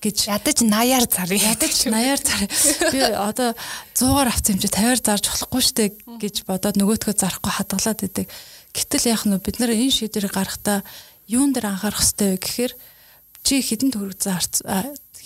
гэж 0.00 0.16
ядаж 0.32 0.58
80-аар 0.64 1.04
зарыг 1.04 1.40
ядаж 1.44 1.74
80-аар 1.84 2.20
зар. 2.20 2.42
Би 2.92 3.00
одоо 3.04 3.52
100-аар 3.94 4.28
авсан 4.32 4.56
юм 4.56 4.60
чи 4.64 4.68
50-аар 4.72 5.00
зарж 5.00 5.24
болохгүй 5.28 5.62
дээ 5.76 5.88
гэж 6.16 6.34
бодоод 6.48 6.76
нөгөөдгөө 6.80 7.14
зарахгүй 7.20 7.52
хадгалаад 7.52 8.00
идэг. 8.08 8.26
Гэтэл 8.72 9.12
яах 9.12 9.24
нь 9.28 9.36
бид 9.36 9.56
нар 9.60 9.76
энэ 9.76 9.92
шийдвэрийг 9.92 10.32
гаргахдаа 10.32 10.80
юун 11.28 11.52
дээр 11.52 11.76
анхаарах 11.76 12.00
хэрэгтэй 12.00 12.28
вэ 12.32 12.38
гэхээр 12.40 12.72
чи 13.44 13.54
хідэн 13.60 13.92
төгрөг 13.92 14.18
зарц 14.18 14.64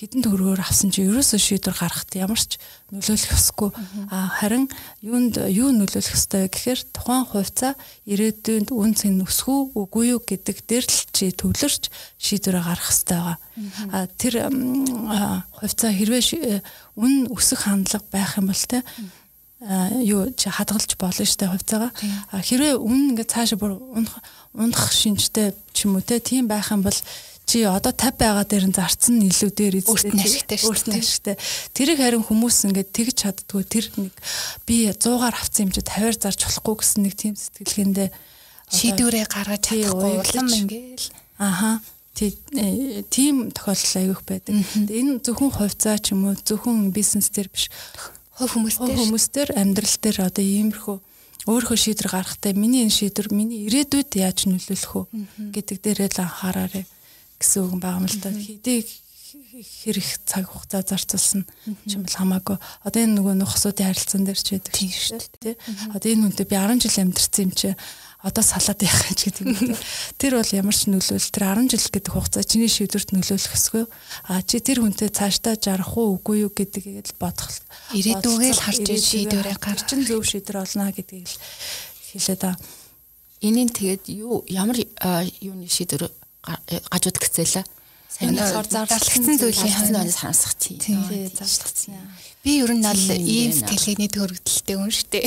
хідэн 0.04 0.20
төгрөгөөр 0.20 0.60
авсан 0.60 0.92
чи 0.92 1.00
ерөөсөө 1.08 1.40
шийдвэр 1.40 1.76
гаргахт 1.80 2.12
ямар 2.20 2.36
ч 2.36 2.60
нөлөөлөх 2.92 3.32
ёсгүй. 3.32 3.70
А 4.12 4.28
харин 4.36 4.68
юунд 5.00 5.40
юу 5.48 5.72
нөлөөлөх 5.72 6.12
ёстой 6.12 6.44
вэ 6.44 6.52
гэхээр 6.52 6.80
тухайн 6.92 7.24
хувьцаа 7.24 7.72
ирээдүйд 8.04 8.68
үн 8.68 8.92
цэн 8.92 9.24
өсөх 9.24 9.72
үгүй 9.72 10.12
юу 10.12 10.20
гэдэг 10.20 10.60
дээр 10.68 10.84
л 10.84 11.00
чи 11.08 11.32
төвлөрч 11.32 11.88
шийдвэр 12.20 12.60
гаргах 12.60 12.92
ёстой 12.92 13.16
байгаа. 13.16 13.38
А 13.96 14.04
тэр 14.20 14.52
хувьцаа 15.56 15.90
хэрвээ 15.96 16.60
үн 17.00 17.32
өсөх 17.32 17.64
хандлага 17.64 18.04
байх 18.12 18.36
юм 18.36 18.52
бол 18.52 18.64
те 18.68 18.84
юу 20.04 20.28
чи 20.36 20.52
хадгалж 20.52 21.00
болно 21.00 21.24
штэ 21.24 21.48
хувьцаагаа. 21.48 21.90
Хэрвээ 22.44 22.76
үн 22.76 23.16
ингээд 23.16 23.32
цаашаа 23.32 23.56
бүр 23.56 23.80
унах 24.52 24.92
шинжтэй 24.92 25.56
ч 25.72 25.88
юм 25.88 25.96
уу 25.96 26.04
те 26.04 26.20
тийм 26.20 26.44
байх 26.44 26.68
юм 26.68 26.84
бол 26.84 26.98
чи 27.46 27.62
одоо 27.68 27.92
50 27.92 28.18
байгаа 28.18 28.44
дээр 28.48 28.66
нь 28.72 28.76
зарцсан 28.76 29.20
илүү 29.20 29.50
дээр 29.52 29.74
эзэлтэй 29.85 30.16
ашигтай 30.16 30.59
өөртөө 30.64 30.94
ашигтай. 30.96 31.37
Тэрийг 31.76 32.00
харин 32.00 32.24
хүмүүс 32.24 32.57
ингээд 32.72 32.90
тэгж 32.90 33.14
чаддгүй. 33.20 33.62
Тэр 33.68 33.87
нэг 34.00 34.14
би 34.64 34.88
100-аар 34.88 35.37
авсан 35.37 35.68
юм 35.68 35.72
чи 35.76 35.85
50-аар 35.85 36.16
зарж 36.16 36.40
болохгүй 36.40 36.74
гэсэн 36.80 37.00
нэг 37.04 37.14
тийм 37.20 37.35
сэтгэлгээндээ 37.37 38.09
шийдвэрээ 38.72 39.26
гаргаж 39.28 39.62
чадахгүй 39.68 40.12
улам 40.24 40.48
ингээл. 40.48 41.09
Аха. 41.37 41.85
Тийм 42.16 43.50
тохиолдол 43.52 43.94
аявих 44.00 44.22
байдаг. 44.24 44.54
Энэ 44.88 45.20
зөвхөн 45.20 45.52
хувьцаа 45.52 45.98
ч 46.00 46.16
юм 46.16 46.30
уу 46.30 46.38
зөвхөн 46.38 46.94
бизнес 46.96 47.28
дээр 47.28 47.50
биш. 47.52 47.68
Хувь 48.38 48.57
хүмүүстээр 48.57 48.98
хүмүүстээр 48.98 49.50
амьдрал 49.59 49.96
дээр 50.00 50.18
одоо 50.22 50.44
иймэрхүү 50.44 50.96
өөрөө 51.44 51.76
шийдвэр 51.76 52.09
гаргахтай 52.09 52.57
миний 52.57 52.87
энэ 52.87 52.94
шийдвэр 52.94 53.28
миний 53.35 53.68
ирээдүйд 53.68 54.11
яаж 54.16 54.48
нөлөөлөх 54.48 54.94
вэ 54.96 55.52
гэдэг 55.52 55.76
дээрээ 55.85 56.11
л 56.16 56.24
анхаараарай 56.24 56.85
гэсэн 57.44 57.60
үг 57.68 57.76
байгаа 57.76 58.00
юм 58.00 58.08
л 58.08 58.18
да. 58.24 58.30
Хэдий 58.32 58.80
хэрэг 59.54 60.08
цаг 60.26 60.48
хугацаа 60.48 60.82
зарцуулсан 60.82 61.46
юм 61.86 62.02
бол 62.02 62.16
хамаагүй. 62.16 62.56
Одоо 62.82 63.00
энэ 63.04 63.16
нөгөө 63.20 63.34
нөхсуудын 63.38 63.86
харилцаан 63.86 64.24
дээр 64.24 64.40
ч 64.40 64.48
байдаг 64.56 64.74
шүү 64.74 65.20
дээ. 65.44 65.54
Одоо 65.94 66.08
энэ 66.10 66.24
хүнтэй 66.26 66.46
би 66.48 66.56
10 66.56 66.82
жил 66.82 67.02
амьдэрсэн 67.04 67.44
юм 67.44 67.52
чи 67.54 67.68
одоо 68.24 68.40
салаад 68.40 68.80
яах 68.80 69.04
гэж 69.12 69.20
гэдэг 69.30 69.44
юм. 69.44 69.76
Тэр 70.16 70.40
бол 70.40 70.52
ямар 70.56 70.74
ч 70.74 70.88
нөлөөлөл 70.88 71.28
тэр 71.28 71.44
10 71.44 71.70
жил 71.76 71.86
гэдэг 71.92 72.12
хугацаа 72.16 72.42
чиний 72.42 72.72
шийдвэрт 72.72 73.12
нөлөөлөх 73.12 73.52
ёсгүй. 73.52 73.84
А 74.32 74.40
чи 74.40 74.58
тэр 74.64 74.80
хүнтэй 74.80 75.12
цаашдаа 75.12 75.60
жарах 75.60 75.92
уу 75.92 76.16
үгүй 76.16 76.48
юу 76.48 76.50
гэдгийг 76.50 77.04
л 77.04 77.18
бодох. 77.20 77.52
Ирээдүгээ 77.92 78.52
л 78.56 78.64
харж 78.64 78.88
шийдвэрээ 78.96 79.56
гарч 79.60 79.86
ин 79.92 80.02
зөв 80.08 80.24
шийдвэр 80.24 80.64
олно 80.64 80.88
гэдгийг 80.88 81.28
л 81.28 81.36
хэлээд 82.16 82.42
аа. 82.48 82.56
Энийг 83.44 83.76
тэгээд 83.76 84.08
юу 84.08 84.40
ямар 84.48 84.80
юуны 84.80 85.68
шийдвэр 85.68 86.08
гажууд 86.44 87.18
гэцээлээ 87.18 87.64
сайн 88.14 88.36
зарлагдсан 88.36 89.38
зүйлийн 89.40 89.74
ханаас 89.74 90.18
хансах 90.22 90.54
тийм. 90.54 90.78
Тийм 90.78 91.02
зарлагдсан. 91.34 91.98
Би 92.44 92.60
ер 92.60 92.76
нь 92.76 92.84
бол 92.84 93.08
ийм 93.08 93.56
сэтгэлгээний 93.56 94.10
төрөгдөлтэй 94.12 94.76
хүн 94.76 94.92
шүү 94.92 95.08
дээ. 95.16 95.24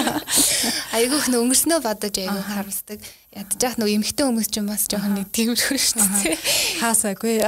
Айгүйх 0.96 1.26
нөө 1.26 1.42
өнгөрснөө 1.42 1.82
бодож 1.82 2.14
айгүй 2.22 2.44
харамсдаг. 2.46 3.02
Ядчих 3.34 3.74
нөө 3.82 3.90
эмхтэн 3.98 4.30
хүмүүс 4.30 4.46
ч 4.46 4.62
юм 4.62 4.70
бас 4.70 4.86
жоохон 4.86 5.18
нэг 5.18 5.26
тиймэрхүү 5.34 5.74
шүү 5.74 6.06
дээ. 6.22 6.38
Хаасаагүй. 6.78 7.42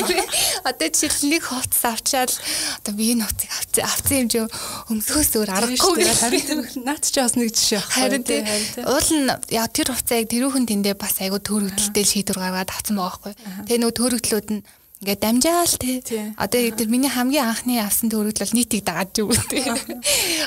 Одоо 0.68 0.88
жишээл 0.88 1.36
нэг 1.36 1.44
хувцас 1.44 1.84
авчаал 1.84 2.32
одоо 2.80 2.92
би 2.96 3.12
энэ 3.12 3.28
хувцыг 3.28 3.84
авцсан 3.84 4.16
юм 4.24 4.28
чи 4.32 4.40
өмсгөөс 4.40 5.30
өөр 5.44 5.50
аргагүй. 5.60 6.08
Харин 6.08 6.64
наад 6.80 7.04
чи 7.04 7.20
бас 7.20 7.36
нэг 7.36 7.52
жишээ 7.52 7.84
байна. 7.84 7.92
Харин 7.92 8.24
тийм. 8.24 8.44
Уул 8.88 9.10
нь 9.20 9.28
яг 9.52 9.68
тэр 9.68 9.92
хувцааг 9.92 10.28
тэрүүхэн 10.32 10.64
тэндээ 10.64 10.96
бас 10.96 11.20
айгүй 11.20 11.44
төрөгдөлтэй 11.44 12.04
шийдвэр 12.08 12.40
гаргаад 12.40 12.72
авсан 12.72 12.96
байгаа 12.96 13.20
байхгүй. 13.20 13.32
Тэгээ 13.68 13.80
нөө 13.84 13.92
төрөгдлүүд 14.00 14.48
нь 14.48 14.64
Ингээд 15.04 15.20
дамжаал 15.20 15.76
тий. 15.76 16.00
Одоо 16.40 16.64
тэр 16.72 16.88
миний 16.88 17.12
хамгийн 17.12 17.44
анхны 17.52 17.76
авсан 17.76 18.08
төрөлд 18.08 18.56
нийтийг 18.56 18.88
дагаад 18.88 19.12
юу 19.20 19.36
тий. 19.52 19.68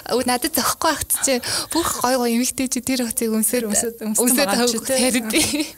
Өө 0.10 0.26
надад 0.26 0.58
зөхгүй 0.58 0.90
ахт 0.98 1.14
чи 1.22 1.38
бүх 1.70 2.02
гой 2.02 2.18
гой 2.18 2.42
эмэгтэй 2.42 2.66
чи 2.66 2.82
тэр 2.82 3.06
хөцөг 3.06 3.38
өмсөөр 3.38 3.70
өмсөд 3.70 4.02
өмсөд 4.02 4.90
харин 4.90 5.30
тий. 5.30 5.70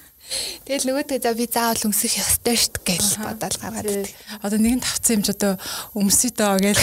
Тэгэл 0.64 0.88
нөгөөдөө 0.88 1.20
за 1.20 1.32
би 1.36 1.46
заавал 1.52 1.84
өмсөх 1.92 2.14
ёстой 2.24 2.56
дээ 2.56 2.86
гэж 2.88 3.06
бодоод 3.20 3.56
гаргаад 3.60 3.84
байдаг. 3.84 4.16
Одоо 4.46 4.60
нэгэн 4.64 4.80
тавцсан 4.80 5.20
юм 5.20 5.24
ч 5.28 5.36
одоо 5.36 5.54
өмсөй 5.98 6.32
доо 6.38 6.56
гэж 6.62 6.78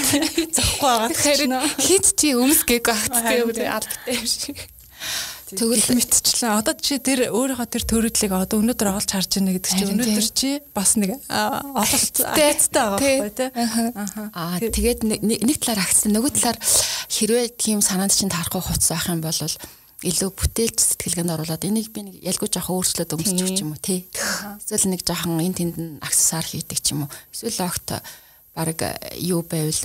зөхгүй 0.54 0.86
байгаа. 0.86 1.10
Тэгэхээр 1.10 1.42
хит 1.80 2.06
чи 2.14 2.36
өмс 2.36 2.62
гээгүй 2.62 2.94
ахт 2.94 3.16
тий 3.26 3.66
алдтай 3.66 4.14
юм 4.20 4.26
шиг. 4.28 4.70
Тэгвэл 5.56 5.86
мэдчихлээ. 5.98 6.52
Одоо 6.54 6.74
чи 6.78 6.98
тэр 7.02 7.30
өөрийнхөө 7.34 7.68
тэр 7.70 7.84
төрөлдлийг 7.88 8.32
одоо 8.34 8.62
өнөөдөр 8.62 8.88
олж 8.94 9.10
харж 9.10 9.30
байна 9.40 9.54
гэдэг 9.56 9.70
чинь 9.70 9.92
өнөөдөр 9.96 10.28
чи 10.30 10.50
бас 10.74 10.94
нэг 10.94 11.18
ололт 11.30 12.16
айцтай 12.22 12.84
байгаа 12.86 13.00
байхгүй 13.00 13.32
тий. 13.34 13.50
Аа 14.36 14.58
тэгээд 14.62 15.00
нэг 15.06 15.56
талаар 15.58 15.82
агцсан. 15.82 16.14
Нөгөө 16.14 16.30
талаар 16.38 16.58
хэрвээ 17.10 17.46
тийм 17.58 17.82
санаанд 17.82 18.14
чинь 18.14 18.30
таарахгүй 18.30 18.62
хуц 18.62 18.84
байх 18.94 19.10
юм 19.10 19.20
бол 19.20 19.34
илүү 20.00 20.30
бүтээлч 20.32 20.78
сэтгэлгээнд 20.80 21.34
оруулаад 21.36 21.66
энийг 21.68 21.92
би 21.92 22.00
нэг 22.06 22.14
ялгүй 22.24 22.48
жоохон 22.48 22.80
өөрчлөөд 22.80 23.14
өмсчих 23.20 23.52
ч 23.52 23.60
юм 23.60 23.76
уу 23.76 23.84
тий. 23.84 24.08
Эсвэл 24.64 24.96
нэг 24.96 25.04
жоохон 25.04 25.36
эн 25.44 25.52
тэнд 25.52 25.76
нь 25.76 26.00
аксессуар 26.00 26.46
хийдэг 26.46 26.80
ч 26.80 26.96
юм 26.96 27.04
уу. 27.04 27.12
Эсвэл 27.28 27.68
огт 27.68 28.00
баг 28.56 28.80
юу 29.20 29.44
байвал 29.44 29.76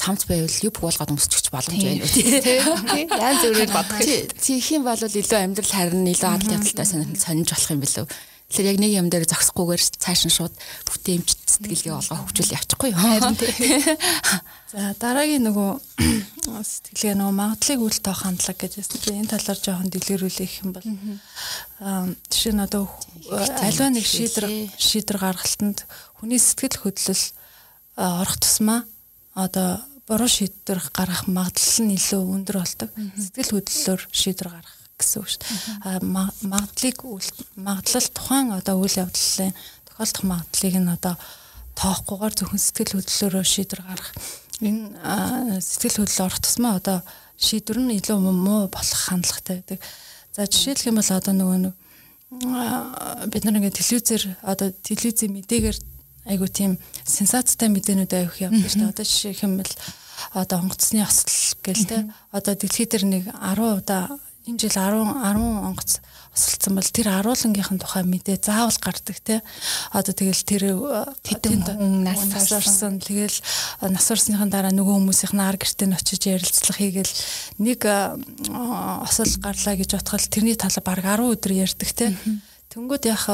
цамц 0.00 0.24
байвал 0.24 0.64
юу 0.64 0.72
буулгаад 0.72 1.12
өмсчих 1.12 1.52
боломж 1.52 1.84
байна 1.84 2.00
үү 2.00 2.12
тий. 2.16 3.04
Янз 3.04 3.44
бүрээр 3.44 3.72
бодох. 3.76 4.00
Тийх 4.40 4.72
юм 4.72 4.88
бол 4.88 4.96
илүү 4.96 5.38
амьдрал 5.44 5.72
харин 5.76 6.08
илүү 6.08 6.30
адал 6.32 6.56
явдалтай 6.56 6.88
сонирж 6.88 7.52
болох 7.52 7.70
юм 7.76 7.84
билүү. 7.84 8.06
Тэгэхээр 8.50 8.70
яг 8.74 8.78
нэг 8.82 8.92
юм 8.98 9.06
дээр 9.14 9.30
зогсохгүйгээр 9.30 9.82
цааш 9.94 10.26
нь 10.26 10.34
шууд 10.34 10.50
бүтээмж 10.90 11.28
сэтгэлгээ 11.46 11.94
олгоо 11.94 12.18
хөгжүүл 12.18 12.56
явчихгүй 12.58 12.90
юу. 12.90 12.98
За 14.74 14.90
дараагийн 14.98 15.46
нөгөө 15.46 15.70
сэтгэлгээ 16.58 17.14
нөгөө 17.14 17.34
магадлалыг 17.38 17.78
үл 17.86 17.98
тоох 18.02 18.26
хандлага 18.26 18.58
гэж 18.58 18.72
байна. 19.06 19.22
Энэ 19.22 19.30
талаар 19.30 19.60
жоохон 19.62 19.90
дэлгэрүүлэх 19.94 20.54
юм 20.66 20.74
бол 20.74 20.86
жишээ 22.26 22.54
нь 22.58 22.64
одоо 22.66 22.90
альва 23.30 23.86
нэг 23.86 24.02
шийдвэр 24.02 24.66
шийдвэр 24.82 25.18
гаргалтанд 25.22 25.86
хүний 26.18 26.42
сэтгэл 26.42 26.90
хөдлөл 26.90 27.24
орох 27.94 28.34
тусмаа 28.42 28.82
одоо 29.38 29.78
буруу 30.10 30.26
шийдвэр 30.26 30.82
гаргах 30.90 31.30
магадлал 31.30 31.86
нь 31.86 31.94
илүү 31.94 32.22
өндөр 32.34 32.58
болдог. 32.58 32.90
Сэтгэл 33.14 33.62
хөдлөлөөр 33.62 34.02
шийдвэр 34.10 34.50
гаргах 34.50 34.76
гэсэн 34.98 35.22
үг 35.22 35.28
шүү 35.30 35.40
дээ. 35.46 36.02
Магадлалыг 36.50 36.98
магадлал 37.54 38.08
тухайн 38.10 38.48
одоо 38.58 38.74
үйл 38.82 38.96
явдлын 39.06 39.54
тохиолдох 39.86 40.24
магадлалыг 40.26 40.76
нь 40.82 40.90
одоо 40.90 41.14
тоохгүйгээр 41.78 42.34
зөвхөн 42.42 42.58
сэтгэл 42.58 42.94
хөдлөлөөрөө 42.98 43.44
шийдвэр 43.46 43.82
гаргах. 43.86 44.12
Энэ 44.58 45.62
сэтгэл 45.62 46.02
хөдлөл 46.02 46.26
орох 46.26 46.40
тусмаа 46.42 46.74
одоо 46.82 46.98
шийдвэр 47.38 47.78
нь 47.78 47.94
илүү 48.02 48.18
муу 48.18 48.66
болох 48.66 49.00
хандлагатай 49.06 49.62
байдаг. 49.62 49.78
За 50.34 50.50
жишээлх 50.50 50.90
юм 50.90 50.98
бол 50.98 51.06
одоо 51.06 51.34
нөгөө 51.38 51.58
нэг 51.70 51.74
бид 53.30 53.42
нар 53.46 53.56
ингээд 53.62 53.78
телевизээр 53.78 54.22
одоо 54.42 54.74
телевизийн 54.82 55.38
мэдээгээр 55.38 55.78
айгу 56.30 56.46
тийм 56.46 56.78
сенсацтай 57.02 57.68
мэдээнүүд 57.68 58.12
авих 58.14 58.38
явдаг 58.38 58.70
шүү 58.70 58.86
дээ. 58.86 58.92
Одоо 58.94 59.04
жишээ 59.04 59.34
хэмэл 59.42 59.72
одоо 60.32 60.56
онгоцны 60.62 61.02
осол 61.02 61.58
гэл 61.66 61.84
те. 61.90 61.98
Одоо 62.30 62.54
дэлхийд 62.54 62.90
дээр 62.94 63.04
нэг 63.10 63.24
10 63.34 63.82
удаа 63.82 64.14
энэ 64.46 64.58
жил 64.62 64.70
10 64.70 65.10
10 65.10 65.66
онгоц 65.66 66.00
осолцсон 66.30 66.78
бол 66.78 66.86
тэр 66.86 67.08
аруулангийнхэн 67.10 67.82
тухай 67.82 68.04
мэдээ 68.06 68.38
заавал 68.38 68.78
гардаг 68.78 69.18
те. 69.18 69.42
Одоо 69.90 70.14
тэгэл 70.14 70.46
тэр 70.46 70.62
тэдэн 71.26 71.66
хүн 71.66 72.06
нас 72.06 72.52
орсон. 72.54 73.02
Тэгэл 73.02 73.34
нас 73.82 74.06
орсныхан 74.06 74.46
дараа 74.46 74.70
нөгөө 74.70 74.94
хүмүүсийн 74.94 75.42
ар 75.42 75.58
гэртээ 75.58 75.90
нь 75.90 75.98
очиж 75.98 76.22
ярилцлага 76.30 76.78
хийгээл 76.78 77.14
нэг 77.58 77.80
осол 77.82 79.32
гарлаа 79.42 79.74
гэж 79.74 79.90
бодхол 79.98 80.26
тэрний 80.30 80.54
талаа 80.54 80.82
баг 80.86 81.02
10 81.02 81.34
өдөр 81.34 81.52
ярьдаг 81.66 81.90
те. 81.90 82.14
Тэнгүүд 82.70 83.04
яах 83.10 83.26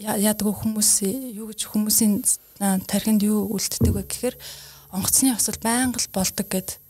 яадаг 0.00 0.46
хүмүүс 0.48 1.04
юу 1.36 1.52
гэж 1.52 1.68
хүмүүсийн 1.68 2.24
тархинд 2.88 3.20
юу 3.20 3.44
үлддэг 3.52 3.92
вэ 3.92 4.02
гэхээр 4.08 4.36
онгоцны 4.96 5.36
осол 5.36 5.60
байнга 5.60 6.00
л 6.00 6.08
болдог 6.08 6.48
гэд 6.48 6.80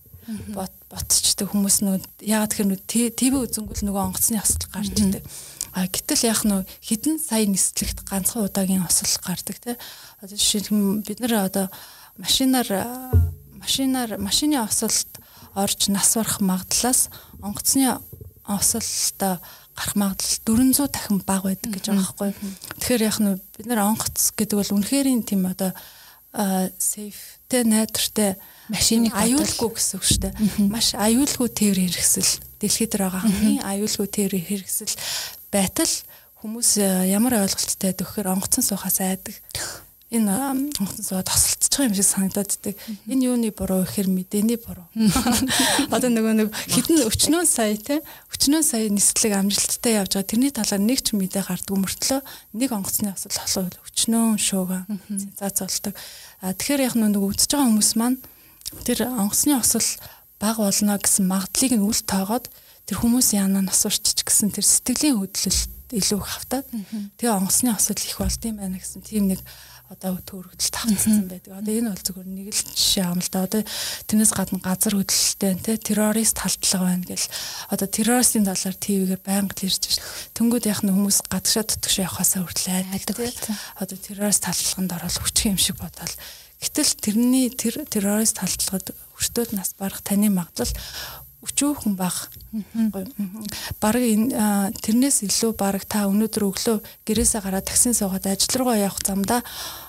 ботчдаг 0.54 1.50
хүмүүс 1.50 1.82
нөө 1.82 1.98
яагаад 2.22 2.52
тэгэхээр 2.86 3.10
ТV 3.16 3.34
үзэнгүүл 3.48 3.84
нөгөө 3.90 4.02
онгоцны 4.06 4.38
осол 4.38 4.64
гарч 4.70 4.94
идэг. 4.94 5.24
А 5.72 5.88
гэтэл 5.88 6.28
яг 6.30 6.40
нөө 6.46 6.62
хідэн 6.84 7.18
сая 7.18 7.48
нислэгт 7.48 8.06
ганцхан 8.06 8.46
удаагийн 8.46 8.84
осол 8.84 9.08
гардаг 9.24 9.56
те. 9.58 9.76
Одоо 10.22 10.36
жишээ 10.36 10.68
бид 11.02 11.18
нар 11.18 11.48
одоо 11.48 11.66
машинаар 12.20 12.68
машинаар 13.56 14.20
машины 14.20 14.60
осолд 14.60 15.10
орж 15.54 15.88
нас 15.88 16.14
барах 16.14 16.40
магадлалаас 16.40 17.10
онгоцны 17.42 17.98
осолд 18.44 19.42
гарах 19.78 19.94
магадлал 19.94 20.38
400 20.42 20.90
дахин 20.90 21.22
бага 21.22 21.54
байдаг 21.54 21.70
гэж 21.70 21.84
байгаа 21.86 22.02
байхгүй. 22.18 22.30
Тэгэхээр 22.82 23.06
яг 23.06 23.18
нь 23.22 23.38
бид 23.38 23.66
нар 23.70 23.86
онгоц 23.86 24.34
гэдэг 24.34 24.56
бол 24.58 24.74
үнэхэрийн 24.74 25.22
тийм 25.22 25.46
одоо 25.46 25.70
сейфтэй 26.34 27.62
найдвартай 27.64 28.36
машиныг 28.68 29.14
аюулгүй 29.14 29.70
гэсэн 29.78 29.96
үг 29.96 30.04
шүү 30.04 30.20
дээ. 30.26 30.34
Маш 30.68 30.92
аюулгүй 30.98 31.48
тээвэр 31.48 31.80
хэрэгсэл. 31.88 32.60
Дэлхийд 32.60 32.90
дээр 32.92 33.08
байгаа 33.08 33.22
хамгийн 33.24 33.64
аюулгүй 33.64 34.08
тээвэр 34.12 34.44
хэрэгсэл. 34.44 34.98
Байтал 35.48 35.94
хүмүүс 36.44 36.70
ямар 37.08 37.40
ойлголттой 37.42 37.96
гэхээр 37.96 38.28
онгоцон 38.34 38.62
суухаас 38.62 39.00
айдаг 39.00 39.34
энэ 40.08 40.72
онцсоо 40.80 41.20
тосолцож 41.20 41.68
байгаа 41.68 41.88
юм 41.92 41.94
шиг 41.94 42.08
санагдаад 42.08 42.50
идэг. 42.56 42.74
Энэ 43.12 43.28
юуны 43.28 43.52
буруу 43.52 43.84
гэхээр 43.84 44.08
мэдээний 44.08 44.56
буруу. 44.56 44.88
Одоо 45.92 46.08
нөгөө 46.08 46.34
нэг 46.40 46.48
хідэн 46.48 47.04
өчнөө 47.04 47.44
сая 47.44 47.76
те 47.76 48.00
өчнөө 48.32 48.62
сая 48.64 48.88
нислэг 48.88 49.36
амжилттай 49.36 50.00
явж 50.00 50.16
байгаа. 50.16 50.32
Тэрний 50.32 50.52
талаар 50.52 50.80
нэг 50.80 51.04
ч 51.04 51.12
мэдээ 51.12 51.44
гардгүй 51.44 51.76
мөртлөө 51.76 52.20
нэг 52.56 52.70
онгоцны 52.72 53.12
асал 53.12 53.68
холоо 53.68 53.68
өчнөө 53.84 54.40
шууга 54.40 54.88
цаац 55.36 55.60
болдог. 55.60 55.94
Тэгэхээр 56.40 56.88
яг 56.88 56.94
нөгөө 56.96 57.28
үзэж 57.36 57.52
байгаа 57.52 57.68
хүмүүс 57.68 57.92
маань 58.00 58.16
тэр 58.88 59.12
онгоцны 59.12 59.60
осол 59.60 59.84
баг 60.40 60.56
болно 60.56 60.96
гэсэн 60.96 61.28
магадлалыг 61.28 61.72
нь 61.76 61.84
үл 61.84 62.00
тоогоод 62.00 62.48
тэр 62.88 62.96
хүмүүс 62.96 63.36
яана 63.36 63.60
нас 63.60 63.84
урчиж 63.84 64.24
гэсэн 64.24 64.56
тэр 64.56 64.64
сэтгэлийн 64.64 65.20
хөдлөлт 65.20 65.77
илүү 65.92 66.18
их 66.20 66.28
хавтаад 66.28 66.66
тэгээ 67.16 67.36
онгоцны 67.36 67.72
осол 67.72 67.96
их 67.96 68.18
болд 68.18 68.42
юм 68.44 68.56
байна 68.60 68.76
гэсэн 68.76 69.02
тийм 69.02 69.32
нэг 69.32 69.40
одоо 69.88 70.20
төрөгдөл 70.20 70.68
тавцсан 70.68 71.24
байдаг. 71.32 71.56
Одоо 71.56 71.72
энэ 71.72 71.92
бол 71.96 72.04
зөвхөн 72.04 72.28
нэг 72.28 72.52
л 72.52 72.60
жишээ 72.76 73.08
юм 73.08 73.24
л 73.24 73.30
да. 73.32 73.48
Одоо 73.48 73.64
тэрнээс 74.04 74.32
гадна 74.36 74.60
газар 74.60 74.94
хөдлөлттэй 75.00 75.56
те 75.64 75.80
террорист 75.80 76.36
халдлага 76.36 76.84
байна 76.92 77.08
гэл 77.08 77.26
одоо 77.72 77.88
террористийн 77.88 78.44
талаар 78.44 78.76
ТV-гээр 78.76 79.22
байнга 79.24 79.64
ирж 79.64 79.82
байна. 79.88 80.04
Тэнгүүд 80.36 80.68
яах 80.68 80.82
нь 80.84 80.92
хүмүүс 80.92 81.18
гадагшаа 81.32 81.64
тутагш 81.64 81.96
явахаасаа 82.04 82.44
хүртэл. 82.44 82.68
Одоо 83.80 83.96
террорист 83.96 84.44
халдлаганд 84.44 84.92
орол 84.92 85.16
хүчтэй 85.24 85.56
юм 85.56 85.58
шиг 85.58 85.80
бодоол. 85.80 86.14
Гэтэл 86.60 86.92
тэрний 87.00 87.48
тэр 87.48 87.88
террорист 87.88 88.44
халдлагад 88.44 88.92
өртөөд 88.92 89.56
нас 89.56 89.72
барах 89.72 90.04
таны 90.04 90.28
магадлал 90.28 90.68
өчүүхэн 91.48 91.94
баг. 91.96 92.28
Бараг 93.80 94.04
энэ 94.04 94.72
тэрнээс 94.84 95.24
илүү 95.24 95.52
бараг 95.56 95.84
та 95.88 96.06
өнөөдөр 96.06 96.44
өглөө 96.48 96.78
гэрээсээ 97.08 97.40
гараад 97.42 97.66
таксин 97.66 97.96
суугаад 97.96 98.28
ажил 98.28 98.60
руугаа 98.60 98.78
явах 98.78 99.00
замдаа 99.02 99.40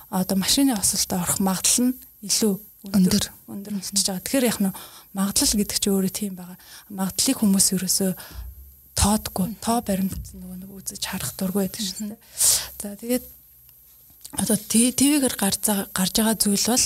одоо 0.09 0.37
машины 0.39 0.73
осолтод 0.73 1.19
орох 1.19 1.39
магадлал 1.43 1.91
нь 1.91 1.97
илүү 2.25 2.53
өндөр 2.95 3.25
өндөр 3.51 3.73
болчихж 3.75 4.07
байгаа. 4.07 4.23
Тэгэхээр 4.23 4.49
яг 4.49 4.59
нь 4.63 4.71
магадлал 5.13 5.55
гэдэг 5.59 5.77
чинь 5.77 5.93
өөрөө 5.93 6.13
тийм 6.15 6.33
байгаа. 6.39 6.57
Магадлалыг 6.89 7.37
хүмүүс 7.43 7.67
ерөөсөө 7.75 8.11
тоодгүй, 8.99 9.47
тоо 9.63 9.79
баримт 9.83 10.15
нөгөө 10.35 10.57
нэг 10.63 10.71
үзэж 10.71 11.03
харах 11.03 11.31
дургүй 11.35 11.67
байдаг 11.67 11.83
шүү 11.83 12.07
дээ. 12.11 12.19
За 12.79 12.95
тэгээд 12.95 13.25
одоо 14.39 14.57
ТV-гээр 14.57 15.35
гарч 15.35 15.63
гарч 15.91 16.13
байгаа 16.19 16.35
зүйл 16.35 16.67
бол 16.67 16.85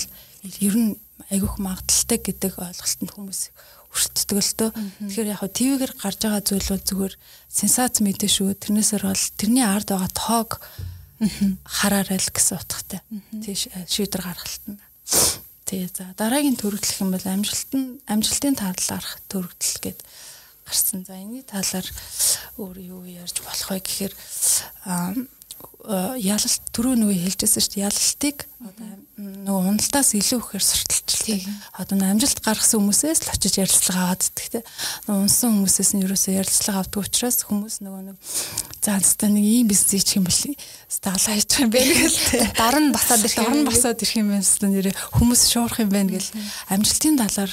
ер 0.62 0.74
нь 0.78 0.90
айгүйх 1.30 1.56
магадлалтай 1.60 2.18
гэдэг 2.20 2.52
ойлголтод 2.58 3.10
хүмүүс 3.14 3.40
дөө. 4.58 4.70
Тэгэхээр 5.06 5.32
яг 5.32 5.42
ТV-гээр 5.46 5.92
гарч 5.94 6.18
байгаа 6.26 6.42
зүйл 6.42 6.68
бол 6.74 6.84
зүгээр 6.84 7.14
сенсац 7.46 8.02
мэдээ 8.02 8.30
шүү. 8.30 8.58
Тэрнээсээр 8.58 9.04
бол 9.06 9.24
тэрний 9.38 9.64
ард 9.64 9.88
байгаа 9.94 10.10
тоог 10.10 10.50
хараарай 11.64 12.18
л 12.18 12.30
гэсэн 12.34 12.58
утгатай. 12.58 13.00
Тийш 13.38 13.70
шийдвэр 13.86 14.22
гаргалт 14.26 14.64
нь. 14.66 14.78
Тэгээ 15.64 15.90
за 15.94 16.04
дараагийн 16.18 16.58
төрөлдөх 16.58 17.00
юм 17.00 17.14
бол 17.14 17.24
амжилт 17.24 17.70
нь 17.72 17.98
амжилтын 18.10 18.58
талаарх 18.58 19.22
төрөлдөл 19.30 19.78
гээд 19.80 20.00
гарсан. 20.66 21.04
За 21.06 21.16
энэний 21.16 21.44
талаар 21.46 21.86
өөр 22.58 22.76
юу 22.82 23.02
ярьж 23.08 23.40
болох 23.40 23.68
вэ 23.72 23.80
гэхээр 23.80 24.12
ялалт 26.20 26.62
түрүү 26.74 26.94
нөгөө 27.00 27.18
хэлжсэн 27.24 27.62
шүү 27.64 27.72
дээ 27.74 27.86
ялалтыг 27.88 28.38
одоо 28.64 29.04
нөгөө 29.14 29.68
уналтаас 29.70 30.10
илүү 30.18 30.40
ихээр 30.42 30.64
сурталчилдаг. 30.64 31.42
Одоо 31.78 31.96
амжилт 32.02 32.40
гаргасан 32.42 32.82
хүмүүсээс 32.82 33.20
л 33.22 33.30
очиж 33.30 33.54
ярилцлага 33.62 34.10
аваад 34.10 34.26
идэх 34.26 34.48
те. 34.50 34.60
Нөгөө 35.06 35.22
унсан 35.22 35.54
хүмүүсээс 35.54 35.90
нь 35.94 36.02
ерөөсөө 36.02 36.34
ярилцлага 36.34 36.82
авдаг 36.82 37.00
учраас 37.04 37.38
хүмүүс 37.46 37.76
нөгөө 37.86 38.02
нэг 38.10 38.16
за 38.82 38.98
хэвээр 38.98 39.32
нэг 39.38 39.44
ийм 39.46 39.66
бизнес 39.70 40.02
хийх 40.02 40.18
юм 40.18 40.26
бол 40.26 40.40
стаалаа 40.90 41.34
хийчих 41.38 41.62
юм 41.62 41.70
байна 41.70 41.94
гэл 41.94 42.18
те. 42.26 42.40
Дор 42.58 42.76
нь 42.82 42.90
басаад 42.90 43.22
ирэх 43.22 43.54
нь 43.54 43.68
басаад 43.70 44.02
ирэх 44.02 44.16
юм 44.18 44.28
байна 44.34 44.42
гэсэн 44.42 44.72
нэрээ 44.74 44.94
хүмүүс 45.14 45.42
шуурах 45.46 45.78
юм 45.78 45.90
байна 45.94 46.10
гэл 46.10 46.30
амжилтын 46.74 47.20
талаар 47.22 47.52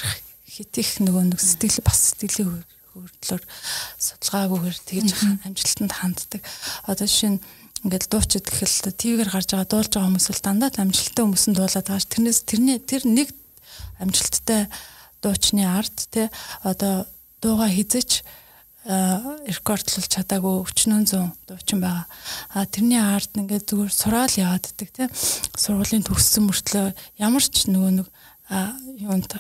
хитих 0.50 0.90
нөгөө 0.98 1.24
нэг 1.30 1.40
сэтгэл 1.46 1.86
бас 1.86 2.00
сэтгэлийн 2.18 2.66
хөрдлөөр 2.92 3.44
судалгаагүйгээр 4.02 4.78
тэгж 4.84 5.10
амжилтанд 5.48 5.94
ханддаг. 5.96 6.42
Одоо 6.90 7.08
жишээ 7.08 7.38
нь 7.38 7.44
ингээд 7.82 8.06
дуучид 8.10 8.46
гэхэл 8.46 8.94
ТV-гээр 8.94 9.30
гарч 9.34 9.50
байгаа 9.54 9.70
дуулж 9.70 9.92
байгаа 9.94 10.10
хүмүүс 10.10 10.28
бол 10.30 10.46
дандаа 10.46 10.70
амжилттай 10.78 11.24
хүмүүс 11.26 11.46
нь 11.50 11.58
дуулаад 11.58 11.88
байгаа 11.90 12.02
ш. 12.02 12.10
Тэрнээс 12.14 12.40
тэрний 12.46 12.78
тэр 12.78 13.04
нэг 13.10 13.30
амжилттай 13.98 14.70
дуучны 15.22 15.66
арт 15.66 16.10
те 16.14 16.30
одоо 16.62 17.10
дууга 17.42 17.70
хизэж 17.70 18.22
рекордлуулж 18.82 20.10
чадаагүй 20.10 20.66
өчнөн 20.66 21.06
зүүн 21.06 21.30
дуучин 21.46 21.82
байгаа. 21.86 22.10
А 22.58 22.66
тэрний 22.66 22.98
арт 22.98 23.38
ингээд 23.38 23.70
зүгээр 23.70 23.94
сураал 23.94 24.34
яваад 24.34 24.66
ддэг 24.74 24.90
те. 24.90 25.06
Сургуулийн 25.54 26.02
төгссөн 26.02 26.50
мөртлөө 26.50 26.90
ямар 27.22 27.46
ч 27.46 27.70
нөгөө 27.70 27.92
нэг 28.02 28.08
юунд 29.06 29.38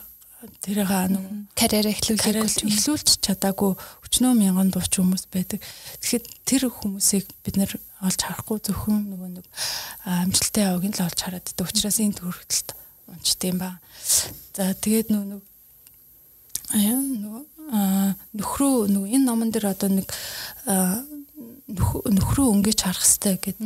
тэрийг 0.62 0.90
нэг 0.90 1.26
карьер 1.58 1.90
эхлүүлэх 1.90 2.70
эхлүүлж 2.70 3.18
чадаагүй 3.26 3.74
өчнөө 4.06 4.34
мянган 4.38 4.70
дуучин 4.70 5.10
хүмүүс 5.10 5.26
байдаг. 5.34 5.58
Тэгэхээр 6.06 6.26
тэр 6.46 6.64
хүмүүсийг 6.70 7.26
бид 7.42 7.58
нэр 7.58 7.82
олж 8.02 8.20
харахгүй 8.22 8.58
зөвхөн 8.66 9.02
нөгөө 9.14 9.30
нэг 9.38 9.46
амжилттай 10.06 10.66
яваг 10.68 10.86
нь 10.90 10.96
л 10.98 11.06
олж 11.06 11.20
хараад 11.22 11.46
байдаг. 11.46 11.68
Учираас 11.70 12.02
энэ 12.02 12.18
төрөлтөлт 12.18 12.70
унчт 13.14 13.42
юм 13.46 13.58
ба. 13.62 13.78
За 14.58 14.74
тэгээд 14.74 15.14
нөгөө 15.14 15.28
нэг 15.30 15.44
нөгөө 17.22 17.44
нөхрөө 18.36 18.76
нөгөө 18.92 19.10
энэ 19.16 19.26
номон 19.26 19.52
дээр 19.52 19.72
одоо 19.72 19.90
нэг 19.92 20.08
нөхрөө 21.72 22.48
өнгөж 22.52 22.80
харах 22.84 23.06
хэрэгтэй 23.06 23.36
гэд 23.40 23.60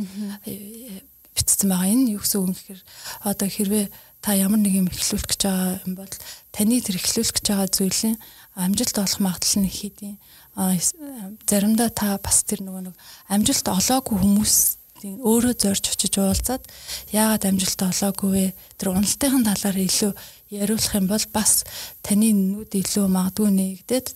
бичсэн 1.34 1.68
байгаа. 1.70 1.90
Энэ 1.90 2.14
юу 2.14 2.22
гэсэн 2.22 2.40
үг 2.42 2.54
гэхээр 2.54 2.82
одоо 3.26 3.48
хэрвээ 3.50 3.86
та 4.22 4.34
ямар 4.34 4.60
нэг 4.62 4.74
юм 4.78 4.88
эхлүүлэх 4.90 5.26
гэж 5.26 5.40
байгаа 5.46 5.80
юм 5.86 5.94
бол 5.98 6.14
таны 6.54 6.80
тэр 6.80 6.98
эхлүүлэх 6.98 7.34
гэж 7.34 7.46
байгаа 7.50 7.68
зүйлийн 7.70 8.16
амжилт 8.56 8.96
олох 8.98 9.20
магадлал 9.20 9.62
нь 9.62 9.70
хийдیں۔ 9.70 10.16
Заримдаа 10.56 11.90
та 11.92 12.16
бас 12.16 12.42
тэр 12.48 12.64
нөгөө 12.64 12.82
нэг 12.88 12.96
амжилт 13.28 13.68
олоогүй 13.68 14.16
хүмүүс 14.24 14.56
өөрөө 15.04 15.54
зорж 15.60 15.84
очиж 15.92 16.16
уулзаад 16.16 16.64
яагаад 17.12 17.44
амжилт 17.44 17.80
олоогүй 17.84 18.30
вэ? 18.32 18.46
Тэр 18.80 18.96
уналтын 18.96 19.44
талаар 19.44 19.76
илүү 19.76 20.12
яриулах 20.56 20.94
юм 20.96 21.06
бол 21.12 21.26
бас 21.36 21.68
таны 22.00 22.32
нүд 22.32 22.72
илүү 22.72 23.04
магадгүй 23.04 23.50
нэгдээд 23.52 24.06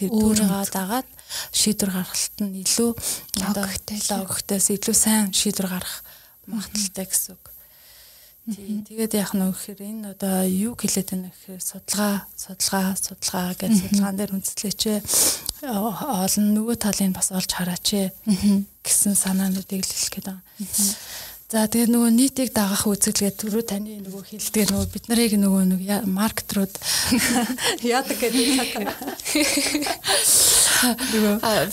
тэр 0.00 0.08
өөрийгөө 0.08 0.64
дагаад 0.72 1.08
шийдвэр 1.52 1.90
гаргалт 1.92 2.36
нь 2.40 2.64
илүү 2.64 2.90
логиктээс 3.44 4.66
илүү 4.72 4.96
сайн 4.96 5.28
шийдвэр 5.36 5.68
гарах 5.68 6.00
магадaltaй 6.48 7.04
гэсэн 7.04 7.36
үг. 7.36 7.49
Тэгээд 8.50 9.12
яах 9.14 9.32
нь 9.36 9.44
вэ 9.46 9.52
гэхээр 9.54 9.80
энэ 9.86 10.10
одоо 10.18 10.36
юу 10.46 10.74
хэлээд 10.74 11.08
байна 11.14 11.30
гэхээр 11.30 11.62
судалгаа, 11.62 12.14
судалгаа, 12.34 12.86
судалгаа 12.98 13.48
гэж 13.54 13.72
судалгаан 13.78 14.16
дээр 14.18 14.34
үндэслээч 14.34 14.82
олон 15.60 16.46
нөгөө 16.56 16.76
талыг 16.80 17.12
бас 17.14 17.28
олж 17.30 17.50
хараач 17.52 17.88
гэсэн 18.82 19.14
санаануудыг 19.14 19.84
л 19.84 19.92
хэлэх 19.92 20.10
гээд 20.10 20.26
байгаа. 20.26 20.42
За 21.50 21.66
тэгээ 21.66 21.90
нөгөө 21.90 22.10
нийтийг 22.14 22.54
дагах 22.54 22.86
үзэлгээд 22.86 23.42
түрүү 23.42 23.62
таны 23.66 23.98
нөгөө 24.06 24.22
хэлдэг 24.22 24.70
нөгөө 24.70 24.86
бид 24.94 25.04
нарыг 25.10 25.34
нөгөө 25.34 25.62
нэг 25.66 25.82
маркетрууд 26.06 26.70
яадаг 27.90 28.22
гэдэг 28.22 28.86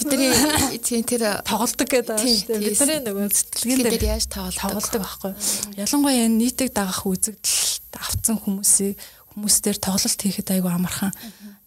бидний 0.01 0.33
тийм 0.81 1.05
тэр 1.05 1.45
тоглолдог 1.45 1.85
гэдэг 1.93 2.17
дээ. 2.17 2.57
Бидний 2.57 2.99
нөгөө 3.05 3.29
сэтгэлгэн 3.29 3.85
дээр 3.85 4.17
яаж 4.17 4.25
тоглолдог 4.33 4.97
байхгүй. 4.97 5.31
Ялангуяа 5.77 6.25
энэ 6.25 6.41
нийтийг 6.41 6.73
дагах 6.73 7.05
үзэгдэл 7.05 8.01
авцсан 8.01 8.41
хүмүүсийг 8.41 8.97
хүмүүстээр 9.37 9.77
тоглолт 9.77 10.17
хийхэд 10.17 10.57
айгүй 10.57 10.73
амархан. 10.73 11.13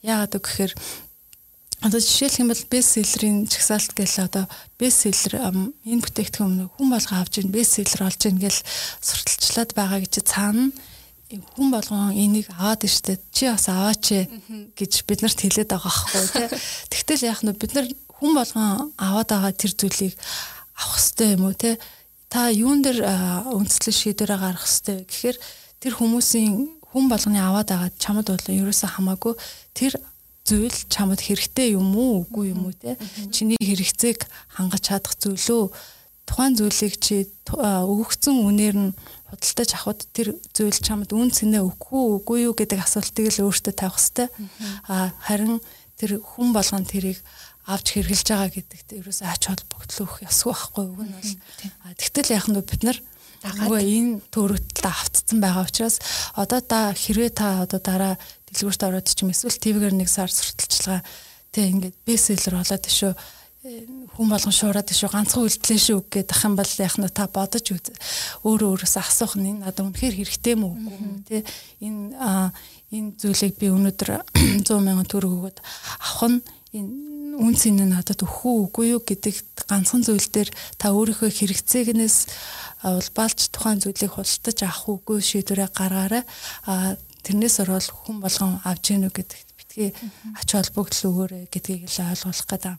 Яагаад 0.03 0.35
гэвэл 0.35 0.75
Одоо 1.81 2.01
жишээлх 2.01 2.41
юм 2.45 2.53
бол 2.53 2.65
бестселлерийн 2.69 3.49
чагсаалт 3.49 3.97
гэл 3.97 4.29
одоо 4.29 4.45
бестселлер 4.77 5.41
энэ 5.41 6.05
бүтээгдэхүүн 6.05 6.69
хүн 6.77 6.89
болго 6.93 7.15
авч 7.17 7.41
ийн 7.41 7.49
бестселлер 7.49 8.05
олж 8.05 8.21
ийн 8.29 8.37
гэл 8.37 8.61
сурталчлаад 9.01 9.73
байгаа 9.73 10.05
гэж 10.05 10.21
цаана 10.29 10.69
хүн 11.31 11.71
болгон 11.71 12.11
энийг 12.13 12.51
аваад 12.59 12.85
штэ 12.85 13.17
чи 13.31 13.47
бас 13.47 13.71
аваач 13.71 14.27
гэж 14.75 14.93
бид 15.07 15.23
нарт 15.23 15.39
хэлээд 15.39 15.71
байгаа 15.71 15.89
байхгүй 15.89 16.27
тий. 16.27 16.49
Тэгтэл 16.91 17.27
яах 17.31 17.43
нь 17.47 17.55
бид 17.55 17.73
нар 17.73 17.87
хүн 18.19 18.33
болгон 18.35 18.91
аваад 18.99 19.29
байгаа 19.31 19.53
тэр 19.55 19.73
зүйлийг 19.79 20.15
авах 20.75 20.99
хэрэгтэй 20.99 21.29
юм 21.39 21.45
уу 21.47 21.55
тий. 21.55 21.79
Та 22.27 22.51
юун 22.51 22.83
дээр 22.83 23.07
үндэслэл 23.57 23.95
шийдвэрээ 23.95 24.39
гаргах 24.43 24.67
хэрэгтэй 24.67 25.07
гэхээр 25.07 25.37
тэр 25.79 25.93
хүмүүсийн 25.95 26.53
хүн 26.91 27.07
болгоны 27.07 27.39
аваад 27.39 27.69
байгаа 27.71 27.91
чамд 27.95 28.27
бол 28.27 28.47
ерөөсөө 28.51 28.91
хамаагүй 28.99 29.35
тэр 29.71 30.03
зүйл 30.51 30.79
чамд 30.91 31.23
хэрэгтэй 31.23 31.79
юм 31.79 31.95
уу 31.95 32.27
үгүй 32.27 32.51
юм 32.51 32.67
уу 32.67 32.75
те? 32.75 32.99
Чиний 33.31 33.61
хэрэгцээг 33.63 34.27
хангаж 34.59 34.83
чадах 34.83 35.15
зүйлөө 35.23 35.71
тухайн 36.27 36.55
зүйлийг 36.59 36.95
чи 36.99 37.31
өгөгдсөн 37.47 38.37
үнээр 38.47 38.77
нь 38.79 38.91
худалдаж 39.31 39.71
авахд 39.75 40.07
тэр 40.15 40.35
зүйл 40.55 40.79
чамд 40.79 41.11
үн 41.15 41.31
цэнэ 41.31 41.63
өгөхгүй 41.63 42.03
үгүй 42.23 42.39
юу 42.47 42.55
гэдэг 42.55 42.83
асуултыг 42.83 43.31
л 43.31 43.51
өөртөө 43.51 43.75
тавих 43.75 43.99
хэрэгтэй 43.99 44.29
а 44.91 45.11
харин 45.27 45.59
тэр 45.99 46.23
хүн 46.23 46.55
болгон 46.55 46.87
тэрийг 46.87 47.19
авч 47.67 47.87
хэрглэж 47.99 48.27
байгаа 48.31 48.51
гэдэгт 48.51 48.89
ерөөсөө 48.99 49.27
ач 49.31 49.43
холбогдол 49.47 50.03
өгөх 50.07 50.27
ёсгүй 50.27 50.51
байхгүй 50.55 50.85
үг 50.91 51.01
нь 51.07 51.15
бол. 51.15 51.33
Тэгтэл 51.99 52.35
яах 52.35 52.49
нь 52.51 52.59
бид 52.59 52.83
нар 52.83 52.99
нөгөө 53.41 53.81
энэ 53.81 54.21
төрөлтөд 54.35 54.87
автцсан 54.87 55.39
байгаа 55.41 55.65
учраас 55.65 55.97
одоо 56.37 56.61
та 56.61 56.93
хэрвээ 56.93 57.31
та 57.33 57.65
одоо 57.65 57.81
дараа 57.81 58.15
дэлгүүрт 58.55 58.83
ороод 58.87 59.09
ч 59.11 59.23
юм 59.23 59.31
эсвэл 59.31 59.59
ТV-гээр 59.59 59.95
нэг 59.97 60.09
сар 60.11 60.31
сурталчилгаа 60.31 61.01
тэг 61.55 61.65
ингээд 61.71 61.97
бестселлер 62.07 62.55
болоод 62.59 62.87
шүү 62.87 63.13
хүн 63.61 64.31
болгон 64.33 64.55
шуураад 64.57 64.89
шүү 64.89 65.13
ганцхан 65.13 65.45
үйлдэлээ 65.45 65.81
шүү 65.85 66.01
гэдэг 66.09 66.39
юм 66.49 66.57
бол 66.57 66.73
яг 66.81 66.95
нь 66.97 67.13
та 67.13 67.29
бодож 67.29 67.67
өөрөө 68.41 68.69
өөрөөсөө 68.73 69.05
асуух 69.05 69.37
нь 69.37 69.53
энэ 69.53 69.69
надад 69.69 69.85
үнэхээр 69.85 70.17
хэрэгтэй 70.17 70.57
мүү 70.57 70.73
үгүй 70.81 71.21
тий 71.29 71.45
энэ 71.85 72.17
энэ 72.89 73.11
зүйлийг 73.21 73.61
би 73.61 73.69
өнөөдөр 73.69 74.11
100 74.65 74.65
сая 74.65 75.05
төгрөг 75.05 75.33
өгөөд 75.37 75.59
авах 75.61 76.25
нь 76.33 76.41
энэ 76.73 76.93
үн 77.37 77.53
цэн 77.53 77.77
нь 77.85 77.93
надад 77.93 78.25
өгөх 78.25 78.73
үгүй 78.73 78.97
юу 78.97 79.05
гэдэг 79.05 79.69
ганцхан 79.69 80.09
зүйл 80.09 80.25
дээр 80.33 80.49
та 80.81 80.97
өөрийнхөө 80.97 81.29
хэрэгцээгнээс 81.29 82.17
улбаалж 82.81 83.53
тухайн 83.53 83.77
зүйлийг 83.85 84.17
худалдаж 84.17 84.59
авах 84.65 84.89
үгүй 84.89 85.21
шийдвэрээ 85.21 85.69
гаргаарай 85.69 86.25
тэрнээс 87.25 87.57
орол 87.65 87.85
хүн 87.85 88.19
болгон 88.25 88.61
авж 88.65 88.85
гинүү 88.93 89.13
гэдэгт 89.13 89.49
битгий 89.59 89.91
ач 90.37 90.49
холбогдол 90.51 91.09
өгөөрэй 91.11 91.45
гэдгийг 91.53 91.87
л 91.87 91.99
ойлгуулах 92.11 92.47
гэдэг. 92.49 92.77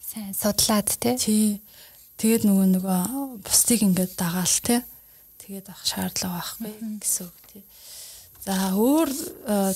Сайн 0.00 0.34
судлаад 0.34 0.88
тий. 1.00 1.16
Тий. 1.18 1.48
Тэгээд 2.20 2.46
нөгөө 2.46 2.66
нөгөө 2.78 3.00
бусдыг 3.42 3.80
ингээд 3.82 4.12
дагаал 4.14 4.56
тий. 4.62 4.80
Тэгээд 5.42 5.66
авах 5.68 5.84
шаардлага 5.84 6.38
байхгүй 6.38 6.72
гэсэн 7.02 7.26
үг 7.26 7.38
тий. 7.50 7.64
За 8.44 8.76
өөр 8.76 9.08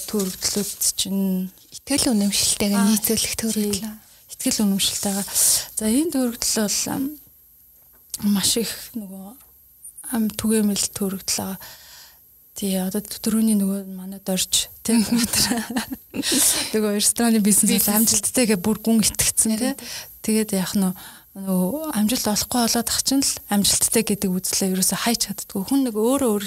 төрөгдлүүд 0.06 0.70
чинь 0.94 1.48
итгэл 1.72 2.12
үнэмшилтэйгээ 2.12 2.84
нийцүүлэх 2.84 3.34
төрөгдлөө. 3.40 3.94
Итгэл 4.36 4.62
үнэмшилтэйгээ. 4.68 5.26
За 5.72 5.84
энэ 5.88 6.12
төрөгдөл 6.12 6.68
бол 6.68 8.28
маш 8.28 8.52
их 8.60 8.72
нөгөө 8.92 9.28
ам 10.12 10.28
түгээмэл 10.28 10.84
төрөгдлөө. 10.92 11.56
Тий 12.58 12.74
одоо 12.82 12.98
түрүүний 12.98 13.54
нөгөө 13.54 13.84
манад 13.94 14.26
орж 14.34 14.66
тийм 14.82 15.04
нөгөө 16.74 16.96
рестораны 16.98 17.38
бизнес 17.38 17.86
амжилттайгээ 17.86 18.58
бүр 18.58 18.82
гүн 18.82 18.98
итгэцэн 19.06 19.54
тий. 19.54 19.74
Тэгээд 20.26 20.58
яах 20.58 20.74
нь 20.74 20.90
нөгөө 21.38 21.94
амжилт 21.94 22.26
олохгүй 22.26 22.58
болоод 22.66 22.90
ах 22.90 23.02
чинь 23.06 23.22
л 23.22 23.38
амжилттай 23.54 24.02
гэдэг 24.02 24.34
үзлээ. 24.34 24.74
Ерөөсө 24.74 24.98
хайч 24.98 25.30
чаддгүй. 25.30 25.70
Хүн 25.70 25.86
нэг 25.86 25.94
өөрөө 25.94 26.30
өөр 26.34 26.44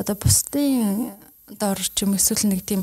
одоо 0.00 0.16
бусдын 0.16 1.12
дор 1.60 1.76
ч 1.76 2.08
юм 2.08 2.16
эсвэл 2.16 2.48
нэг 2.48 2.64
тийм 2.64 2.80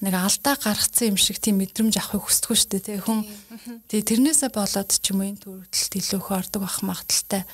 нэг 0.00 0.14
алдаа 0.16 0.56
гаргацсан 0.56 1.12
юм 1.12 1.20
шиг 1.20 1.44
тийм 1.44 1.60
мэдрэмж 1.60 2.00
авахыг 2.00 2.24
хүсдэггүй 2.24 2.56
шүү 2.56 2.70
дээ 2.72 2.84
тий. 2.88 2.98
Хүн 3.04 3.20
тий 3.84 4.00
тэрнээсээ 4.00 4.48
болоод 4.48 4.88
ч 4.96 5.12
юм 5.12 5.20
уу 5.20 5.28
энэ 5.28 5.44
төрөлтөлт 5.44 5.92
илүү 5.92 6.20
их 6.24 6.32
ордог 6.32 6.64
бах 6.64 6.80
магадaltaй 6.80 7.44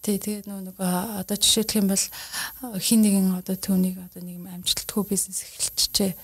тий 0.00 0.16
тэгээд 0.16 0.48
нөгөө 0.48 0.64
нэг 0.72 0.76
одоо 0.80 1.36
жишээлх 1.36 1.76
юм 1.76 1.88
бол 1.92 2.04
хин 2.80 3.00
нэгэн 3.04 3.28
одоо 3.36 3.56
түүнийг 3.56 4.00
одоо 4.00 4.22
нэг 4.24 4.48
амжилтгүй 4.48 5.04
бизнес 5.12 5.44
эхэлчихэ 5.44 6.16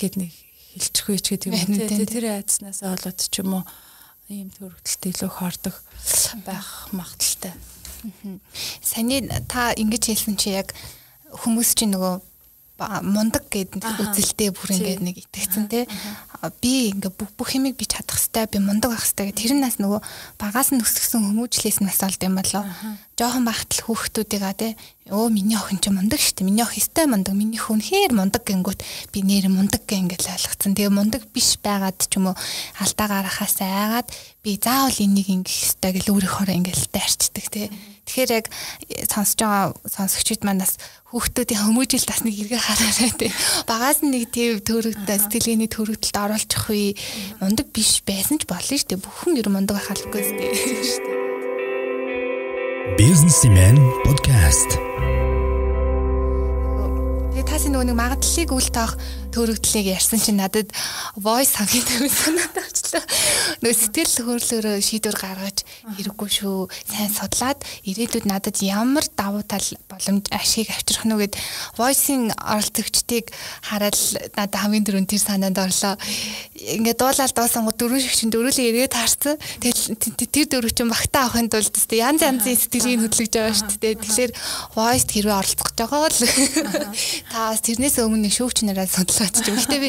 гэд 0.00 0.14
нэг 0.16 0.32
хэлчихгүй 0.76 1.18
ч 1.20 1.26
гэдэг 1.36 1.50
юм. 1.52 1.76
Тий 1.84 2.06
тэр 2.08 2.40
айдснаас 2.40 2.80
болоод 2.80 3.20
ч 3.20 3.34
юм 3.44 3.60
уу 3.60 3.64
ийм 4.30 4.48
төрөлтөлт 4.54 5.02
илүү 5.10 5.28
их 5.28 5.38
ордог 5.42 5.74
байх 6.46 6.88
магадaltaй. 6.94 7.52
Саний 8.80 9.28
та 9.50 9.74
ингэж 9.76 10.14
хэлсэн 10.14 10.40
чи 10.40 10.54
яг 10.56 10.72
хүмүүс 11.28 11.76
чинь 11.76 11.92
нөгөө 11.92 12.24
мундаг 13.04 13.44
гэдэг 13.52 13.84
үзэлтэй 13.84 14.54
бүр 14.54 14.70
ингээд 14.72 15.02
нэг 15.04 15.16
итгэцэн 15.20 15.68
те 15.68 15.84
би 16.48 16.88
ингээ 16.96 17.12
бүх 17.12 17.36
бүх 17.36 17.52
юмыг 17.52 17.76
би 17.76 17.84
чадах 17.84 18.16
хэвээр 18.16 18.48
би 18.48 18.58
мундаг 18.64 18.96
байх 18.96 19.04
хэвээр. 19.04 19.36
Тэр 19.36 19.52
нас 19.60 19.76
нөгөө 19.76 20.00
багаас 20.40 20.72
нь 20.72 20.80
өсгсөн 20.80 21.20
хүмүүжлээс 21.28 21.84
нас 21.84 22.00
олд 22.00 22.22
юм 22.24 22.40
болоо 22.40 22.64
жоохон 23.20 23.44
бахтал 23.44 23.84
хүүхдүүдийг 23.84 24.44
а 24.48 24.56
те 24.56 24.72
өө 25.12 25.28
миний 25.28 25.60
охин 25.60 25.76
ч 25.84 25.92
мундаг 25.92 26.16
штэ 26.16 26.40
миний 26.48 26.64
ох 26.64 26.72
өстэй 26.72 27.04
мундаг. 27.04 27.36
Миний 27.36 27.60
хүн 27.60 27.84
хээр 27.84 28.16
мундаг 28.16 28.48
гингүүт 28.48 28.80
би 29.12 29.20
нэр 29.20 29.52
мундаг 29.52 29.84
гэ 29.84 30.00
ингээл 30.00 30.32
ойлгоцсон 30.32 30.72
тэгээ 30.72 30.88
мундаг 30.88 31.28
биш 31.28 31.60
байгаад 31.60 32.00
ч 32.00 32.16
юм 32.16 32.32
уу 32.32 32.36
алдаа 32.80 33.06
гарахаас 33.12 33.60
айгаад 33.60 34.08
би 34.40 34.56
заавал 34.56 34.96
энийг 34.96 35.28
ингэх 35.28 35.52
хэвээр 35.52 36.00
гэл 36.00 36.12
өөрийнхөө 36.16 36.56
ингээл 36.56 36.88
дайрчдаг 36.88 37.46
те 37.52 37.68
тэгэхээр 38.10 38.30
яг 38.34 38.46
сонсож 39.06 39.38
байгаа 39.38 39.70
сонсогчид 39.86 40.42
манаас 40.42 40.82
хүүхдүүдийн 41.14 41.62
хүмүүжил 41.62 42.06
бас 42.10 42.26
нэг 42.26 42.34
эргээ 42.42 42.58
хараарай 42.58 43.12
тий. 43.14 43.30
Багаас 43.70 44.02
нь 44.02 44.10
нэг 44.10 44.34
тийм 44.34 44.58
төрөгдөө 44.66 45.16
сэтгэлгээний 45.30 45.70
төрөгдөлд 45.70 46.18
оруулчих 46.18 46.66
үе 46.70 46.98
мундаг 47.38 47.70
биш 47.70 48.02
байсан 48.02 48.42
ч 48.42 48.50
болно 48.50 48.74
шүү 48.74 48.98
дээ. 48.98 49.04
Бүхэн 49.06 49.38
ер 49.38 49.48
мундаг 49.50 49.78
байх 49.78 49.90
албагүй 49.94 50.22
шүү 50.26 50.38
дээ. 50.38 51.18
Businessman 52.98 53.78
podcast 54.02 54.74
Тэгээ 57.30 57.46
тас 57.46 57.64
нөгөө 57.70 57.86
нэг 57.88 57.96
магадлалыг 57.96 58.50
үл 58.50 58.68
тоох 58.74 58.92
төрөгдлийг 59.30 59.86
ярьсан 59.94 60.18
чинь 60.18 60.42
надад 60.42 60.74
voice 61.14 61.54
хамгийн 61.54 61.86
төвөнд 61.86 62.10
санаад 62.10 62.56
авчлаа. 62.58 63.04
Нөгөө 63.62 63.76
сэтгэл 63.78 64.26
хөдлөлөөрөө 64.26 64.76
шийдвэр 64.82 65.16
гаргаж 65.16 65.58
хэрэггүй 65.94 66.30
шүү. 66.34 66.66
Сайн 66.90 67.12
судлаад 67.14 67.62
ирээдүйд 67.86 68.26
надад 68.26 68.58
ямар 68.58 69.06
давуу 69.14 69.46
тал 69.46 69.62
боломж 69.86 70.26
ашиг 70.34 70.74
авчрах 70.74 71.06
нь 71.06 71.14
гэд 71.14 71.38
voice-ийн 71.78 72.34
оролцогчдыг 72.34 73.30
хараад 73.62 73.94
надад 74.34 74.58
хамгийн 74.58 74.86
түрүүнд 74.90 75.10
тэр 75.14 75.22
санаанд 75.22 75.58
орлоо. 75.62 75.94
Ингээ 76.58 76.98
дуулаад 76.98 77.30
дуусан 77.30 77.64
го 77.64 77.72
дөрөв 77.72 78.02
шиг 78.02 78.18
чинь 78.18 78.34
дөрүлээ 78.34 78.74
эргээд 78.74 78.94
таарсан. 78.98 79.38
Тэгэл 79.62 79.94
тэр 80.26 80.46
дөрөв 80.50 80.74
чинь 80.74 80.90
багтаа 80.90 81.30
авахын 81.30 81.46
тулд 81.46 81.70
тест 81.70 81.92
янз 81.94 82.26
янзын 82.26 82.58
сэтгэлийг 82.58 83.06
хөдлөж 83.06 83.30
байгаа 83.30 83.54
шүү 83.54 83.78
дээ. 83.78 83.94
Тэгэхээр 84.02 84.32
voice 84.74 85.06
хэрвээ 85.06 85.38
оролцох 85.38 85.68
гэж 85.70 85.78
байгаа 85.78 86.00
бол 86.02 86.18
та 87.32 87.40
тэрнээс 87.54 87.96
өмнө 88.02 88.30
шүүгч 88.32 88.58
нараа 88.66 88.88
судлаад 88.90 89.19
юм. 89.20 89.56
Гэтэ 89.60 89.78
би 89.80 89.88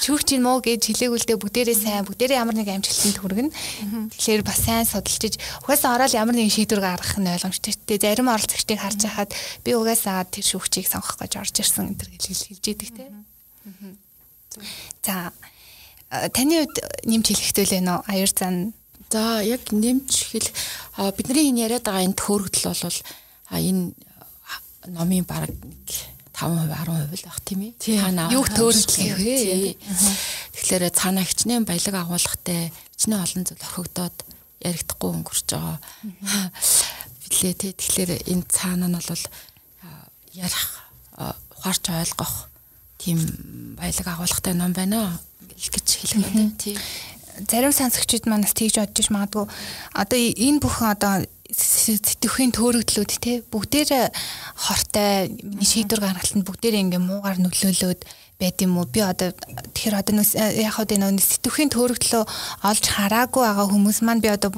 шүүгч 0.00 0.28
юм 0.40 0.46
уу 0.48 0.64
гэж 0.64 0.82
хэлээгүүлдэ 0.88 1.36
бүгдээрээ 1.36 1.76
сайн 1.76 2.04
бүгдээрээ 2.08 2.40
ямар 2.40 2.56
нэг 2.56 2.68
амжилтанд 2.72 3.18
хүргэнэ. 3.20 3.52
Тэгэхээр 4.16 4.42
бас 4.44 4.60
сайн 4.64 4.88
судалж 4.88 5.36
угаасаа 5.64 6.00
ороод 6.00 6.16
ямар 6.16 6.34
нэгэн 6.34 6.56
шийдвэр 6.56 6.80
гаргах 6.80 7.20
нь 7.20 7.28
ойлгомжтой. 7.28 7.76
Тэгээ 7.76 8.04
зарим 8.04 8.32
оролцогчдыг 8.32 8.78
харж 8.80 9.00
хахад 9.04 9.30
би 9.64 9.70
угаасаа 9.76 10.24
тэр 10.24 10.44
шүүгчийг 10.48 10.88
сонгох 10.88 11.20
гэж 11.20 11.32
орж 11.36 11.54
ирсэн 11.60 11.92
энэ 11.92 11.98
төр 12.00 12.10
хэлж 12.16 12.40
хэлж 12.48 12.64
идэг 12.64 12.90
те. 12.96 13.04
За 15.04 15.32
таны 16.32 16.64
хувьд 16.64 16.76
нэмж 17.04 17.26
хэлэх 17.28 17.52
зүйл 17.52 17.74
байна 17.76 18.00
уу? 18.00 18.08
Аюур 18.08 18.32
зан 18.32 18.72
За 19.10 19.42
яг 19.42 19.74
нэмж 19.74 20.30
хэлэх 20.30 20.54
бидний 21.18 21.50
энэ 21.50 21.66
яриад 21.66 21.82
байгаа 21.82 22.06
энэ 22.06 22.14
төөрөгдөл 22.14 22.70
бол 22.70 22.98
энэ 23.50 23.90
номын 24.86 25.26
баг 25.26 25.50
5% 26.40 26.72
10% 26.72 27.12
л 27.12 27.26
байх 27.28 27.40
тийм 27.44 27.60
ээ. 27.68 28.32
Юу 28.32 28.44
төөрөлдөх 28.48 28.96
вэ? 29.20 29.76
Тэгэхээр 30.56 30.84
цаана 30.96 31.22
хичнээн 31.22 31.68
баялаг 31.68 31.94
агуулгатай 32.00 32.72
хичнээн 32.96 33.20
олон 33.20 33.44
зүйл 33.44 33.60
орхигдоод 33.60 34.16
яригдахгүй 34.64 35.10
өнгөрч 35.20 35.48
байгаа. 35.52 35.78
Билээ 37.28 37.54
тий. 37.60 37.72
Тэгэхээр 37.76 38.10
энэ 38.32 38.44
цаана 38.48 38.88
нь 38.88 38.96
бол 38.96 39.24
ярих 40.32 40.64
ухаарч 41.60 41.84
ойлгох 41.92 42.48
тийм 42.96 43.76
баялаг 43.76 44.06
агуулгатай 44.08 44.54
ном 44.56 44.72
байна 44.72 45.20
гэж 45.56 45.88
хэлэх 46.00 46.32
юм 46.32 46.56
тий. 46.56 46.76
Зарим 47.48 47.72
сонсогчид 47.72 48.28
манаас 48.28 48.52
тэгж 48.52 48.80
бодож 48.80 49.08
магадгүй 49.12 49.46
одоо 49.96 50.18
энэ 50.18 50.60
бүхэн 50.60 50.88
одоо 50.92 51.14
сэтгэхийн 51.54 52.52
төөрөгдлүүд 52.54 53.12
те 53.18 53.42
бүгдээр 53.50 54.10
хортой 54.54 55.34
шийдвэр 55.60 56.00
гаргалтанд 56.00 56.46
бүгдээр 56.46 56.80
ингээ 56.80 57.02
муугар 57.02 57.38
нөлөөлөөд 57.42 58.00
байд 58.40 58.56
юм 58.64 58.78
уу? 58.80 58.88
Би 58.88 59.04
одоо 59.04 59.34
тэгэхээр 59.74 60.00
одоо 60.00 60.14
яг 60.56 60.74
хөө 60.78 60.96
энэ 60.96 61.20
сэтгэхийн 61.20 61.70
төөрөгдлөө 61.74 62.24
олж 62.64 62.84
хараагүй 62.88 63.42
байгаа 63.44 63.66
хүмүүс 63.68 63.98
маань 64.00 64.24
би 64.24 64.30
одоо 64.32 64.50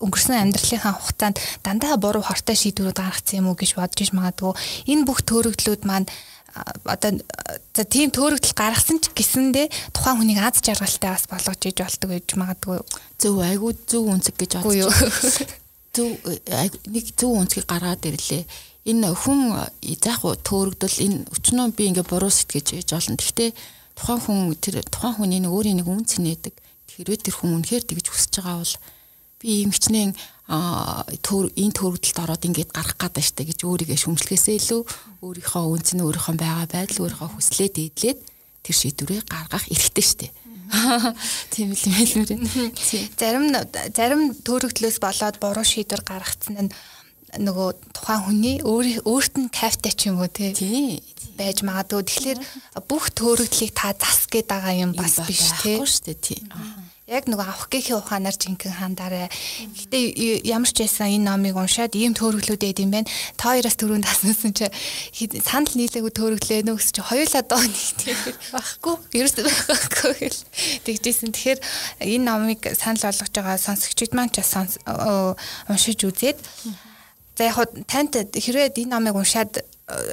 өнгөрсөн 0.00 0.36
амьдралынхаа 0.40 0.94
хугацаанд 0.96 1.36
дандаа 1.64 2.00
буруу 2.00 2.24
хортой 2.24 2.56
шийдвэрүүд 2.56 2.96
гаргацсан 2.96 3.44
юм 3.44 3.52
уу 3.52 3.58
гэж 3.58 3.76
бодож 3.76 4.00
иж 4.00 4.10
магадгүй. 4.16 4.56
Энэ 4.88 5.04
бүх 5.04 5.20
төөрөгдлүүд 5.28 5.84
маань 5.84 6.08
одоо 6.88 7.20
за 7.76 7.84
тийм 7.84 8.10
төөрөгдөл 8.10 8.56
гаргасан 8.56 8.98
ч 9.04 9.12
гэсэндээ 9.12 9.66
тухайн 9.94 10.18
хүнийг 10.18 10.40
аз 10.40 10.64
жаргалтай 10.64 11.14
бас 11.14 11.24
болгож 11.30 11.62
иж 11.68 11.78
болдог 11.78 12.10
гэж 12.10 12.28
магадгүй. 12.40 12.78
Зөв 13.20 13.38
айгуу 13.44 13.76
зөв 13.86 14.08
үнцэг 14.08 14.34
гэж 14.40 14.50
бодож 14.64 14.88
нэг 15.98 17.04
зөв 17.18 17.34
үнцгийг 17.34 17.66
гаргаад 17.66 18.06
ирлээ. 18.06 18.46
Энэ 18.86 19.10
хүн 19.12 19.58
заах 19.98 20.22
төөрөгдөл 20.46 20.98
энэ 21.04 21.18
өчнөө 21.34 21.66
би 21.74 21.90
ингээ 21.90 22.06
буруу 22.06 22.30
сэтгэж 22.30 22.78
яж 22.80 22.90
олон. 22.94 23.18
Гэхдээ 23.18 23.50
тухайн 23.98 24.20
хүн 24.22 24.38
тэр 24.56 24.80
тухайн 24.86 25.18
хүний 25.18 25.40
нэг 25.42 25.52
өөрийн 25.52 25.82
нэг 25.82 25.88
үн 25.90 26.06
цэнэдэг. 26.06 26.54
Тэгэхээр 26.88 27.20
тэр 27.20 27.34
хүн 27.36 27.60
үнэхээр 27.60 27.84
тэгж 27.84 28.06
хүсэж 28.08 28.32
байгаа 28.40 28.62
бол 28.62 28.74
би 29.40 29.48
ийм 29.64 29.70
хичнээн 29.74 30.12
төр 31.22 31.52
энэ 31.54 31.74
төрөгдөлд 31.76 32.18
ороод 32.22 32.44
ингээд 32.44 32.70
гарах 32.74 32.96
гэдэг 32.98 33.24
штэ 33.24 33.42
гэж 33.50 33.58
өөрийгөө 33.64 33.98
шүмжлэхээсээ 34.02 34.56
илүү 34.58 34.82
өөрийнхөө 35.22 35.64
үн 35.70 35.82
цэнэ 35.86 36.02
өөрийнхөө 36.04 36.34
байгаа 36.36 36.66
байдал 36.66 37.02
өөрийнхөө 37.06 37.30
хүслээ 37.38 37.70
дээдлээд 37.70 38.18
тэр 38.66 38.74
шийдвэрээ 38.76 39.22
гаргах 39.30 39.64
эрхтэй 39.70 40.04
штэ. 40.04 40.28
Тийм 41.52 41.74
л 41.74 41.84
юм 41.86 41.94
хэлмээр. 41.94 42.72
Зарим 43.18 43.44
зарим 43.94 44.22
төөрөгдлөөс 44.46 44.98
болоод 45.02 45.36
буруу 45.42 45.66
шийдвэр 45.66 46.02
гаргацсан 46.06 46.70
нь 46.70 46.72
нөгөө 47.38 47.70
тухайн 47.94 48.22
хүний 48.26 48.56
өөрт 48.62 49.34
нь 49.38 49.50
кайфтай 49.54 49.94
ч 49.94 50.10
юм 50.10 50.18
уу 50.22 50.30
тий 50.30 51.02
байж 51.38 51.62
магадгүй. 51.62 52.02
Тэгэхээр 52.06 52.40
бүх 52.90 53.10
төөрөгдлийг 53.14 53.72
та 53.74 53.94
зас 53.94 54.26
гээд 54.30 54.50
байгаа 54.50 54.74
юм 54.74 54.92
бас 54.98 55.22
биш 55.26 55.54
тий. 55.62 55.78
Баггүй 55.78 55.88
шүү 55.90 56.04
дээ 56.10 56.18
тий 56.18 56.40
яг 57.10 57.26
нөгөө 57.26 57.42
авах 57.42 57.66
гэхийн 57.74 57.98
ухаанаар 57.98 58.38
жинхэнэ 58.38 58.78
хандаарай. 58.78 59.26
Гэтэ 59.26 60.46
ямар 60.46 60.70
ч 60.70 60.86
байсан 60.86 61.10
энэ 61.10 61.26
номыг 61.26 61.58
уншаад 61.58 61.98
ийм 61.98 62.14
төөрөглүүд 62.14 62.62
байд 62.62 62.78
юм 62.78 62.94
байна. 62.94 63.10
Та 63.34 63.50
хоёроос 63.50 63.74
түрүүнд 63.74 64.06
таснасан 64.06 64.54
чи 64.54 64.70
санал 65.42 65.74
нийлээгүй 65.74 66.12
төөрөглөө 66.14 66.62
нөө 66.70 66.78
гэсэн 66.78 66.94
чи 66.94 67.02
хоёулаа 67.02 67.42
доо 67.42 67.62
нэг 67.66 67.98
байхгүй. 68.54 68.94
Ерөөс 69.18 69.34
байхгүй 69.42 70.12
гэл 70.22 70.40
тэгжсэн. 70.86 71.34
Тэгэхээр 71.34 71.60
энэ 72.06 72.24
номыг 72.30 72.62
санал 72.78 73.02
болгож 73.02 73.34
байгаа 73.34 73.58
сонсогчид 73.58 74.14
маань 74.14 74.30
ч 74.30 74.46
уншиж 75.66 76.06
үзээд 76.06 76.38
За 77.40 77.48
яг 77.48 77.72
танд 77.88 78.14
хэрвээ 78.36 78.68
энэ 78.84 78.92
номыг 78.92 79.16
уншаад 79.16 79.64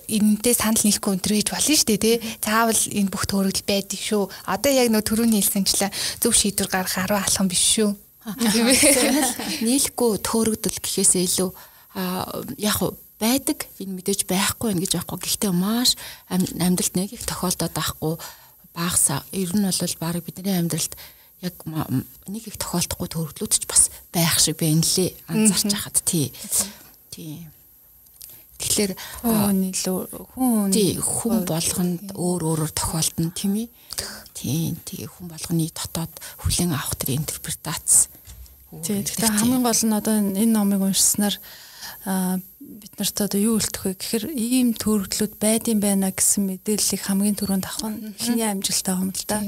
энэнтэй 0.07 0.55
санал 0.57 0.81
нийлэхгүй 0.83 1.13
өнтрэж 1.17 1.47
болно 1.53 1.75
шүү 1.75 1.87
дээ 1.87 2.01
тий. 2.01 2.17
Заавал 2.41 2.77
энэ 2.77 3.11
бүх 3.13 3.25
төрөл 3.29 3.61
байдаг 3.67 3.99
шүү. 3.99 4.23
Одоо 4.49 4.71
яг 4.73 4.89
нөө 4.91 5.03
төрөний 5.05 5.41
хэлсэнчлээ 5.41 5.91
зөв 6.21 6.33
шийдвэр 6.33 6.69
гаргах 6.69 7.07
10 7.07 7.17
алхам 7.17 7.47
биш 7.47 7.63
шүү. 7.77 7.91
Нийлэхгүй 9.63 10.11
төөрөгдөл 10.19 10.79
гэхээсээ 10.83 11.23
илүү 11.23 11.49
яг 12.59 12.77
байдаг 13.19 13.65
энэ 13.79 13.95
мэдээж 13.97 14.27
байхгүй 14.27 14.73
байх 14.73 14.81
гэж 14.83 14.91
байхгүй. 14.99 15.17
Гэхдээ 15.23 15.53
маш 15.55 15.95
амьдралд 16.27 16.95
нэг 16.97 17.15
их 17.15 17.23
тохиолдоод 17.25 17.73
байхгүй 17.73 18.13
багсаа 18.77 19.25
ер 19.33 19.51
нь 19.57 19.65
бол 19.65 19.95
баг 19.97 20.21
бидний 20.21 20.53
амьдралд 20.53 20.93
яг 21.41 21.55
нэг 21.65 22.43
их 22.45 22.57
тохиолдохгүй 22.61 23.09
төрөлдлүүд 23.09 23.53
ч 23.57 23.65
бас 23.65 23.89
байх 24.13 24.37
шиг 24.37 24.57
байна 24.61 24.85
лээ 24.85 25.17
анзаарч 25.29 25.73
хахад 25.73 25.97
тий. 26.05 26.33
Тий. 27.09 27.47
Тэгэхээр 28.57 28.93
хүн 29.21 29.59
илүү 29.69 29.99
хүн 30.33 30.73
хүн 30.97 31.37
болгонд 31.45 32.17
өөр 32.17 32.41
өөрөөр 32.41 32.73
тохиолдно 32.73 33.29
тийм 33.37 33.53
ээ. 33.61 33.67
Тий. 34.33 34.73
Тэгээ 34.73 35.09
хүн 35.13 35.29
болгоны 35.29 35.69
дотоод 35.69 36.13
хүлэн 36.41 36.73
авах 36.73 36.97
тэр 36.97 37.21
интерпретац. 37.21 38.09
Тий. 38.81 39.05
Тэгэхээр 39.05 39.37
хамгийн 39.37 39.61
гол 39.61 39.83
нь 39.85 39.93
одоо 39.93 40.15
энэ 40.17 40.49
номыг 40.49 40.81
уншсанаар 40.81 41.37
бид 42.81 42.93
нарт 42.97 43.17
одоо 43.21 43.39
юу 43.39 43.61
үлдэх 43.61 43.83
вэ 43.85 43.93
гэхээр 43.95 44.25
ийм 44.33 44.73
төрөлдлүүд 44.75 45.33
байдсан 45.39 45.79
байна 45.79 46.11
гэсэн 46.11 46.43
мэдээллийг 46.49 47.01
хамгийн 47.05 47.37
түрүүнд 47.37 47.65
авах 47.69 47.93
нь 47.93 48.11
эхний 48.17 48.47
амжилттай 48.47 48.95
юм 48.97 49.11
л 49.13 49.25
да. 49.29 49.45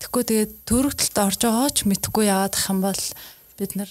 Тэгэхгүй 0.00 0.22
тэгээд 0.22 0.52
төрөлтөлд 0.66 1.16
орж 1.18 1.40
байгаа 1.42 1.70
ч 1.74 1.78
мэдхгүй 1.86 2.24
яваад 2.30 2.54
ах 2.56 2.66
юм 2.70 2.80
бол 2.82 3.02
бид 3.58 3.72
нар 3.76 3.90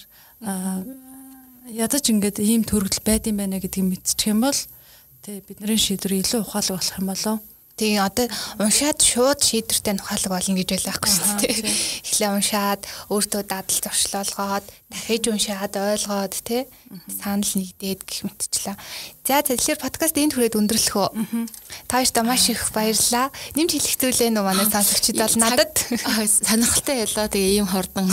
ядаж 1.70 2.10
ингээд 2.10 2.42
ийм 2.42 2.66
төрөл 2.66 2.98
байдсан 3.06 3.38
байна 3.38 3.62
гэдгийг 3.62 3.86
мэдчих 3.86 4.26
юм 4.26 4.42
бол 4.42 4.58
тэг 5.22 5.46
бидний 5.46 5.78
шийдвэр 5.78 6.18
илүү 6.18 6.42
ухаалаг 6.42 6.74
болох 6.74 6.98
юм 6.98 7.06
болов 7.06 7.38
Тэгээ 7.72 8.04
одоо 8.04 8.26
уншаад 8.60 9.00
шууд 9.00 9.40
шийдвэртэй 9.40 9.96
нухаалаг 9.96 10.28
болно 10.28 10.54
гэж 10.60 10.68
байл 10.76 10.88
байхгүй 10.92 11.08
шүү 11.08 11.28
дээ. 11.40 11.56
Эхлээ 12.04 12.30
уншаад 12.36 12.82
өөртөө 13.08 13.42
дадал 13.48 13.80
зуршлуулгоод 13.80 14.66
дахиж 14.92 15.24
уншаад 15.32 15.72
ойлгоод 15.80 16.34
тий 16.44 16.68
санал 17.08 17.48
нэгдээд 17.48 18.00
гэх 18.04 18.28
мэтчлээ. 18.28 18.76
За 19.24 19.40
тэгэхээр 19.40 19.80
подкаст 19.80 20.20
энд 20.20 20.36
хүрээд 20.36 20.60
өндөрлөх 20.60 20.96
үү. 21.00 21.48
Та 21.88 22.04
хоёртаа 22.04 22.24
маш 22.28 22.52
их 22.52 22.60
баярлалаа. 22.76 23.32
Нэмж 23.56 23.70
хэлэх 23.72 23.96
зүйлээ 23.96 24.30
нөө 24.36 24.44
манай 24.44 24.68
сонсогчид 24.68 25.16
бол 25.16 25.36
надад 25.40 25.72
сонирхолтой 26.28 26.96
ялаа 27.08 27.26
тэгээ 27.32 27.56
ийм 27.56 27.68
хордон 27.72 28.12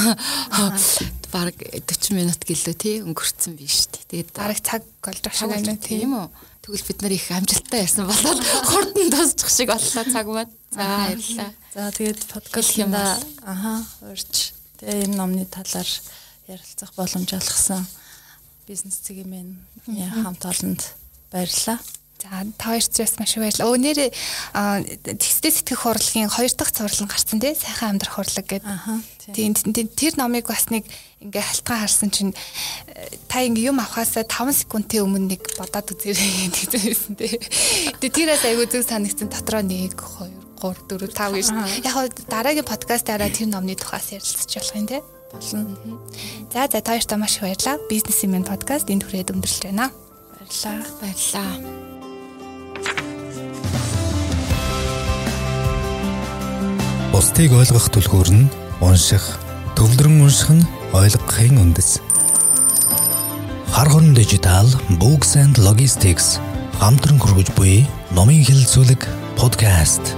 баг 1.35 1.55
40 1.59 2.15
минут 2.15 2.41
гэлөө 2.47 2.75
тий 2.79 2.95
өнгөрцөн 3.03 3.53
биш 3.59 3.91
тий. 3.91 4.23
Тэгээд 4.23 4.33
бараг 4.33 4.63
цаг 4.63 4.87
болж 5.03 5.19
байгаа 5.19 5.35
шиг 5.35 5.51
байна 5.51 5.75
тийм 5.75 6.15
үү. 6.15 6.27
Тэгвэл 6.69 6.85
бид 6.85 7.01
нар 7.01 7.13
их 7.17 7.31
амжилттай 7.33 7.81
ясан 7.81 8.05
болоод 8.05 8.45
хурдан 8.69 9.09
дуусчих 9.09 9.49
шиг 9.49 9.73
боллоо 9.73 10.05
цаг 10.05 10.27
маань. 10.29 10.53
За 10.69 10.85
баярлалаа. 10.85 11.49
За 11.73 11.89
тэгээд 11.97 12.21
подкаст 12.29 12.77
юмда 12.77 13.17
аха 13.41 13.81
урьж 14.05 14.53
тэгээ 14.77 15.09
энэ 15.09 15.17
номны 15.17 15.49
талаар 15.49 15.89
ярилцах 16.45 16.93
боломж 16.93 17.33
олгосон 17.33 17.81
бизнес 18.69 19.01
цэгийн 19.01 19.33
мэн 19.33 19.49
хамт 20.21 20.45
олонд 20.45 20.93
баярлалаа. 21.33 21.81
За 22.19 22.43
хоёр 22.59 22.83
ч 22.83 22.99
маш 23.15 23.37
их. 23.39 23.63
Өө 23.63 23.79
нэрээ 23.79 24.11
тексттэй 25.15 25.51
сэтгэх 25.55 25.87
урлагийн 25.87 26.27
хоёр 26.27 26.51
дахь 26.51 26.75
цуврал 26.75 26.99
нь 26.99 27.07
гарсан 27.07 27.39
тий 27.39 27.55
сайхан 27.55 27.95
амьдрах 27.95 28.19
урлаг 28.19 28.43
гэдэг. 28.43 28.67
Тийм 29.31 29.55
тэр 29.55 30.13
номыг 30.19 30.51
бас 30.51 30.67
нэг 30.67 30.83
ингээ 31.23 31.39
халтгаан 31.39 31.79
харсан 31.79 32.11
чинь 32.11 32.35
та 33.31 33.39
ингээ 33.47 33.71
юм 33.71 33.79
авахаас 33.79 34.19
5 34.19 34.27
секундын 34.51 35.07
өмнө 35.07 35.39
нэг 35.39 35.47
бодоод 35.55 35.95
үзээрэй 35.95 36.51
гэсэн 36.51 37.15
тий. 37.15 37.39
Тэгээ 38.03 38.11
тэрээс 38.11 38.43
айгүй 38.51 38.67
зүг 38.67 38.83
санагдсан 38.83 39.31
дотроо 39.31 39.63
1 39.63 39.95
2 39.95 39.95
3 40.59 40.91
4 40.91 41.15
5 41.15 41.39
гэж. 41.39 41.47
Яг 41.87 42.11
дараагийн 42.27 42.67
подкастаараа 42.67 43.31
тэр 43.31 43.47
номны 43.47 43.79
тухаас 43.79 44.11
ярилцж 44.11 44.59
болох 44.59 44.75
юм 44.75 44.87
тий. 44.91 45.01
Болно. 45.31 45.71
За 46.51 46.67
за 46.67 46.83
та 46.83 46.91
хоёртаа 46.99 47.15
маш 47.15 47.39
их 47.39 47.47
баярлалаа. 47.47 47.79
Бизнесмен 47.87 48.43
подкаст 48.43 48.91
энд 48.91 49.07
хүрээд 49.07 49.31
өндөрлөж 49.31 49.63
байна. 49.71 49.87
Баярлалаа. 50.35 50.83
Баярлалаа. 50.99 51.88
Бусдыг 57.19 57.51
ойлгох 57.51 57.91
түлхүүр 57.91 58.29
нь 58.31 58.47
унших, 58.79 59.19
төвлөрөн 59.75 60.23
унших 60.23 60.55
нь 60.55 60.63
ойлгохын 60.95 61.59
үндэс. 61.59 61.99
Хар 63.75 63.91
хорон 63.91 64.15
дижитал 64.15 64.71
Books 64.95 65.35
and 65.35 65.59
Logistics 65.59 66.39
хамтран 66.79 67.19
хүргэж 67.19 67.51
буй 67.59 67.83
номын 68.15 68.39
хэлэлцүүлэг 68.47 69.03
подкаст 69.35 70.15